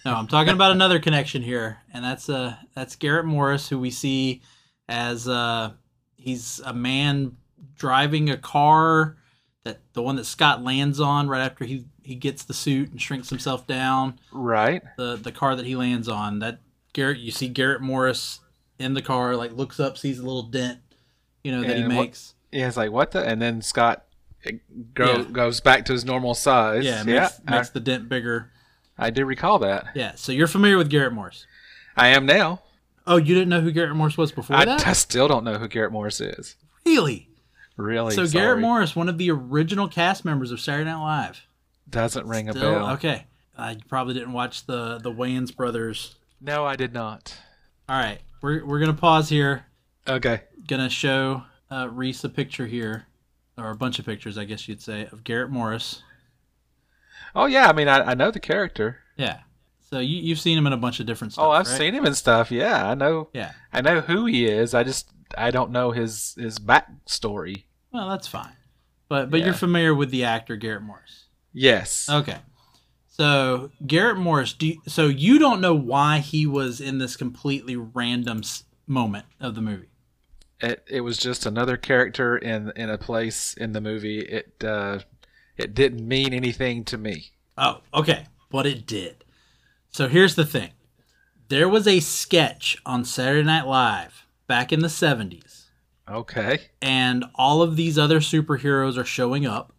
No, 0.07 0.15
I'm 0.15 0.27
talking 0.27 0.55
about 0.55 0.73
another 0.73 0.99
connection 0.99 1.43
here, 1.43 1.79
and 1.93 2.03
that's 2.03 2.29
uh 2.31 2.57
that's 2.75 2.97
Garrett 2.97 3.27
Morris, 3.27 3.69
who 3.69 3.79
we 3.79 3.91
see 3.91 4.41
as 4.89 5.29
uh 5.29 5.73
he's 6.17 6.59
a 6.65 6.73
man 6.73 7.37
driving 7.77 8.31
a 8.31 8.37
car 8.39 9.19
that 9.65 9.81
the 9.93 10.03
one 10.03 10.17
that 10.17 10.25
Scott 10.25 10.63
lands 10.65 11.01
on 11.01 11.29
right 11.29 11.41
after 11.45 11.65
he 11.65 11.85
he 12.03 12.15
gets 12.17 12.43
the 12.45 12.55
suit 12.55 12.91
and 12.91 13.01
shrinks 13.01 13.31
himself 13.31 13.67
down. 13.67 14.19
right, 14.33 14.83
The 14.97 15.17
the 15.17 15.33
car 15.33 15.55
that 15.57 15.67
he 15.67 15.77
lands 15.77 16.09
on. 16.09 16.41
That 16.41 16.61
Garrett, 16.93 17.19
you 17.19 17.31
see 17.31 17.49
Garrett 17.49 17.81
Morris 17.81 18.41
in 18.79 18.95
the 18.95 19.03
car, 19.03 19.37
like 19.37 19.53
looks 19.53 19.79
up, 19.79 19.97
sees 19.97 20.19
a 20.19 20.23
little 20.25 20.43
dent, 20.43 20.81
you 21.45 21.53
know, 21.53 21.63
that 21.63 21.77
he 21.77 21.83
And 21.83 21.95
what- 21.97 22.03
makes. 22.03 22.35
yeah, 22.51 22.67
it's 22.69 22.77
like 22.77 22.91
what 22.91 23.13
the, 23.13 23.25
and 23.25 23.41
then 23.41 23.63
Scott 23.63 24.05
it 24.43 24.61
go, 24.95 25.19
Yeah. 25.19 25.23
goes 25.31 25.61
back 25.61 25.85
to 25.85 25.93
his 25.93 26.05
normal 26.05 26.35
size. 26.35 26.85
Yeah, 26.85 27.05
yeah, 27.07 27.21
makes, 27.23 27.41
makes 27.49 27.69
the 27.71 27.79
dent 27.81 28.09
bigger. 28.09 28.51
I, 28.99 29.07
I 29.07 29.11
do 29.11 29.25
recall 29.25 29.61
that. 29.61 29.87
Yeah, 29.95 30.13
so 30.17 30.33
you're 30.33 30.49
familiar 30.49 30.77
with 30.77 30.91
Garrett 30.91 31.13
Morris. 31.13 31.47
I 31.97 32.09
am 32.09 32.27
now. 32.27 32.63
Oh, 33.07 33.17
you 33.17 33.35
didn't 33.35 33.49
know 33.49 33.61
who 33.61 33.71
Garrett 33.71 33.95
Morris 33.95 34.19
was 34.19 34.33
before 34.33 34.57
I, 34.57 34.65
that? 34.65 34.87
I 34.87 34.93
still 34.95 35.29
don't 35.29 35.45
know 35.45 35.59
who 35.59 35.69
Garrett 35.69 35.93
Morris 35.93 36.21
is. 36.21 36.57
Really? 36.85 37.29
Really, 37.77 38.15
So 38.15 38.27
sorry. 38.27 38.43
Garrett 38.45 38.61
Morris, 38.61 38.95
one 38.95 39.09
of 39.09 39.19
the 39.19 39.31
original 39.31 39.89
cast 39.89 40.25
members 40.25 40.51
of 40.53 40.61
Saturday 40.61 40.85
Night 40.91 41.03
Live. 41.03 41.47
doesn't 41.89 42.27
ring 42.27 42.49
a 42.49 42.55
bell. 42.55 42.91
okay. 42.91 43.27
I 43.57 43.77
probably 43.89 44.15
didn't 44.15 44.33
watch 44.33 44.67
the 44.67 44.99
the 44.99 45.11
Wayans 45.13 45.55
brothers. 45.55 46.15
No, 46.41 46.65
I 46.65 46.75
did 46.77 46.93
not. 46.95 47.37
All 47.89 47.99
right, 47.99 48.21
we're 48.41 48.65
we're 48.65 48.81
gonna 48.81 48.95
pause 48.95 49.29
here. 49.29 49.67
Okay. 50.09 50.43
Gonna 50.67 50.89
show 50.89 51.43
uh, 51.71 51.89
Reece 51.93 52.25
a 52.25 52.29
picture 52.29 52.67
here, 52.67 53.07
or 53.59 53.71
a 53.71 53.77
bunch 53.77 53.99
of 53.99 54.07
pictures, 54.07 54.39
I 54.39 54.45
guess 54.45 54.67
you'd 54.69 54.81
say, 54.83 55.07
of 55.13 55.23
Garrett 55.25 55.51
Morris. 55.51 56.03
Oh 57.35 57.47
yeah, 57.47 57.69
I 57.69 57.73
mean 57.73 57.89
I, 57.89 58.11
I 58.11 58.15
know 58.15 58.31
the 58.31 58.41
character. 58.41 58.99
Yeah. 59.17 59.41
So 59.91 59.99
you 59.99 60.17
you've 60.19 60.41
seen 60.41 60.57
him 60.57 60.67
in 60.67 60.73
a 60.73 60.77
bunch 60.79 61.01
of 61.01 61.07
different 61.07 61.35
stuff. 61.35 61.45
oh, 61.45 61.51
I've 61.51 61.67
right? 61.69 61.77
seen 61.79 61.95
him 61.95 62.05
and 62.07 62.17
stuff. 62.17 62.51
Yeah, 62.51 62.89
I 62.89 62.95
know. 62.95 63.29
Yeah. 63.35 63.53
I 63.73 63.81
know 63.83 64.01
who 64.01 64.27
he 64.27 64.47
is. 64.47 64.73
I 64.75 64.83
just 64.83 65.11
I 65.39 65.51
don't 65.51 65.71
know 65.71 65.91
his 65.93 66.35
his 66.39 66.59
backstory. 66.59 67.65
Well, 67.93 68.09
that's 68.09 68.29
fine. 68.29 68.53
But 69.09 69.31
but 69.31 69.41
Yeah. 69.41 69.47
you're 69.47 69.55
familiar 69.55 69.95
with 69.95 70.11
the 70.11 70.25
actor 70.25 70.57
Garrett 70.57 70.83
Morris. 70.83 71.25
Yes. 71.53 72.09
Okay. 72.09 72.39
So 73.09 73.71
Garrett 73.87 74.17
Morris, 74.17 74.55
do 74.55 74.69
you, 74.69 74.83
so 74.87 75.07
you 75.07 75.39
don't 75.39 75.61
know 75.61 75.75
why 75.75 76.19
he 76.19 76.47
was 76.47 76.81
in 76.81 76.99
this 76.99 77.15
completely 77.17 77.77
random 77.77 78.39
s- 78.39 78.65
moment 78.87 79.27
of 79.39 79.55
the 79.55 79.61
movie. 79.61 79.89
It 80.61 80.83
it 80.89 81.01
was 81.03 81.19
just 81.19 81.45
another 81.45 81.77
character 81.77 82.39
in 82.39 82.73
in 82.77 82.89
a 82.89 82.97
place 82.99 83.53
in 83.55 83.73
the 83.73 83.81
movie. 83.81 84.21
It 84.21 84.65
uh, 84.65 85.01
it 85.57 85.75
didn't 85.75 86.07
mean 86.07 86.33
anything 86.33 86.85
to 86.87 86.97
me. 86.97 87.33
Oh, 87.59 87.81
okay, 87.93 88.27
but 88.51 88.65
it 88.67 88.87
did. 88.87 89.25
So 89.91 90.09
here's 90.09 90.35
the 90.37 90.47
thing: 90.47 90.71
there 91.49 91.69
was 91.69 91.87
a 91.87 92.01
sketch 92.01 92.79
on 92.87 93.05
Saturday 93.05 93.43
Night 93.45 93.67
Live 93.67 94.22
back 94.53 94.71
in 94.71 94.81
the 94.81 94.89
'70s, 94.89 95.71
Okay. 96.07 96.61
and 96.83 97.25
all 97.37 97.63
of 97.63 97.75
these 97.77 97.97
other 97.99 98.21
superheroes 98.21 98.99
are 98.99 99.05
showing 99.05 99.47
up, 99.47 99.73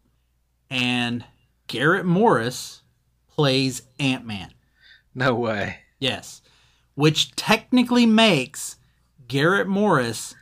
and 0.67 1.23
Garrett 1.67 2.07
Morris 2.07 2.81
plays 3.27 3.83
Ant 3.99 4.25
Man. 4.25 4.51
No 5.13 5.35
way. 5.35 5.77
Yes. 5.99 6.41
Which 6.95 7.35
technically 7.35 8.07
makes 8.07 8.77
Garrett 9.27 9.67
Morris 9.67 10.33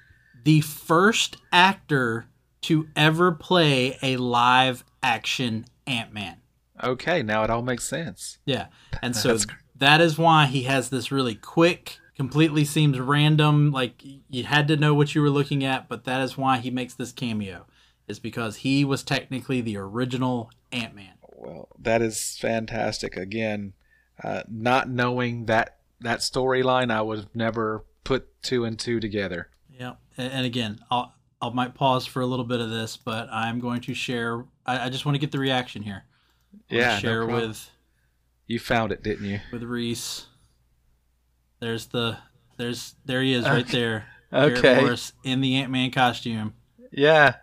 the 0.45 0.61
first 0.61 1.35
actor 1.51 2.27
to 2.61 2.87
ever 2.95 3.33
play 3.33 3.97
a 4.01 4.15
live 4.15 4.85
action 5.03 5.65
Ant 5.85 6.13
Man. 6.13 6.37
Okay, 6.81 7.21
now 7.21 7.43
it 7.43 7.49
all 7.49 7.61
makes 7.63 7.83
sense. 7.83 8.37
Yeah. 8.45 8.67
And 9.01 9.13
so 9.23 9.37
That's- 9.77 10.17
why 10.17 10.45
he 10.45 10.63
has 10.63 10.89
this 10.89 11.11
really 11.11 11.35
quick, 11.35 11.97
completely 12.21 12.63
seems 12.63 12.99
random, 12.99 13.71
like 13.71 14.03
you 14.29 14.43
had 14.43 14.67
to 14.67 14.77
know 14.77 14.93
what 14.93 15.15
you 15.15 15.23
were 15.23 15.29
looking 15.31 15.63
at, 15.63 15.89
but 15.89 16.03
that 16.03 16.21
is 16.21 16.37
why 16.37 16.59
he 16.59 16.69
makes 16.69 16.93
this 16.93 17.11
cameo. 17.11 17.65
Is 18.07 18.19
because 18.19 18.57
he 18.57 18.85
was 18.85 19.01
technically 19.01 19.59
the 19.59 19.75
original 19.77 20.51
Ant 20.71 20.93
Man. 20.93 21.13
Well, 21.23 21.69
that 21.79 22.03
is 22.03 22.37
fantastic. 22.39 23.17
Again, 23.17 23.73
uh, 24.23 24.43
not 24.47 24.87
knowing 24.87 25.45
that 25.47 25.77
that 25.99 26.19
storyline, 26.19 26.91
I 26.91 27.01
would 27.01 27.17
have 27.17 27.35
never 27.35 27.85
put 28.03 28.27
two 28.43 28.65
and 28.65 28.77
two 28.77 28.99
together. 28.99 29.49
Yeah, 29.79 29.93
and, 30.15 30.45
again, 30.45 30.77
I'll 30.91 31.15
I 31.41 31.49
might 31.49 31.73
pause 31.73 32.05
for 32.05 32.21
a 32.21 32.27
little 32.27 32.45
bit 32.45 32.59
of 32.59 32.69
this, 32.69 32.97
but 32.97 33.29
I'm 33.31 33.59
going 33.59 33.81
to 33.81 33.95
share. 33.95 34.45
I, 34.63 34.85
I 34.85 34.89
just 34.89 35.07
want 35.07 35.15
to 35.15 35.19
get 35.19 35.31
the 35.31 35.39
reaction 35.39 35.81
here. 35.81 36.03
Yeah, 36.69 36.99
share 36.99 37.23
problem. 37.23 37.49
with 37.49 37.71
You 38.45 38.59
found 38.59 38.91
it, 38.91 39.01
didn't 39.01 39.25
you? 39.25 39.39
with 39.51 39.63
Reece. 39.63 40.27
There's 41.61 41.85
the 41.85 42.17
there's 42.57 42.95
there 43.05 43.21
he 43.21 43.33
is 43.33 43.45
right 43.45 43.67
there. 43.67 44.05
Okay. 44.33 44.61
Garrett 44.61 44.81
Morris 44.83 45.11
in 45.25 45.41
the 45.41 45.55
Ant 45.57 45.71
Man 45.71 45.91
costume. 45.91 46.53
Yeah, 46.91 47.35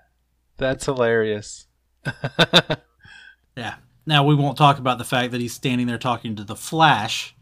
that's 0.57 0.85
hilarious. 0.87 1.67
Yeah. 3.57 3.75
Now 4.07 4.25
we 4.25 4.35
won't 4.35 4.57
talk 4.57 4.79
about 4.79 4.99
the 4.99 5.05
fact 5.05 5.33
that 5.33 5.41
he's 5.41 5.53
standing 5.53 5.87
there 5.87 5.99
talking 5.99 6.37
to 6.37 6.45
the 6.45 6.57
Flash. 6.57 7.35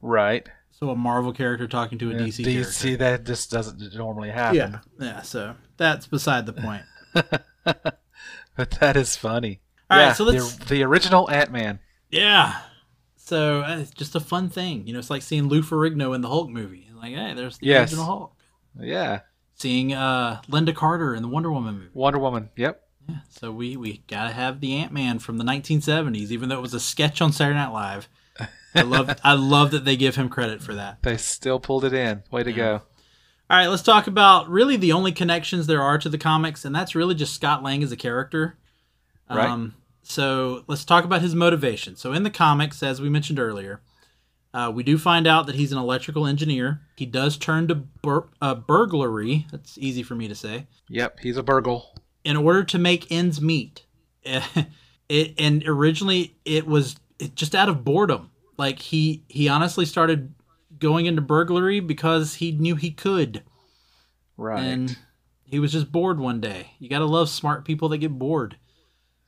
right. 0.00 0.48
So 0.70 0.90
a 0.90 0.96
Marvel 0.96 1.32
character 1.32 1.68
talking 1.68 1.96
to 1.98 2.10
a 2.10 2.14
DC, 2.14 2.42
character. 2.44 2.70
DC, 2.70 2.98
that 2.98 3.24
just 3.24 3.50
doesn't 3.52 3.94
normally 3.94 4.30
happen. 4.30 4.56
Yeah. 4.56 4.78
Yeah. 5.00 5.22
So 5.22 5.54
that's 5.76 6.06
beside 6.06 6.46
the 6.46 6.52
point. 6.52 6.82
But 8.54 8.70
that 8.80 8.96
is 8.98 9.16
funny. 9.16 9.60
All 9.90 9.96
right, 9.96 10.06
yeah, 10.08 10.12
so 10.12 10.24
let's- 10.24 10.56
the, 10.56 10.64
the 10.66 10.82
original 10.82 11.30
Ant 11.30 11.50
Man. 11.52 11.78
Yeah. 12.10 12.60
So 13.32 13.62
uh, 13.62 13.78
it's 13.78 13.92
just 13.92 14.14
a 14.14 14.20
fun 14.20 14.50
thing. 14.50 14.86
You 14.86 14.92
know, 14.92 14.98
it's 14.98 15.08
like 15.08 15.22
seeing 15.22 15.48
Lou 15.48 15.62
Ferrigno 15.62 16.14
in 16.14 16.20
the 16.20 16.28
Hulk 16.28 16.50
movie. 16.50 16.90
Like, 16.94 17.14
hey, 17.14 17.32
there's 17.32 17.56
the 17.56 17.66
Yes. 17.66 17.90
original 17.90 18.04
Hulk. 18.04 18.36
Yeah, 18.78 19.20
Seeing 19.54 19.94
uh, 19.94 20.42
Lynda 20.50 20.74
Carter 20.74 21.14
in 21.14 21.22
the 21.22 21.28
Wonder 21.28 21.50
Woman 21.50 21.76
movie. 21.76 21.88
Wonder 21.94 22.18
Woman. 22.18 22.50
Yep. 22.56 22.82
Yeah. 23.08 23.16
So 23.30 23.50
we 23.50 23.78
we 23.78 24.04
gotta 24.06 24.32
have 24.34 24.60
the 24.60 24.74
Ant 24.76 24.92
Man 24.92 25.18
from 25.18 25.38
the 25.38 25.44
1970s, 25.44 26.30
even 26.30 26.50
though 26.50 26.58
it 26.58 26.62
was 26.62 26.74
a 26.74 26.80
sketch 26.80 27.22
on 27.22 27.32
Saturday 27.32 27.56
Night 27.58 27.72
Live. 27.72 28.08
I 28.74 28.82
love 28.82 29.18
I 29.24 29.32
love 29.32 29.70
that 29.70 29.86
they 29.86 29.96
give 29.96 30.16
him 30.16 30.28
credit 30.28 30.60
for 30.62 30.74
that. 30.74 31.02
They 31.02 31.16
still 31.16 31.58
pulled 31.58 31.86
it 31.86 31.94
in. 31.94 32.22
Way 32.30 32.42
to 32.42 32.52
go. 32.52 32.82
All 33.48 33.56
right, 33.58 33.68
let's 33.68 33.82
talk 33.82 34.06
about 34.08 34.50
really 34.50 34.76
the 34.76 34.92
only 34.92 35.12
connections 35.12 35.66
there 35.66 35.80
are 35.82 35.96
to 35.98 36.10
the 36.10 36.18
comics, 36.18 36.66
and 36.66 36.74
that's 36.74 36.94
really 36.94 37.14
just 37.14 37.34
Scott 37.34 37.62
Lang 37.62 37.82
as 37.82 37.92
a 37.92 37.96
character. 37.96 38.58
Right. 39.30 39.48
Um, 39.48 39.74
so 40.02 40.64
let's 40.66 40.84
talk 40.84 41.04
about 41.04 41.22
his 41.22 41.34
motivation. 41.34 41.96
So 41.96 42.12
in 42.12 42.22
the 42.22 42.30
comics, 42.30 42.82
as 42.82 43.00
we 43.00 43.08
mentioned 43.08 43.38
earlier, 43.38 43.80
uh, 44.54 44.70
we 44.74 44.82
do 44.82 44.98
find 44.98 45.26
out 45.26 45.46
that 45.46 45.54
he's 45.54 45.72
an 45.72 45.78
electrical 45.78 46.26
engineer. 46.26 46.80
He 46.96 47.06
does 47.06 47.36
turn 47.38 47.68
to 47.68 47.74
bur- 47.76 48.28
uh, 48.40 48.54
burglary. 48.56 49.46
That's 49.50 49.78
easy 49.78 50.02
for 50.02 50.14
me 50.14 50.28
to 50.28 50.34
say. 50.34 50.66
Yep, 50.88 51.20
he's 51.20 51.36
a 51.36 51.42
burgle. 51.42 51.94
In 52.24 52.36
order 52.36 52.62
to 52.64 52.78
make 52.78 53.10
ends 53.10 53.40
meet. 53.40 53.86
it 54.24 55.34
and 55.38 55.64
originally 55.66 56.36
it 56.44 56.66
was 56.66 56.96
it 57.18 57.34
just 57.34 57.54
out 57.54 57.68
of 57.68 57.84
boredom. 57.84 58.30
Like 58.58 58.78
he 58.78 59.24
he 59.28 59.48
honestly 59.48 59.84
started 59.86 60.34
going 60.78 61.06
into 61.06 61.22
burglary 61.22 61.80
because 61.80 62.34
he 62.34 62.52
knew 62.52 62.76
he 62.76 62.90
could 62.90 63.42
Right. 64.36 64.60
and 64.62 64.96
he 65.44 65.58
was 65.58 65.72
just 65.72 65.90
bored 65.92 66.18
one 66.20 66.40
day. 66.40 66.72
You 66.78 66.88
gotta 66.88 67.04
love 67.04 67.28
smart 67.28 67.64
people 67.64 67.88
that 67.90 67.98
get 67.98 68.18
bored. 68.18 68.56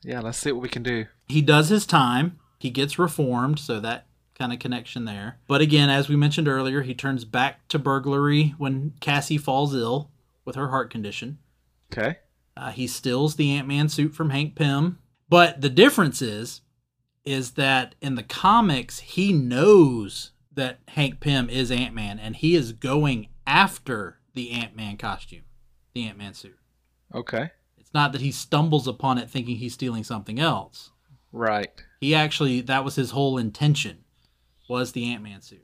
Yeah, 0.05 0.21
let's 0.21 0.37
see 0.37 0.51
what 0.51 0.61
we 0.61 0.69
can 0.69 0.83
do. 0.83 1.05
He 1.27 1.41
does 1.41 1.69
his 1.69 1.85
time. 1.85 2.39
He 2.59 2.69
gets 2.69 2.99
reformed, 2.99 3.59
so 3.59 3.79
that 3.79 4.07
kind 4.37 4.53
of 4.53 4.59
connection 4.59 5.05
there. 5.05 5.39
But 5.47 5.61
again, 5.61 5.89
as 5.89 6.09
we 6.09 6.15
mentioned 6.15 6.47
earlier, 6.47 6.81
he 6.81 6.93
turns 6.93 7.25
back 7.25 7.67
to 7.69 7.79
burglary 7.79 8.53
when 8.57 8.93
Cassie 8.99 9.37
falls 9.37 9.73
ill 9.73 10.11
with 10.43 10.55
her 10.55 10.69
heart 10.69 10.91
condition. 10.91 11.39
Okay. 11.91 12.17
Uh, 12.55 12.71
he 12.71 12.87
steals 12.87 13.35
the 13.35 13.51
Ant 13.51 13.67
Man 13.67 13.89
suit 13.89 14.13
from 14.13 14.29
Hank 14.29 14.55
Pym. 14.55 14.99
But 15.27 15.61
the 15.61 15.69
difference 15.69 16.21
is, 16.21 16.61
is 17.23 17.51
that 17.51 17.95
in 18.01 18.15
the 18.15 18.23
comics, 18.23 18.99
he 18.99 19.33
knows 19.33 20.31
that 20.53 20.79
Hank 20.89 21.19
Pym 21.19 21.49
is 21.49 21.71
Ant 21.71 21.95
Man, 21.95 22.19
and 22.19 22.35
he 22.35 22.55
is 22.55 22.71
going 22.71 23.29
after 23.47 24.19
the 24.33 24.51
Ant 24.51 24.75
Man 24.75 24.97
costume, 24.97 25.43
the 25.93 26.07
Ant 26.07 26.17
Man 26.17 26.33
suit. 26.33 26.57
Okay. 27.13 27.51
Not 27.95 28.11
that 28.11 28.21
he 28.21 28.31
stumbles 28.31 28.87
upon 28.87 29.17
it 29.17 29.29
thinking 29.29 29.55
he's 29.55 29.73
stealing 29.73 30.03
something 30.03 30.37
else. 30.39 30.91
Right. 31.31 31.71
He 32.01 32.13
actually, 32.13 32.59
that 32.61 32.83
was 32.83 32.95
his 32.95 33.11
whole 33.11 33.37
intention, 33.37 34.03
was 34.69 34.91
the 34.91 35.09
Ant 35.11 35.23
Man 35.23 35.41
suit. 35.41 35.61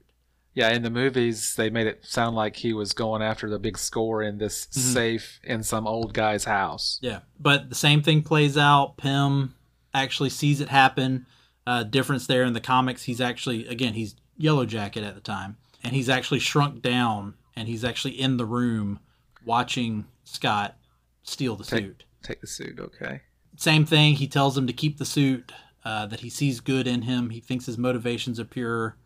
Yeah, 0.53 0.69
in 0.69 0.81
the 0.81 0.89
movies, 0.89 1.55
they 1.55 1.69
made 1.69 1.87
it 1.87 2.05
sound 2.05 2.35
like 2.35 2.55
he 2.57 2.73
was 2.73 2.93
going 2.93 3.21
after 3.21 3.49
the 3.49 3.59
big 3.59 3.77
score 3.77 4.21
in 4.23 4.37
this 4.37 4.65
Mm-hmm. 4.67 4.79
safe 4.93 5.39
in 5.43 5.61
some 5.63 5.85
old 5.85 6.13
guy's 6.13 6.45
house. 6.45 6.99
Yeah, 7.01 7.19
but 7.39 7.67
the 7.69 7.75
same 7.75 8.01
thing 8.01 8.23
plays 8.23 8.57
out. 8.57 8.95
Pym 8.97 9.53
actually 9.93 10.29
sees 10.29 10.61
it 10.61 10.69
happen. 10.69 11.25
Uh, 11.67 11.83
difference 11.83 12.27
there 12.27 12.43
in 12.43 12.53
the 12.53 12.59
comics, 12.61 13.03
he's 13.03 13.21
actually 13.21 13.67
again 13.67 13.93
he's 13.93 14.15
Yellow 14.37 14.65
Jacket 14.65 15.03
at 15.03 15.15
the 15.15 15.21
time, 15.21 15.57
and 15.83 15.93
he's 15.93 16.09
actually 16.09 16.39
shrunk 16.39 16.81
down, 16.81 17.35
and 17.57 17.67
he's 17.67 17.83
actually 17.83 18.19
in 18.19 18.37
the 18.37 18.45
room 18.45 18.99
watching 19.45 20.05
Scott 20.23 20.77
steal 21.23 21.55
the 21.57 21.63
Take- 21.65 21.83
suit. 21.83 22.03
Take 22.23 22.41
the 22.41 22.47
suit, 22.47 22.79
okay. 22.79 23.21
Same 23.57 23.85
thing. 23.85 24.15
He 24.15 24.27
tells 24.27 24.57
him 24.57 24.67
to 24.67 24.73
keep 24.73 24.97
the 24.97 25.05
suit. 25.05 25.51
Uh, 25.83 26.05
that 26.05 26.19
he 26.19 26.29
sees 26.29 26.59
good 26.59 26.85
in 26.85 27.01
him. 27.01 27.31
He 27.31 27.39
thinks 27.39 27.65
his 27.65 27.75
motivations 27.75 28.39
are 28.39 28.45
pure, 28.45 28.97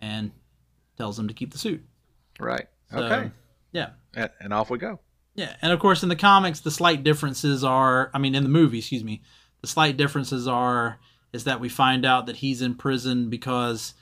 and 0.00 0.30
tells 0.96 1.18
him 1.18 1.28
to 1.28 1.34
keep 1.34 1.52
the 1.52 1.58
suit. 1.58 1.84
Right. 2.38 2.66
So, 2.90 3.00
Okay. 3.00 3.30
Yeah. 3.72 3.90
And, 4.14 4.30
and 4.40 4.52
off 4.54 4.70
we 4.70 4.78
go. 4.78 5.00
Yeah, 5.34 5.54
and 5.62 5.72
of 5.72 5.78
course 5.78 6.02
in 6.02 6.08
the 6.08 6.16
comics 6.16 6.60
the 6.60 6.70
slight 6.70 7.04
differences 7.04 7.62
are 7.62 8.10
I 8.12 8.18
mean 8.18 8.34
in 8.34 8.42
the 8.42 8.48
movie, 8.48 8.78
excuse 8.78 9.04
me, 9.04 9.22
the 9.60 9.66
slight 9.66 9.96
differences 9.96 10.48
are 10.48 10.98
is 11.32 11.44
that 11.44 11.60
we 11.60 11.68
find 11.68 12.04
out 12.04 12.26
that 12.26 12.36
he's 12.36 12.60
in 12.60 12.74
prison 12.74 13.30
because 13.30 13.94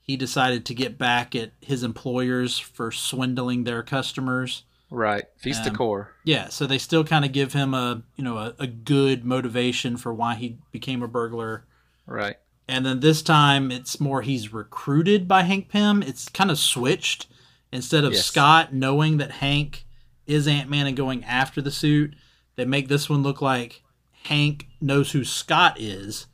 he 0.00 0.16
decided 0.16 0.66
to 0.66 0.74
get 0.74 0.98
back 0.98 1.34
at 1.34 1.52
his 1.60 1.82
employers 1.82 2.58
for 2.58 2.92
swindling 2.92 3.64
their 3.64 3.82
customers. 3.82 4.64
Right. 4.94 5.24
Feast 5.38 5.66
Um, 5.66 5.74
core. 5.74 6.12
Yeah, 6.24 6.48
so 6.48 6.66
they 6.66 6.78
still 6.78 7.02
kind 7.04 7.24
of 7.24 7.32
give 7.32 7.52
him 7.52 7.74
a, 7.74 8.02
you 8.16 8.22
know, 8.24 8.38
a, 8.38 8.54
a 8.60 8.66
good 8.66 9.24
motivation 9.24 9.96
for 9.96 10.14
why 10.14 10.34
he 10.36 10.58
became 10.72 11.02
a 11.02 11.08
burglar. 11.08 11.64
Right. 12.06 12.36
And 12.68 12.86
then 12.86 13.00
this 13.00 13.20
time 13.22 13.70
it's 13.70 14.00
more 14.00 14.22
he's 14.22 14.52
recruited 14.52 15.26
by 15.28 15.42
Hank 15.42 15.68
Pym. 15.68 16.02
It's 16.02 16.28
kind 16.28 16.50
of 16.50 16.58
switched. 16.58 17.26
Instead 17.72 18.04
of 18.04 18.12
Yes. 18.12 18.24
Scott 18.24 18.72
knowing 18.72 19.16
that 19.18 19.32
Hank 19.32 19.84
is 20.26 20.46
Ant 20.46 20.70
Man 20.70 20.86
and 20.86 20.96
going 20.96 21.24
after 21.24 21.60
the 21.60 21.72
suit, 21.72 22.14
they 22.56 22.64
make 22.64 22.86
this 22.88 23.10
one 23.10 23.22
look 23.24 23.42
like 23.42 23.82
Hank 24.24 24.68
knows 24.80 25.10
who 25.10 25.24
Scott 25.24 25.78
is 25.80 26.26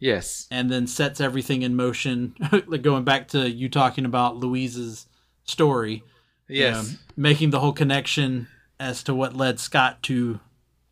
Yes. 0.00 0.46
and 0.50 0.70
then 0.70 0.86
sets 0.86 1.20
everything 1.20 1.60
in 1.62 1.76
motion. 1.76 2.34
like 2.66 2.80
going 2.82 3.04
back 3.04 3.28
to 3.28 3.50
you 3.50 3.68
talking 3.68 4.04
about 4.06 4.36
Luis's 4.38 5.06
story, 5.44 6.02
you 6.48 6.58
Yes. 6.60 6.90
know, 6.92 6.96
making 7.16 7.50
the 7.50 7.60
whole 7.60 7.72
connection 7.72 8.48
as 8.80 9.02
to 9.04 9.14
what 9.14 9.36
led 9.36 9.58
Scott 9.60 10.02
to 10.04 10.40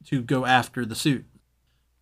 to 0.06 0.22
go 0.22 0.44
after 0.46 0.84
the 0.86 0.94
suit. 0.94 1.24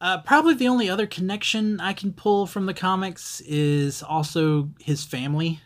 Uh, 0.01 0.19
probably 0.19 0.53
the 0.55 0.69
only 0.69 0.91
other 0.91 1.07
connection 1.07 1.81
I 1.81 1.95
can 1.95 2.13
pull 2.13 2.47
from 2.47 2.67
the 2.67 2.75
comics 2.75 3.41
is 3.47 4.03
also 4.03 4.71
his 4.79 5.05
family. 5.05 5.61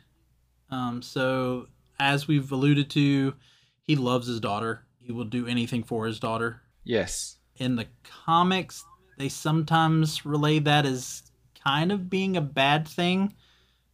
Um, 0.70 1.02
so 1.02 1.66
as 1.98 2.28
we've 2.28 2.52
alluded 2.52 2.90
to, 2.90 3.34
he 3.82 3.96
loves 3.96 4.28
his 4.28 4.38
daughter. 4.38 4.84
He 5.00 5.10
will 5.10 5.24
do 5.24 5.46
anything 5.48 5.82
for 5.82 6.06
his 6.06 6.20
daughter. 6.20 6.62
Yes. 6.84 7.38
In 7.56 7.74
the 7.74 7.86
comics, 8.24 8.84
they 9.16 9.28
sometimes 9.28 10.24
relay 10.24 10.60
that 10.60 10.86
as 10.86 11.22
kind 11.64 11.90
of 11.90 12.08
being 12.08 12.36
a 12.36 12.40
bad 12.42 12.86
thing 12.86 13.34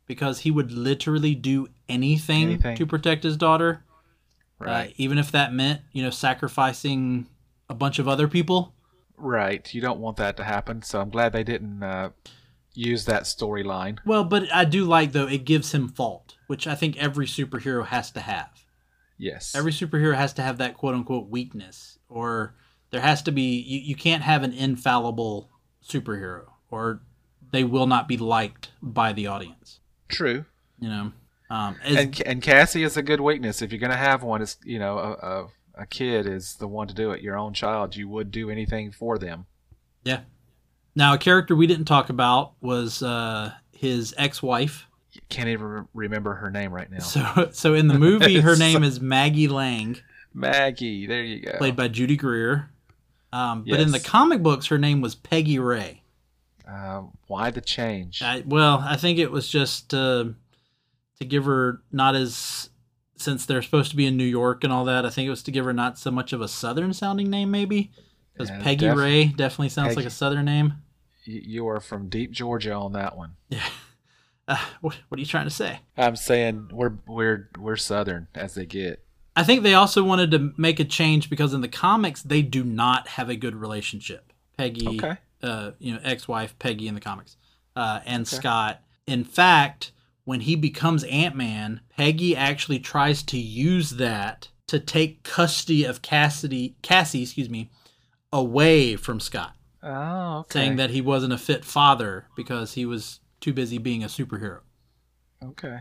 because 0.07 0.41
he 0.41 0.51
would 0.51 0.71
literally 0.73 1.35
do 1.35 1.69
anything, 1.89 2.43
Anything. 2.43 2.77
to 2.77 2.85
protect 2.85 3.23
his 3.25 3.39
daughter, 3.39 3.84
uh, 4.67 4.71
Right. 4.71 4.95
even 4.97 5.19
if 5.19 5.31
that 5.33 5.53
meant 5.53 5.83
you 5.93 6.03
know 6.03 6.11
sacrificing 6.11 7.27
a 7.69 7.75
bunch 7.75 7.99
of 7.99 8.09
other 8.09 8.29
people. 8.29 8.75
Right. 9.17 9.73
You 9.73 9.81
don't 9.81 10.01
want 10.01 10.17
that 10.19 10.37
to 10.39 10.45
happen, 10.45 10.83
so 10.83 11.01
I'm 11.01 11.11
glad 11.11 11.33
they 11.33 11.45
didn't 11.45 11.83
uh, 11.83 12.11
use 12.75 13.05
that 13.07 13.23
storyline. 13.23 13.99
Well, 14.05 14.25
but 14.25 14.53
I 14.53 14.65
do 14.65 14.85
like 14.85 15.13
though 15.13 15.27
it 15.29 15.45
gives 15.45 15.73
him 15.73 15.89
fault, 15.89 16.37
which 16.47 16.67
I 16.67 16.75
think 16.75 16.97
every 16.97 17.27
superhero 17.27 17.87
has 17.87 18.11
to 18.13 18.21
have. 18.21 18.51
Yes. 19.17 19.55
Every 19.55 19.71
superhero 19.73 20.15
has 20.17 20.33
to 20.35 20.43
have 20.43 20.59
that 20.59 20.77
quote 20.77 20.95
unquote 20.95 21.29
weakness, 21.29 21.99
or 22.09 22.55
there 22.91 23.01
has 23.01 23.23
to 23.23 23.33
be 23.33 23.61
you, 23.61 23.81
you 23.81 23.95
can't 23.95 24.23
have 24.25 24.43
an 24.43 24.53
infallible 24.53 25.51
superhero, 25.89 26.47
or 26.71 27.01
they 27.53 27.63
will 27.65 27.87
not 27.87 28.09
be 28.09 28.17
liked 28.17 28.73
by 28.83 29.13
the 29.13 29.29
audience. 29.29 29.79
True. 30.09 30.45
You 30.81 30.89
know, 30.89 31.13
um, 31.51 31.77
as- 31.85 31.97
And 31.97 32.23
and 32.27 32.43
Cassie 32.43 32.83
is 32.83 32.97
a 32.97 33.03
good 33.03 33.21
weakness. 33.21 33.63
If 33.63 33.73
you're 33.73 33.81
gonna 33.81 33.97
have 33.97 34.23
one, 34.23 34.43
it's 34.43 34.57
you 34.65 34.79
know 34.79 34.99
a, 34.99 35.13
a 35.13 35.47
a 35.83 35.87
kid 35.87 36.27
is 36.27 36.55
the 36.57 36.69
one 36.69 36.87
to 36.89 36.95
do 36.95 37.11
it. 37.11 37.21
Your 37.23 37.37
own 37.37 37.53
child, 37.53 37.97
you 37.97 38.09
would 38.09 38.31
do 38.31 38.49
anything 38.51 38.91
for 38.93 39.19
them. 39.19 39.47
yeah. 40.05 40.21
Now, 40.97 41.15
a 41.15 41.19
character 41.19 41.57
we 41.57 41.67
didn't 41.67 41.87
talk 41.87 42.09
about 42.09 42.53
was 42.61 43.03
uh, 43.03 43.53
his 43.73 44.15
ex-wife. 44.17 44.87
You 45.11 45.21
can't 45.29 45.49
even 45.49 45.89
remember 45.93 46.35
her 46.35 46.53
name 46.53 46.73
right 46.73 46.89
now. 46.89 47.01
So, 47.01 47.49
so 47.53 47.75
in 47.75 47.89
the 47.89 47.99
movie, 47.99 48.39
her 48.41 48.55
name 48.57 48.85
is 48.85 49.01
Maggie 49.01 49.49
Lang, 49.49 49.97
Maggie. 50.33 51.07
There 51.09 51.23
you 51.25 51.41
go. 51.43 51.59
played 51.59 51.75
by 51.75 51.89
Judy 51.89 52.17
Greer. 52.17 52.71
Um, 53.33 53.65
But 53.69 53.81
in 53.81 53.91
the 53.91 53.99
comic 53.99 54.41
books, 54.45 54.67
her 54.67 54.79
name 54.79 55.01
was 55.01 55.17
Peggy 55.17 55.59
Rae. 55.59 56.03
Um, 56.69 57.11
why 57.27 57.51
the 57.51 57.61
change? 57.61 58.23
I, 58.23 58.45
well, 58.47 58.79
I 58.87 58.97
think 58.97 59.19
it 59.19 59.33
was 59.33 59.49
just 59.49 59.93
uh, 59.93 60.27
to 61.21 61.25
give 61.25 61.45
her 61.45 61.83
not 61.93 62.15
as 62.15 62.71
since 63.17 63.47
they're 63.47 63.63
supposed 63.63 63.91
to 63.91 63.97
be 63.97 64.07
in 64.07 64.17
New 64.17 64.25
York 64.25 64.65
and 64.65 64.73
all 64.73 64.85
that. 64.87 65.07
I 65.07 65.11
think 65.11 65.27
it 65.27 65.31
was 65.31 65.43
to 65.45 65.51
give 65.51 65.65
her 65.65 65.73
not 65.73 65.99
so 65.99 66.11
much 66.11 66.33
of 66.33 66.41
a 66.41 66.49
southern 66.49 66.93
sounding 66.93 67.31
name, 67.31 67.51
maybe 67.51 67.91
because 68.33 68.51
Yeah, 68.51 68.61
Peggy 68.63 68.87
def- 68.87 68.97
Rae 68.97 69.25
definitely 69.27 69.69
sounds 69.69 69.97
like 69.97 70.05
a 70.07 70.11
southern 70.11 70.45
name. 70.47 70.75
you, 71.25 71.67
are 71.69 71.81
from 71.81 72.09
deep 72.09 72.33
Georgia 72.33 72.73
on 72.75 72.93
that 72.93 73.17
one. 73.17 73.37
Yeah. 73.49 73.63
Uh, 74.47 74.59
what, 74.83 74.95
what 75.09 75.17
are 75.17 75.21
you 75.21 75.27
trying 75.27 75.47
to 75.47 75.51
say? 75.51 75.81
I'm 75.97 76.17
saying 76.17 76.69
we're 76.71 76.93
we're 77.07 77.49
we're 77.59 77.77
southern 77.77 78.29
as 78.35 78.53
they 78.55 78.67
get. 78.67 79.03
I 79.35 79.43
think 79.43 79.63
they 79.63 79.73
also 79.73 80.05
wanted 80.05 80.31
to 80.33 80.53
make 80.59 80.79
a 80.79 80.85
change 80.85 81.31
because 81.31 81.55
in 81.55 81.63
the 81.63 81.69
comics 81.69 82.21
they 82.21 82.43
do 82.43 82.63
not 82.63 83.09
have 83.09 83.31
a 83.31 83.37
good 83.37 83.55
relationship. 83.57 84.35
Peggy, 84.59 84.87
Okay. 85.03 85.17
uh, 85.43 85.71
you 85.79 85.95
know, 85.95 86.01
ex-wife 86.05 86.59
Peggy 86.59 86.89
in 86.89 86.95
the 86.95 87.01
comics, 87.01 87.39
uh, 87.75 88.01
and 88.05 88.29
Scott. 88.29 88.83
In 89.07 89.25
fact, 89.25 89.93
when 90.25 90.41
he 90.41 90.57
becomes 90.57 91.05
Ant 91.05 91.37
Man, 91.37 91.81
Peggy 91.97 92.35
actually 92.37 92.79
tries 92.79 93.23
to 93.25 93.39
use 93.39 93.91
that 93.93 94.49
to 94.67 94.81
take 94.81 95.23
custody 95.23 95.85
of 95.85 96.01
Cassidy, 96.03 96.77
Cassie, 96.83 97.23
excuse 97.23 97.51
me, 97.51 97.71
away 98.33 98.97
from 98.97 99.21
Scott, 99.21 99.55
Oh, 99.83 100.39
okay. 100.41 100.61
saying 100.61 100.77
that 100.77 100.91
he 100.91 101.01
wasn't 101.01 101.33
a 101.35 101.39
fit 101.39 101.65
father 101.65 102.27
because 102.37 102.73
he 102.75 102.87
was 102.87 103.21
too 103.41 103.53
busy 103.53 103.79
being 103.79 104.03
a 104.03 104.07
superhero. 104.09 104.61
Okay. 105.43 105.81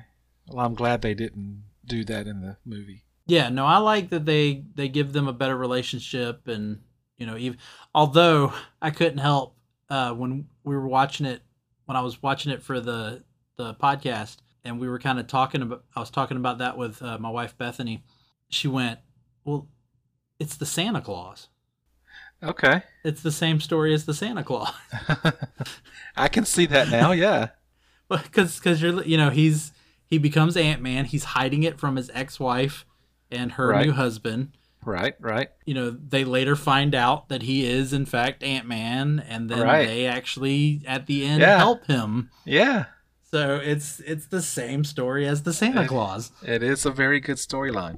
Well, 0.50 0.66
I'm 0.66 0.74
glad 0.74 1.02
they 1.02 1.14
didn't 1.14 1.64
do 1.86 2.04
that 2.06 2.28
in 2.28 2.41
the 2.41 2.58
movie. 2.66 3.06
Yeah, 3.26 3.48
no, 3.48 3.66
I 3.66 3.78
like 3.78 4.10
that 4.10 4.26
they 4.26 4.66
they 4.76 4.89
give 4.89 5.14
them 5.14 5.30
a 5.30 5.34
better 5.34 5.56
relationship, 5.56 6.50
and 6.50 6.82
you 7.18 7.26
know, 7.26 7.38
even 7.38 7.58
although 7.96 8.52
I 8.82 8.91
couldn't 8.91 9.20
help 9.20 9.56
uh, 9.89 10.12
when 10.14 10.48
we 10.66 10.76
were 10.76 10.88
watching 10.89 11.26
it, 11.26 11.41
when 11.86 11.96
I 11.96 12.02
was 12.02 12.22
watching 12.22 12.52
it 12.52 12.62
for 12.62 12.82
the 12.82 13.24
the 13.58 13.74
podcast, 13.76 14.38
and 14.64 14.80
we 14.80 14.88
were 14.88 14.99
kind 14.99 15.20
of 15.20 15.28
talking 15.28 15.62
about, 15.62 15.84
I 15.95 15.99
was 15.99 16.10
talking 16.10 16.38
about 16.38 16.58
that 16.60 16.78
with 16.78 17.01
uh, 17.01 17.18
my 17.20 17.30
wife 17.30 17.58
Bethany. 17.58 18.04
She 18.49 18.68
went, 18.68 18.99
"Well, 19.45 19.68
it's 20.39 20.56
the 20.58 20.66
Santa 20.66 21.01
Clause. 21.01 21.49
Okay. 22.41 22.82
It's 23.06 23.22
the 23.22 23.32
same 23.32 23.60
story 23.62 23.93
as 23.93 24.06
the 24.06 24.14
Santa 24.14 24.43
Clause." 24.43 24.74
I 26.16 26.28
can 26.28 26.45
see 26.45 26.66
that 26.68 26.89
now. 26.89 27.12
Yeah. 27.12 27.49
because 28.10 28.58
because 28.60 28.82
you're 28.82 29.04
you 29.04 29.18
know 29.18 29.30
he's 29.30 29.72
he 30.06 30.18
becomes 30.18 30.56
Ant 30.58 30.82
Man. 30.82 31.06
He's 31.06 31.24
hiding 31.24 31.64
it 31.64 31.80
from 31.80 31.95
his 31.95 32.12
ex 32.14 32.39
wife 32.39 32.86
and 33.32 33.54
her 33.54 33.70
Right. 33.70 33.86
new 33.86 33.93
husband. 33.93 34.51
Right. 34.86 35.16
Right. 35.22 35.47
you 35.66 35.74
know, 35.74 35.91
they 35.91 36.26
later 36.26 36.58
find 36.58 36.93
out 36.93 37.30
that 37.30 37.41
he 37.43 37.66
is 37.66 37.93
in 37.93 38.06
fact 38.06 38.43
Ant 38.43 38.68
Man, 38.68 39.24
and 39.28 39.49
then 39.49 39.62
Right. 39.62 39.88
they 39.88 40.06
actually 40.06 40.82
at 40.86 41.06
the 41.08 41.26
end 41.26 41.39
Yeah. 41.41 41.58
help 41.58 41.86
him. 41.88 42.30
Yeah. 42.45 42.86
So 43.34 43.55
it's 43.55 43.99
it's 44.01 44.27
the 44.27 44.43
same 44.43 44.84
story 44.84 45.25
as 45.27 45.41
the 45.41 45.53
Santa 45.53 45.88
Clause. 45.88 46.31
It 46.45 46.61
is 46.61 46.86
a 46.86 46.91
very 46.91 47.19
good 47.19 47.38
storyline. 47.38 47.97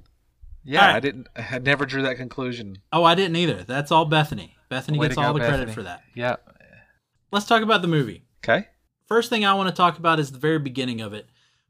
Yeah, 0.63 0.85
right. 0.85 0.95
I 0.95 0.99
didn't. 1.01 1.27
I 1.35 1.59
never 1.59 1.85
drew 1.85 2.03
that 2.03 2.15
conclusion. 2.15 2.77
Oh, 2.93 3.03
I 3.03 3.15
didn't 3.15 3.35
either. 3.35 3.63
That's 3.63 3.91
all 3.91 4.05
Bethany. 4.05 4.55
Bethany 4.69 4.97
Way 4.97 5.09
gets 5.09 5.17
all 5.17 5.33
go, 5.33 5.39
the 5.39 5.45
credit 5.45 5.71
for 5.71 5.83
that. 5.83 6.03
Yeah. 6.13 6.37
Let's 7.33 7.47
talk 7.47 7.63
about 7.63 7.81
the 7.81 7.89
movie. 7.89 8.23
Okay. 8.45 8.69
First 9.07 9.29
thing 9.29 9.43
I 9.43 9.53
want 9.55 9.67
to 9.67 9.75
talk 9.75 9.97
about 9.97 10.21
is 10.21 10.31
the 10.31 10.39
very 10.39 10.57
beginning 10.57 11.01
of 11.01 11.13
it, 11.13 11.27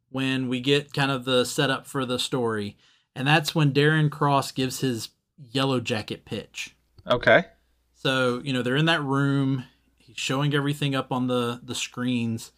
when 0.09 0.47
we 0.47 0.59
get 0.59 0.93
kind 0.93 1.09
of 1.09 1.25
the 1.25 1.43
setup 1.43 1.87
for 1.87 2.05
the 2.05 2.19
story, 2.19 2.77
and 3.15 3.27
that's 3.27 3.55
when 3.55 3.73
Darren 3.73 4.11
Cross 4.11 4.51
gives 4.51 4.81
his 4.81 5.09
yellow 5.39 5.79
jacket 5.79 6.23
pitch. 6.23 6.75
Okay. 7.09 7.45
So 7.95 8.41
you 8.43 8.53
know 8.53 8.61
they're 8.61 8.75
in 8.75 8.85
that 8.85 9.01
room. 9.01 9.63
He's 9.97 10.17
showing 10.17 10.53
everything 10.53 10.93
up 10.93 11.11
on 11.11 11.25
the 11.25 11.61
the 11.63 11.73
screens. 11.73 12.51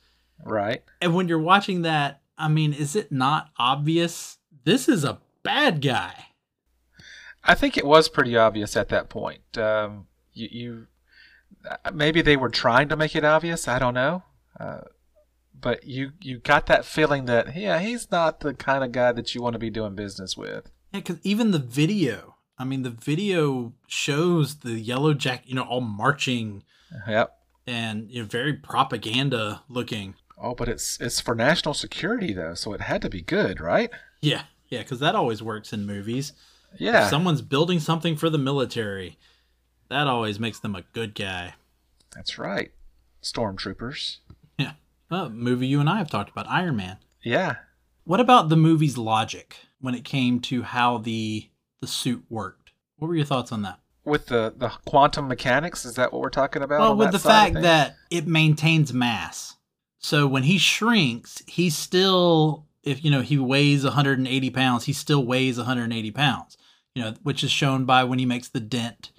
Right. 0.43 0.83
And 1.01 1.13
when 1.15 1.27
you're 1.27 1.39
watching 1.39 1.81
that, 1.83 2.21
I 2.37 2.47
mean, 2.47 2.73
is 2.73 2.95
it 2.95 3.11
not 3.11 3.49
obvious? 3.57 4.37
This 4.63 4.87
is 4.87 5.03
a 5.03 5.19
bad 5.43 5.81
guy. 5.81 6.25
I 7.43 7.55
think 7.55 7.77
it 7.77 7.85
was 7.85 8.09
pretty 8.09 8.35
obvious 8.35 8.75
at 8.75 8.89
that 8.89 9.09
point. 9.09 9.57
Um, 9.57 10.07
you, 10.33 10.47
you 10.51 10.87
uh, 11.69 11.91
maybe 11.91 12.21
they 12.21 12.37
were 12.37 12.49
trying 12.49 12.89
to 12.89 12.95
make 12.95 13.15
it 13.15 13.23
obvious. 13.23 13.67
I 13.67 13.79
don't 13.79 13.93
know. 13.93 14.23
Uh, 14.59 14.81
but 15.59 15.85
you 15.85 16.11
you 16.21 16.39
got 16.39 16.67
that 16.67 16.85
feeling 16.85 17.25
that 17.25 17.55
yeah, 17.55 17.79
he's 17.79 18.11
not 18.11 18.41
the 18.41 18.53
kind 18.53 18.83
of 18.83 18.91
guy 18.91 19.11
that 19.11 19.33
you 19.33 19.41
want 19.41 19.53
to 19.53 19.59
be 19.59 19.69
doing 19.69 19.95
business 19.95 20.37
with. 20.37 20.69
Yeah, 20.93 20.99
because 20.99 21.19
even 21.23 21.51
the 21.51 21.59
video, 21.59 22.35
I 22.59 22.63
mean, 22.63 22.83
the 22.83 22.89
video 22.89 23.73
shows 23.87 24.57
the 24.57 24.73
yellow 24.73 25.13
jacket, 25.13 25.47
you 25.47 25.55
know, 25.55 25.63
all 25.63 25.81
marching 25.81 26.63
Yep. 27.07 27.37
and 27.65 28.09
you 28.09 28.21
know, 28.21 28.27
very 28.27 28.53
propaganda 28.53 29.63
looking. 29.67 30.15
Oh, 30.39 30.53
but 30.53 30.69
it's 30.69 30.99
it's 31.01 31.19
for 31.19 31.33
national 31.35 31.73
security 31.73 32.33
though, 32.33 32.53
so 32.53 32.73
it 32.73 32.81
had 32.81 33.01
to 33.01 33.09
be 33.09 33.21
good, 33.21 33.59
right? 33.59 33.89
Yeah, 34.21 34.43
yeah, 34.69 34.83
because 34.83 34.99
that 34.99 35.15
always 35.15 35.41
works 35.41 35.73
in 35.73 35.85
movies. 35.85 36.33
Yeah. 36.77 37.03
If 37.05 37.09
someone's 37.09 37.41
building 37.41 37.79
something 37.79 38.15
for 38.15 38.29
the 38.29 38.37
military, 38.37 39.17
that 39.89 40.07
always 40.07 40.39
makes 40.39 40.59
them 40.59 40.75
a 40.75 40.83
good 40.93 41.15
guy. 41.15 41.55
That's 42.13 42.37
right. 42.37 42.71
Stormtroopers. 43.23 44.17
Yeah. 44.57 44.73
Well, 45.09 45.29
movie 45.29 45.67
you 45.67 45.79
and 45.79 45.89
I 45.89 45.97
have 45.97 46.09
talked 46.09 46.29
about, 46.29 46.49
Iron 46.49 46.75
Man. 46.75 46.97
Yeah. 47.23 47.55
What 48.03 48.19
about 48.19 48.49
the 48.49 48.57
movie's 48.57 48.97
logic 48.97 49.57
when 49.79 49.95
it 49.95 50.03
came 50.03 50.39
to 50.41 50.63
how 50.63 50.97
the 50.99 51.49
the 51.81 51.87
suit 51.87 52.23
worked? 52.29 52.71
What 52.97 53.07
were 53.07 53.15
your 53.15 53.25
thoughts 53.25 53.51
on 53.51 53.63
that? 53.63 53.79
With 54.05 54.27
the 54.27 54.53
the 54.55 54.69
quantum 54.85 55.27
mechanics, 55.27 55.83
is 55.83 55.95
that 55.95 56.13
what 56.13 56.21
we're 56.21 56.29
talking 56.29 56.61
about? 56.61 56.79
Well, 56.79 56.95
with 56.95 57.11
the 57.11 57.19
fact 57.19 57.55
that 57.55 57.95
it 58.09 58.27
maintains 58.27 58.93
mass. 58.93 59.56
So 59.99 60.27
when 60.27 60.43
he 60.43 60.57
shrinks, 60.57 61.41
he's 61.47 61.75
still 61.75 62.65
if 62.83 63.03
you 63.03 63.11
know 63.11 63.21
he 63.21 63.37
weighs 63.37 63.83
180 63.83 64.49
pounds, 64.51 64.85
he 64.85 64.93
still 64.93 65.25
weighs 65.25 65.57
180 65.57 66.11
pounds. 66.11 66.57
You 66.95 67.03
know, 67.03 67.13
which 67.23 67.43
is 67.43 67.51
shown 67.51 67.85
by 67.85 68.03
when 68.05 68.17
he 68.19 68.25
makes 68.25 68.47
the 68.47 68.59
dent 68.59 69.11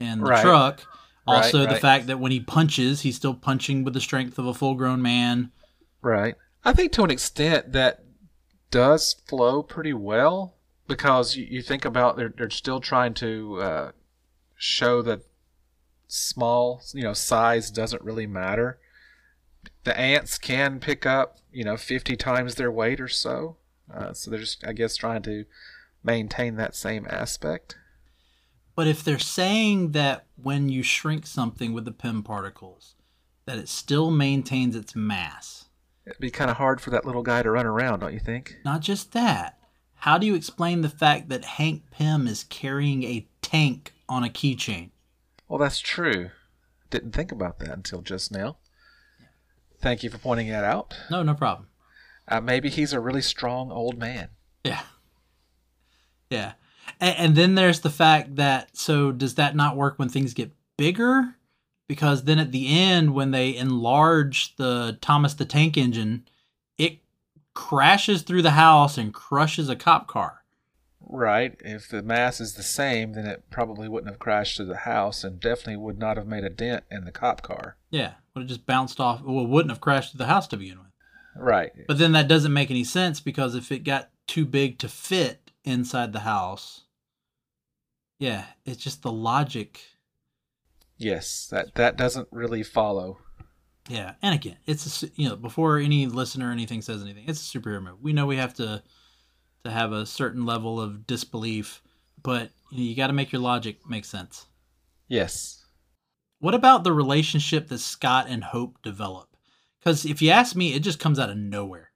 in 0.00 0.18
the 0.20 0.26
Right. 0.26 0.42
truck. 0.42 0.86
Right, 1.24 1.36
Also, 1.36 1.60
the 1.60 1.68
right. 1.68 1.80
fact 1.80 2.06
that 2.08 2.18
when 2.18 2.32
he 2.32 2.40
punches, 2.40 3.02
he's 3.02 3.14
still 3.14 3.34
punching 3.34 3.84
with 3.84 3.94
the 3.94 4.00
strength 4.00 4.40
of 4.40 4.46
a 4.46 4.54
full-grown 4.54 5.00
man. 5.00 5.52
Right. 6.00 6.34
I 6.64 6.72
think 6.72 6.90
to 6.92 7.04
an 7.04 7.10
extent 7.12 7.72
that 7.72 8.02
does 8.72 9.14
flow 9.28 9.62
pretty 9.62 9.92
well 9.92 10.56
because 10.88 11.36
you, 11.36 11.46
you 11.48 11.62
think 11.62 11.84
about 11.84 12.16
they're 12.16 12.32
they're 12.36 12.50
still 12.50 12.80
trying 12.80 13.14
to 13.14 13.60
uh, 13.60 13.92
show 14.56 15.02
that 15.02 15.20
small 16.08 16.82
you 16.92 17.02
know 17.02 17.12
size 17.12 17.70
doesn't 17.70 18.02
really 18.02 18.26
matter. 18.26 18.78
The 19.84 19.98
ants 19.98 20.38
can 20.38 20.80
pick 20.80 21.06
up 21.06 21.38
you 21.52 21.64
know 21.64 21.76
fifty 21.76 22.16
times 22.16 22.54
their 22.54 22.70
weight 22.70 23.00
or 23.00 23.08
so, 23.08 23.56
uh, 23.92 24.12
so 24.12 24.30
they're 24.30 24.40
just 24.40 24.66
I 24.66 24.72
guess 24.72 24.96
trying 24.96 25.22
to 25.22 25.44
maintain 26.04 26.56
that 26.56 26.74
same 26.74 27.06
aspect. 27.08 27.76
But 28.74 28.86
if 28.86 29.04
they're 29.04 29.18
saying 29.18 29.92
that 29.92 30.26
when 30.36 30.68
you 30.68 30.82
shrink 30.82 31.26
something 31.26 31.72
with 31.72 31.84
the 31.84 31.92
Pym 31.92 32.22
particles, 32.22 32.94
that 33.44 33.58
it 33.58 33.68
still 33.68 34.10
maintains 34.10 34.74
its 34.74 34.96
mass, 34.96 35.66
It'd 36.06 36.18
be 36.18 36.30
kind 36.30 36.50
of 36.50 36.56
hard 36.56 36.80
for 36.80 36.90
that 36.90 37.04
little 37.04 37.22
guy 37.22 37.42
to 37.42 37.50
run 37.50 37.66
around, 37.66 38.00
don't 38.00 38.12
you 38.12 38.18
think? 38.18 38.58
Not 38.64 38.80
just 38.80 39.12
that. 39.12 39.58
How 39.94 40.18
do 40.18 40.26
you 40.26 40.34
explain 40.34 40.80
the 40.80 40.88
fact 40.88 41.28
that 41.28 41.44
Hank 41.44 41.84
Pym 41.92 42.26
is 42.26 42.44
carrying 42.44 43.04
a 43.04 43.28
tank 43.40 43.92
on 44.08 44.24
a 44.24 44.28
keychain? 44.28 44.90
Well, 45.48 45.60
that's 45.60 45.78
true. 45.78 46.30
Didn't 46.90 47.12
think 47.12 47.30
about 47.30 47.60
that 47.60 47.70
until 47.70 48.02
just 48.02 48.32
now. 48.32 48.56
Thank 49.82 50.04
you 50.04 50.10
for 50.10 50.18
pointing 50.18 50.48
that 50.48 50.64
out. 50.64 50.94
No, 51.10 51.22
no 51.22 51.34
problem. 51.34 51.66
Uh, 52.28 52.40
maybe 52.40 52.70
he's 52.70 52.92
a 52.92 53.00
really 53.00 53.20
strong 53.20 53.72
old 53.72 53.98
man. 53.98 54.28
Yeah. 54.64 54.82
Yeah. 56.30 56.52
And, 57.00 57.16
and 57.18 57.36
then 57.36 57.54
there's 57.56 57.80
the 57.80 57.90
fact 57.90 58.36
that 58.36 58.76
so 58.76 59.10
does 59.10 59.34
that 59.34 59.56
not 59.56 59.76
work 59.76 59.98
when 59.98 60.08
things 60.08 60.34
get 60.34 60.52
bigger? 60.76 61.34
Because 61.88 62.24
then 62.24 62.38
at 62.38 62.52
the 62.52 62.68
end, 62.68 63.12
when 63.12 63.32
they 63.32 63.56
enlarge 63.56 64.54
the 64.56 64.98
Thomas 65.00 65.34
the 65.34 65.44
Tank 65.44 65.76
Engine, 65.76 66.26
it 66.78 67.00
crashes 67.52 68.22
through 68.22 68.42
the 68.42 68.52
house 68.52 68.96
and 68.96 69.12
crushes 69.12 69.68
a 69.68 69.76
cop 69.76 70.06
car. 70.06 70.44
Right. 71.00 71.60
If 71.60 71.88
the 71.88 72.02
mass 72.02 72.40
is 72.40 72.54
the 72.54 72.62
same, 72.62 73.12
then 73.12 73.26
it 73.26 73.50
probably 73.50 73.88
wouldn't 73.88 74.10
have 74.10 74.20
crashed 74.20 74.56
through 74.56 74.66
the 74.66 74.76
house 74.76 75.24
and 75.24 75.40
definitely 75.40 75.76
would 75.76 75.98
not 75.98 76.16
have 76.16 76.26
made 76.26 76.44
a 76.44 76.48
dent 76.48 76.84
in 76.90 77.04
the 77.04 77.12
cop 77.12 77.42
car. 77.42 77.76
Yeah, 77.90 78.12
would 78.34 78.42
have 78.42 78.48
just 78.48 78.66
bounced 78.66 79.00
off. 79.00 79.22
Well, 79.22 79.46
wouldn't 79.46 79.70
have 79.70 79.80
crashed 79.80 80.16
the 80.16 80.26
house 80.26 80.46
to 80.48 80.56
begin 80.56 80.78
with. 80.78 80.88
Right. 81.36 81.72
But 81.86 81.98
then 81.98 82.12
that 82.12 82.28
doesn't 82.28 82.52
make 82.52 82.70
any 82.70 82.84
sense 82.84 83.20
because 83.20 83.54
if 83.54 83.72
it 83.72 83.84
got 83.84 84.10
too 84.26 84.44
big 84.44 84.78
to 84.78 84.88
fit 84.88 85.50
inside 85.64 86.12
the 86.12 86.20
house, 86.20 86.82
yeah, 88.18 88.44
it's 88.64 88.82
just 88.82 89.02
the 89.02 89.12
logic. 89.12 89.80
Yes, 90.96 91.48
that 91.50 91.74
that 91.74 91.96
doesn't 91.96 92.28
really 92.30 92.62
follow. 92.62 93.18
Yeah, 93.88 94.14
and 94.22 94.34
again, 94.34 94.58
it's 94.66 95.02
a, 95.02 95.08
you 95.16 95.28
know 95.28 95.36
before 95.36 95.78
any 95.78 96.06
listener 96.06 96.48
or 96.48 96.52
anything 96.52 96.82
says 96.82 97.02
anything, 97.02 97.24
it's 97.26 97.54
a 97.54 97.58
superhero 97.58 97.82
movie. 97.82 97.98
We 98.00 98.12
know 98.12 98.26
we 98.26 98.36
have 98.36 98.54
to 98.54 98.82
to 99.64 99.70
have 99.70 99.92
a 99.92 100.06
certain 100.06 100.46
level 100.46 100.80
of 100.80 101.06
disbelief, 101.06 101.82
but 102.22 102.50
you, 102.70 102.78
know, 102.78 102.84
you 102.84 102.96
got 102.96 103.08
to 103.08 103.12
make 103.12 103.32
your 103.32 103.42
logic 103.42 103.88
make 103.88 104.04
sense. 104.04 104.46
Yes. 105.08 105.61
What 106.42 106.54
about 106.54 106.82
the 106.82 106.92
relationship 106.92 107.68
that 107.68 107.78
Scott 107.78 108.26
and 108.28 108.42
Hope 108.42 108.82
develop? 108.82 109.36
Because 109.78 110.04
if 110.04 110.20
you 110.20 110.30
ask 110.30 110.56
me, 110.56 110.74
it 110.74 110.80
just 110.80 110.98
comes 110.98 111.20
out 111.20 111.30
of 111.30 111.36
nowhere. 111.36 111.92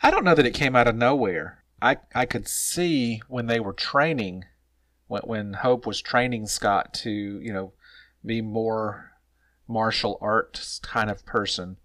I 0.00 0.12
don't 0.12 0.22
know 0.22 0.36
that 0.36 0.46
it 0.46 0.54
came 0.54 0.76
out 0.76 0.86
of 0.86 0.94
nowhere. 0.94 1.64
I 1.82 1.96
I 2.14 2.26
could 2.26 2.46
see 2.46 3.22
when 3.26 3.48
they 3.48 3.58
were 3.58 3.72
training, 3.72 4.44
when 5.08 5.22
when 5.22 5.52
Hope 5.54 5.84
was 5.84 6.00
training 6.00 6.46
Scott 6.46 6.94
to 7.02 7.10
you 7.10 7.52
know 7.52 7.72
be 8.24 8.40
more 8.40 9.10
martial 9.66 10.16
arts 10.20 10.78
kind 10.78 11.10
of 11.10 11.26
person. 11.26 11.78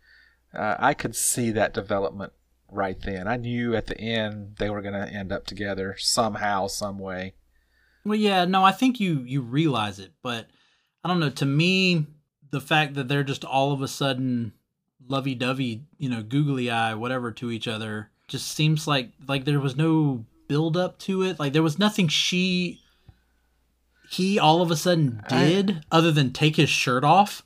Uh, 0.53 0.75
I 0.77 0.93
could 0.93 1.15
see 1.15 1.49
that 1.49 1.73
development 1.73 2.33
right 2.69 3.01
then. 3.01 3.27
I 3.27 3.37
knew 3.37 3.75
at 3.75 3.87
the 3.87 3.99
end 3.99 4.57
they 4.59 4.69
were 4.69 4.83
going 4.83 4.93
to 4.93 5.11
end 5.11 5.31
up 5.31 5.47
together 5.47 5.95
somehow, 5.97 6.67
some 6.67 6.99
way. 6.99 7.33
Well, 8.05 8.19
yeah, 8.19 8.45
no, 8.45 8.63
I 8.63 8.71
think 8.71 8.99
you 8.99 9.21
you 9.21 9.41
realize 9.41 9.97
it, 9.97 10.11
but 10.21 10.45
I 11.03 11.07
don't 11.07 11.19
know. 11.19 11.29
To 11.29 11.45
me, 11.45 12.05
the 12.51 12.61
fact 12.61 12.93
that 12.95 13.07
they're 13.07 13.23
just 13.23 13.43
all 13.45 13.71
of 13.71 13.81
a 13.81 13.87
sudden 13.87 14.53
lovey-dovey, 15.07 15.83
you 15.97 16.09
know, 16.09 16.21
googly 16.21 16.69
eye, 16.69 16.93
whatever, 16.93 17.31
to 17.31 17.51
each 17.51 17.67
other, 17.67 18.09
just 18.27 18.47
seems 18.47 18.87
like 18.87 19.11
like 19.27 19.45
there 19.45 19.59
was 19.59 19.75
no 19.75 20.25
build 20.47 20.77
up 20.77 20.99
to 20.99 21.23
it. 21.23 21.39
Like 21.39 21.53
there 21.53 21.63
was 21.63 21.79
nothing 21.79 22.07
she 22.07 22.81
he 24.09 24.37
all 24.37 24.61
of 24.61 24.69
a 24.69 24.75
sudden 24.75 25.23
did 25.29 25.85
other 25.91 26.11
than 26.11 26.33
take 26.33 26.57
his 26.57 26.69
shirt 26.69 27.03
off. 27.03 27.43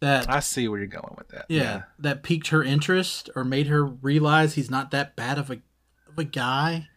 That 0.00 0.30
I 0.30 0.40
see 0.40 0.66
where 0.66 0.78
you're 0.78 0.88
going 0.88 1.14
with 1.18 1.28
that. 1.28 1.44
yeah, 1.48 1.82
that 1.98 2.22
piqued 2.22 2.48
her 2.48 2.62
interest 2.62 3.28
or 3.36 3.44
made 3.44 3.66
her 3.66 3.84
realize 3.84 4.54
he's 4.54 4.70
not 4.70 4.90
that 4.92 5.14
bad 5.14 5.36
of 5.38 5.50
a 5.50 5.60
of 6.08 6.18
a 6.18 6.24
guy. 6.24 6.88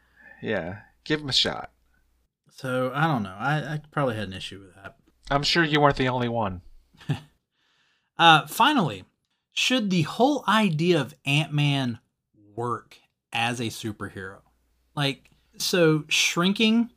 Yeah. 0.41 0.79
Give 1.03 1.19
him 1.19 1.29
a 1.29 1.33
shot. 1.33 1.71
So 2.49 2.91
I 2.95 3.07
don't 3.07 3.23
know. 3.23 3.35
I, 3.37 3.57
I 3.57 3.81
probably 3.91 4.15
had 4.15 4.27
an 4.27 4.33
issue 4.33 4.59
with 4.59 4.75
that. 4.75 4.95
I'm 5.29 5.43
sure 5.43 5.63
you 5.63 5.79
weren't 5.79 5.97
the 5.97 6.09
only 6.09 6.29
one. 6.29 6.61
Uh, 8.15 8.45
finally, 8.45 9.05
should 9.53 9.89
the 9.89 10.03
whole 10.03 10.43
idea 10.47 11.01
of 11.01 11.15
Ant 11.25 11.51
Man 11.51 11.97
work 12.55 12.97
as 13.33 13.59
a 13.59 13.65
superhero? 13.65 14.41
Like, 14.95 15.31
so 15.57 16.03
shrinking, 16.07 16.91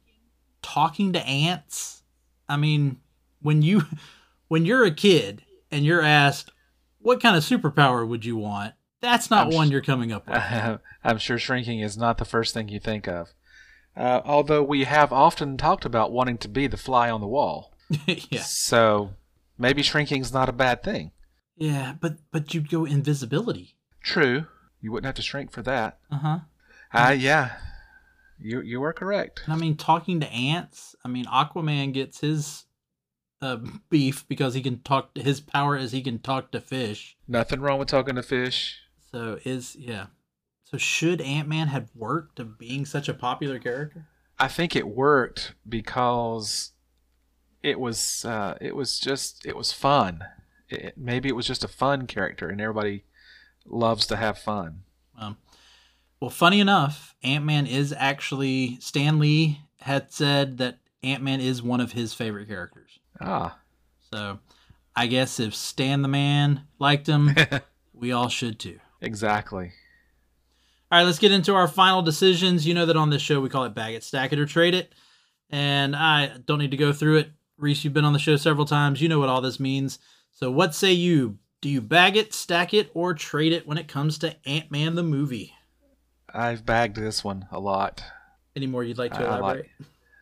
talking 0.61 1.15
to 1.15 1.27
ants. 1.27 2.03
I 2.49 2.59
mean, 2.59 2.99
when 3.41 3.63
you 3.63 3.85
when 4.49 4.67
you're 4.67 4.85
a 4.85 4.91
kid 4.91 5.43
and 5.71 5.87
you're 5.87 6.03
asked 6.03 6.51
what 6.99 7.23
kind 7.23 7.37
of 7.37 7.43
superpower 7.43 8.07
would 8.07 8.25
you 8.25 8.37
want, 8.37 8.75
that's 9.01 9.31
not 9.31 9.47
I'm 9.47 9.55
one 9.55 9.69
sh- 9.69 9.73
you're 9.73 9.81
coming 9.81 10.13
up 10.13 10.29
with. 10.29 10.37
I'm 11.05 11.19
sure 11.19 11.39
shrinking 11.39 11.81
is 11.81 11.97
not 11.97 12.19
the 12.19 12.25
first 12.25 12.53
thing 12.53 12.69
you 12.69 12.81
think 12.81 13.09
of. 13.09 13.33
Uh, 13.97 14.21
although 14.25 14.63
we 14.63 14.85
have 14.85 15.13
often 15.13 15.57
talked 15.57 15.85
about 15.85 16.13
wanting 16.13 16.37
to 16.39 16.49
be 16.49 16.67
the 16.67 16.77
fly 16.77 17.09
on 17.09 17.21
the 17.21 17.27
wall. 17.27 17.73
yeah, 18.07 18.41
So 18.43 19.15
maybe 19.59 19.83
shrinking's 19.83 20.33
not 20.33 20.49
a 20.49 20.53
bad 20.53 20.83
thing. 20.83 21.13
yeah, 21.57 21.95
but 22.01 22.17
but 22.33 22.53
you'd 22.55 22.69
go 22.71 22.85
invisibility. 22.85 23.75
True. 24.03 24.47
You 24.81 24.93
wouldn't 24.93 25.07
have 25.07 25.15
to 25.17 25.23
shrink 25.23 25.51
for 25.53 25.63
that. 25.63 25.99
Uh 26.11 26.19
huh. 26.19 26.39
Uh, 26.93 27.11
yeah. 27.19 27.57
You 28.39 28.61
you 28.61 28.83
are 28.85 28.93
correct. 28.93 29.43
And 29.45 29.55
I 29.55 29.57
mean, 29.57 29.77
talking 29.77 30.21
to 30.21 30.31
ants. 30.31 30.95
I 31.05 31.09
mean, 31.09 31.25
Aquaman 31.27 31.93
gets 31.95 32.21
his 32.21 32.65
uh, 33.41 33.59
beef 33.89 34.27
because 34.29 34.55
he 34.55 34.63
can 34.63 34.81
talk. 34.81 35.15
To, 35.15 35.23
his 35.23 35.41
power 35.41 35.77
is 35.77 35.93
he 35.93 36.03
can 36.03 36.19
talk 36.19 36.51
to 36.53 36.61
fish. 36.61 37.17
Nothing 37.27 37.61
wrong 37.61 37.79
with 37.79 37.89
talking 37.89 38.15
to 38.17 38.23
fish. 38.23 38.79
So 39.11 39.39
is 39.45 39.75
yeah. 39.77 40.07
So 40.65 40.77
should 40.77 41.21
Ant 41.21 41.49
Man 41.49 41.69
have 41.69 41.89
worked 41.95 42.39
of 42.41 42.59
being 42.59 42.85
such 42.85 43.09
a 43.09 43.15
popular 43.15 43.59
character? 43.59 44.07
I 44.39 44.49
think 44.49 44.77
it 44.77 44.87
worked 44.87 45.55
because 45.67 46.73
it 47.63 47.79
was 47.81 48.25
uh, 48.25 48.57
it 48.61 48.75
was 48.77 48.99
just 48.99 49.45
it 49.47 49.57
was 49.57 49.73
fun. 49.73 50.25
It, 50.69 50.95
maybe 50.97 51.29
it 51.29 51.37
was 51.37 51.47
just 51.47 51.65
a 51.65 51.69
fun 51.69 52.07
character, 52.07 52.49
and 52.49 52.61
everybody 52.61 53.05
loves 53.65 54.07
to 54.07 54.17
have 54.17 54.39
fun. 54.39 54.83
Um, 55.19 55.37
well, 56.21 56.31
funny 56.31 56.61
enough, 56.61 57.15
Ant 57.23 57.45
Man 57.45 57.67
is 57.67 57.95
actually 57.97 58.79
Stan 58.81 59.19
Lee 59.19 59.61
had 59.81 60.13
said 60.13 60.59
that 60.59 60.79
Ant 61.03 61.23
Man 61.23 61.41
is 61.41 61.63
one 61.63 61.81
of 61.81 61.93
his 61.93 62.15
favorite 62.15 62.49
characters. 62.49 62.99
Ah, 63.21 63.59
So 64.13 64.39
I 64.95 65.07
guess 65.07 65.39
if 65.41 65.55
Stan 65.55 66.03
the 66.03 66.09
Man 66.09 66.63
liked 66.79 67.07
him, 67.07 67.35
we 67.95 68.13
all 68.13 68.29
should 68.29 68.59
too. 68.59 68.79
exactly. 69.01 69.73
All 70.91 70.99
right, 70.99 71.05
let's 71.05 71.19
get 71.19 71.33
into 71.33 71.55
our 71.55 71.67
final 71.69 72.01
decisions. 72.03 72.67
You 72.67 72.73
know 72.75 72.87
that 72.87 72.97
on 72.97 73.11
this 73.11 73.21
show 73.23 73.41
we 73.41 73.49
call 73.49 73.65
it 73.65 73.75
bag 73.75 73.95
it, 73.95 74.05
stack 74.05 74.33
it, 74.33 74.39
or 74.39 74.47
trade 74.47 74.75
it. 74.75 74.93
And 75.51 75.95
I 75.97 76.39
don't 76.47 76.59
need 76.59 76.71
to 76.73 76.77
go 76.77 76.93
through 76.93 77.19
it. 77.19 77.31
Reece, 77.59 77.85
you've 77.85 77.93
been 77.95 78.05
on 78.05 78.13
the 78.13 78.19
show 78.19 78.37
several 78.37 78.67
times. 78.67 79.01
You 79.01 79.09
know 79.09 79.19
what 79.19 79.29
all 79.29 79.41
this 79.41 79.61
means. 79.61 79.99
So 80.33 80.51
what 80.51 80.75
say 80.75 80.93
you? 80.93 81.39
Do 81.63 81.69
you 81.69 81.81
bag 81.81 82.17
it, 82.17 82.35
stack 82.35 82.75
it, 82.75 82.91
or 82.95 83.15
trade 83.15 83.53
it 83.53 83.67
when 83.67 83.79
it 83.79 83.89
comes 83.89 84.19
to 84.19 84.37
Ant 84.47 84.71
Man 84.71 84.95
the 84.95 85.03
movie? 85.03 85.55
I've 86.33 86.67
bagged 86.67 86.97
this 86.97 87.25
one 87.25 87.47
a 87.51 87.59
lot. 87.59 88.03
Any 88.55 88.67
more 88.67 88.85
you'd 88.85 88.99
like 88.99 89.13
to 89.13 89.21
I 89.25 89.31
like- 89.31 89.41
elaborate? 89.41 89.71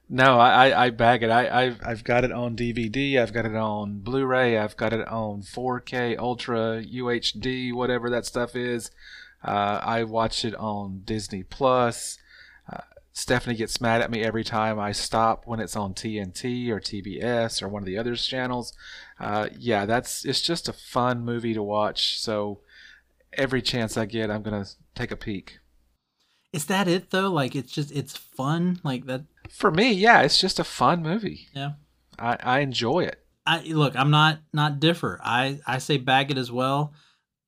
No, 0.08 0.38
I, 0.38 0.84
I, 0.84 0.90
bag 0.90 1.22
it. 1.22 1.30
I, 1.30 1.64
I've, 1.64 1.80
I've 1.82 2.04
got 2.04 2.24
it 2.24 2.30
on 2.30 2.54
DVD. 2.54 3.18
I've 3.18 3.32
got 3.32 3.46
it 3.46 3.54
on 3.56 4.00
Blu-ray. 4.00 4.58
I've 4.58 4.76
got 4.76 4.92
it 4.92 5.08
on 5.08 5.40
4K, 5.40 6.18
Ultra, 6.18 6.84
UHD, 6.84 7.72
whatever 7.74 8.10
that 8.10 8.26
stuff 8.26 8.54
is. 8.54 8.90
Uh, 9.42 9.80
I 9.82 10.04
watch 10.04 10.44
it 10.44 10.54
on 10.56 11.00
Disney 11.04 11.42
Plus. 11.42 12.18
Stephanie 13.16 13.54
gets 13.54 13.80
mad 13.80 14.02
at 14.02 14.10
me 14.10 14.24
every 14.24 14.42
time 14.42 14.78
I 14.80 14.90
stop 14.90 15.46
when 15.46 15.60
it's 15.60 15.76
on 15.76 15.94
TNT 15.94 16.68
or 16.68 16.80
TBS 16.80 17.62
or 17.62 17.68
one 17.68 17.80
of 17.80 17.86
the 17.86 17.96
other 17.96 18.16
channels. 18.16 18.72
Uh, 19.20 19.48
yeah, 19.56 19.86
that's 19.86 20.24
it's 20.24 20.42
just 20.42 20.68
a 20.68 20.72
fun 20.72 21.24
movie 21.24 21.54
to 21.54 21.62
watch. 21.62 22.18
So 22.18 22.60
every 23.32 23.62
chance 23.62 23.96
I 23.96 24.06
get, 24.06 24.32
I'm 24.32 24.42
gonna 24.42 24.66
take 24.96 25.12
a 25.12 25.16
peek. 25.16 25.58
Is 26.52 26.66
that 26.66 26.88
it 26.88 27.10
though? 27.10 27.30
Like 27.30 27.54
it's 27.54 27.70
just 27.70 27.92
it's 27.92 28.16
fun 28.16 28.80
like 28.82 29.06
that. 29.06 29.22
For 29.48 29.70
me, 29.70 29.92
yeah, 29.92 30.22
it's 30.22 30.40
just 30.40 30.58
a 30.58 30.64
fun 30.64 31.00
movie. 31.02 31.46
Yeah. 31.54 31.72
I, 32.18 32.36
I 32.42 32.58
enjoy 32.60 33.04
it. 33.04 33.20
I 33.46 33.60
look, 33.60 33.94
I'm 33.94 34.10
not 34.10 34.40
not 34.52 34.80
differ. 34.80 35.20
I 35.22 35.60
I 35.68 35.78
say 35.78 35.98
bag 35.98 36.32
it 36.32 36.38
as 36.38 36.50
well. 36.50 36.92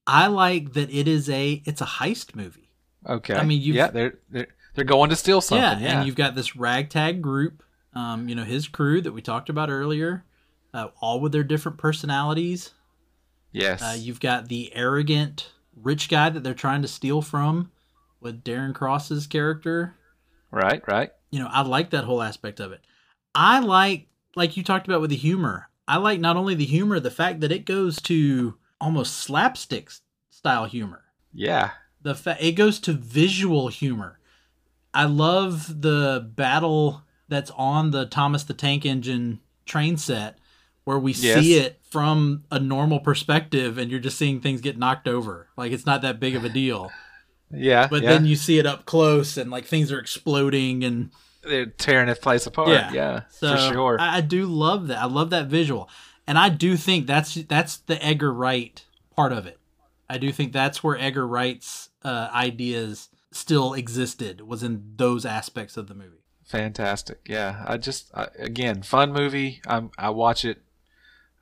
I 0.06 0.28
like 0.28 0.74
that 0.74 0.90
it 0.94 1.08
is 1.08 1.28
a 1.28 1.60
it's 1.64 1.80
a 1.80 1.86
heist 1.86 2.36
movie. 2.36 2.70
Okay. 3.08 3.34
I 3.34 3.42
mean, 3.44 3.60
you've- 3.60 3.76
yeah, 3.78 3.88
they're 3.88 4.18
they're 4.30 4.48
they're 4.76 4.84
going 4.84 5.10
to 5.10 5.16
steal 5.16 5.40
something. 5.40 5.82
Yeah, 5.82 5.98
and 5.98 6.06
you've 6.06 6.14
got 6.14 6.34
this 6.34 6.54
ragtag 6.54 7.20
group, 7.22 7.62
um, 7.94 8.28
you 8.28 8.34
know, 8.34 8.44
his 8.44 8.68
crew 8.68 9.00
that 9.00 9.12
we 9.12 9.22
talked 9.22 9.48
about 9.48 9.70
earlier, 9.70 10.24
uh, 10.72 10.88
all 11.00 11.18
with 11.20 11.32
their 11.32 11.42
different 11.44 11.78
personalities. 11.78 12.72
yes. 13.52 13.82
Uh, 13.82 13.96
you've 13.98 14.20
got 14.20 14.48
the 14.48 14.74
arrogant 14.74 15.50
rich 15.74 16.08
guy 16.08 16.30
that 16.30 16.42
they're 16.42 16.54
trying 16.54 16.82
to 16.82 16.88
steal 16.88 17.22
from, 17.22 17.70
with 18.20 18.44
Darren 18.44 18.74
Cross's 18.74 19.26
character. 19.26 19.94
right, 20.50 20.82
right. 20.86 21.10
You 21.30 21.40
know, 21.40 21.48
I 21.50 21.62
like 21.62 21.90
that 21.90 22.04
whole 22.04 22.22
aspect 22.22 22.60
of 22.60 22.72
it. 22.72 22.80
I 23.34 23.58
like, 23.60 24.06
like 24.36 24.56
you 24.56 24.62
talked 24.62 24.86
about 24.86 25.00
with 25.00 25.10
the 25.10 25.16
humor. 25.16 25.68
I 25.88 25.96
like 25.98 26.20
not 26.20 26.36
only 26.36 26.54
the 26.54 26.64
humor, 26.64 26.98
the 27.00 27.10
fact 27.10 27.40
that 27.40 27.52
it 27.52 27.64
goes 27.66 28.00
to 28.02 28.54
almost 28.80 29.16
slapstick 29.16 29.90
style 30.30 30.64
humor. 30.66 31.02
Yeah. 31.32 31.70
the 32.00 32.14
fa- 32.14 32.38
it 32.40 32.52
goes 32.52 32.78
to 32.80 32.92
visual 32.92 33.68
humor. 33.68 34.18
I 34.96 35.04
love 35.04 35.82
the 35.82 36.28
battle 36.34 37.02
that's 37.28 37.50
on 37.56 37.90
the 37.90 38.06
Thomas 38.06 38.44
the 38.44 38.54
Tank 38.54 38.84
Engine 38.86 39.40
train 39.64 39.96
set 39.96 40.38
where 40.84 40.98
we 40.98 41.12
Yes. 41.12 41.40
see 41.40 41.54
it 41.58 41.80
from 41.90 42.44
a 42.50 42.58
normal 42.60 43.00
perspective 43.00 43.78
and 43.78 43.90
you're 43.90 44.00
just 44.00 44.16
seeing 44.18 44.40
things 44.40 44.60
get 44.60 44.78
knocked 44.78 45.08
over. 45.08 45.48
Like 45.56 45.72
it's 45.72 45.86
not 45.86 46.02
that 46.02 46.20
big 46.20 46.34
of 46.36 46.44
a 46.44 46.48
deal. 46.48 46.90
Yeah, 47.50 47.86
But 47.88 48.02
yeah. 48.02 48.10
then 48.10 48.26
you 48.26 48.36
see 48.36 48.58
it 48.58 48.66
up 48.66 48.84
close 48.86 49.36
and 49.36 49.50
like 49.50 49.64
things 49.66 49.90
are 49.92 49.98
exploding 49.98 50.82
and 50.84 51.10
they're 51.42 51.66
tearing 51.66 52.06
this 52.08 52.18
place 52.18 52.46
apart. 52.46 52.68
Yeah. 52.68 52.92
Yeah, 52.92 53.20
so 53.30 53.52
for 53.56 53.72
sure. 53.72 53.96
I, 54.00 54.16
I 54.18 54.20
do 54.20 54.46
love 54.46 54.88
that. 54.88 54.98
I 55.00 55.06
love 55.06 55.30
that 55.30 55.46
visual. 55.46 55.88
And 56.26 56.36
I 56.38 56.48
do 56.48 56.76
think 56.76 57.06
that's 57.06 57.34
that's 57.34 57.76
the 57.78 58.04
Edgar 58.04 58.32
Wright 58.32 58.84
part 59.14 59.32
of 59.32 59.46
it. 59.46 59.58
I 60.10 60.18
do 60.18 60.32
think 60.32 60.52
that's 60.52 60.82
where 60.82 60.96
Edgar 60.98 61.26
Wright's 61.26 61.88
uh, 62.04 62.28
ideas 62.32 63.08
still 63.36 63.74
existed 63.74 64.40
was 64.40 64.62
in 64.62 64.94
those 64.96 65.24
aspects 65.24 65.76
of 65.76 65.88
the 65.88 65.94
movie. 65.94 66.24
Fantastic. 66.44 67.20
Yeah, 67.28 67.64
I 67.66 67.76
just 67.76 68.10
I, 68.14 68.28
again 68.38 68.82
fun 68.82 69.12
movie. 69.12 69.60
I'm 69.66 69.90
I 69.98 70.10
watch 70.10 70.44
it 70.44 70.62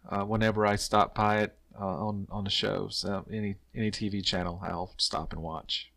uh, 0.08 0.24
whenever 0.24 0.66
I 0.66 0.76
stop 0.76 1.14
by 1.14 1.42
it 1.42 1.56
uh, 1.78 1.84
on 1.84 2.26
on 2.30 2.44
the 2.44 2.50
show. 2.50 2.88
So 2.90 3.26
any 3.30 3.56
any 3.74 3.90
TV 3.90 4.24
channel, 4.24 4.60
I'll 4.62 4.94
stop 4.96 5.32
and 5.32 5.42
watch. 5.42 5.90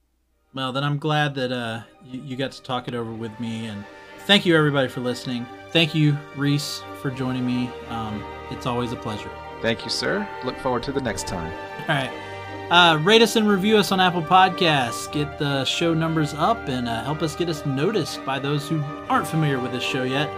Well, 0.54 0.72
then 0.72 0.84
I'm 0.84 0.98
glad 0.98 1.36
that 1.36 1.52
uh, 1.52 1.82
you, 2.06 2.22
you 2.22 2.36
got 2.36 2.52
to 2.54 2.64
talk 2.64 2.88
it 2.88 2.96
over 2.96 3.12
with 3.14 3.38
me, 3.40 3.68
and 3.68 3.84
thank 4.26 4.46
you 4.46 4.56
everybody 4.56 4.88
for 4.88 5.02
listening. 5.02 5.46
Thank 5.72 5.94
you, 5.94 6.18
Reece, 6.36 6.82
for 7.02 7.12
joining 7.12 7.46
me. 7.46 7.70
Um, 7.90 8.24
it's 8.50 8.66
always 8.66 8.92
a 8.92 8.96
pleasure. 8.96 9.32
Thank 9.62 9.84
you, 9.84 9.90
sir. 9.90 10.28
Look 10.44 10.58
forward 10.60 10.84
to 10.84 10.92
the 10.92 11.02
next 11.02 11.28
time. 11.28 11.52
All 11.82 11.96
right. 11.96 12.27
Uh, 12.70 13.00
rate 13.02 13.22
us 13.22 13.38
and 13.38 13.48
review 13.48 13.78
us 13.78 13.94
on 13.94 14.02
Apple 14.02 14.22
Podcasts. 14.22 15.10
Get 15.14 15.40
the 15.40 15.64
show 15.64 15.94
numbers 15.94 16.34
up 16.34 16.68
and 16.68 16.90
uh, 16.90 17.02
help 17.04 17.22
us 17.22 17.34
get 17.34 17.48
us 17.48 17.66
noticed 17.66 18.24
by 18.26 18.40
those 18.40 18.68
who 18.68 18.84
aren't 19.08 19.28
familiar 19.28 19.58
with 19.58 19.72
this 19.72 19.84
show 19.84 20.04
yet. 20.04 20.30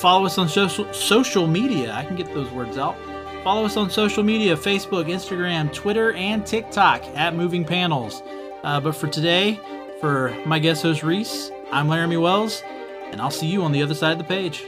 Follow 0.00 0.26
us 0.26 0.36
on 0.36 0.48
social 0.48 0.92
social 0.92 1.46
media. 1.46 1.92
I 1.92 2.04
can 2.04 2.16
get 2.16 2.26
those 2.34 2.50
words 2.50 2.76
out. 2.76 2.96
Follow 3.44 3.64
us 3.64 3.76
on 3.76 3.88
social 3.88 4.24
media: 4.24 4.56
Facebook, 4.56 5.06
Instagram, 5.06 5.72
Twitter, 5.72 6.12
and 6.14 6.44
TikTok 6.44 7.04
at 7.14 7.36
Moving 7.36 7.64
Panels. 7.64 8.20
Uh, 8.64 8.80
but 8.80 8.96
for 8.96 9.06
today, 9.06 9.60
for 10.00 10.36
my 10.44 10.58
guest 10.58 10.82
host 10.82 11.04
Reece, 11.04 11.52
I'm 11.70 11.86
Laramy 11.86 12.20
Wells, 12.20 12.64
and 13.12 13.20
I'll 13.20 13.30
see 13.30 13.46
you 13.46 13.62
on 13.62 13.70
the 13.70 13.82
other 13.82 13.94
side 13.94 14.10
of 14.10 14.18
the 14.18 14.24
page. 14.24 14.64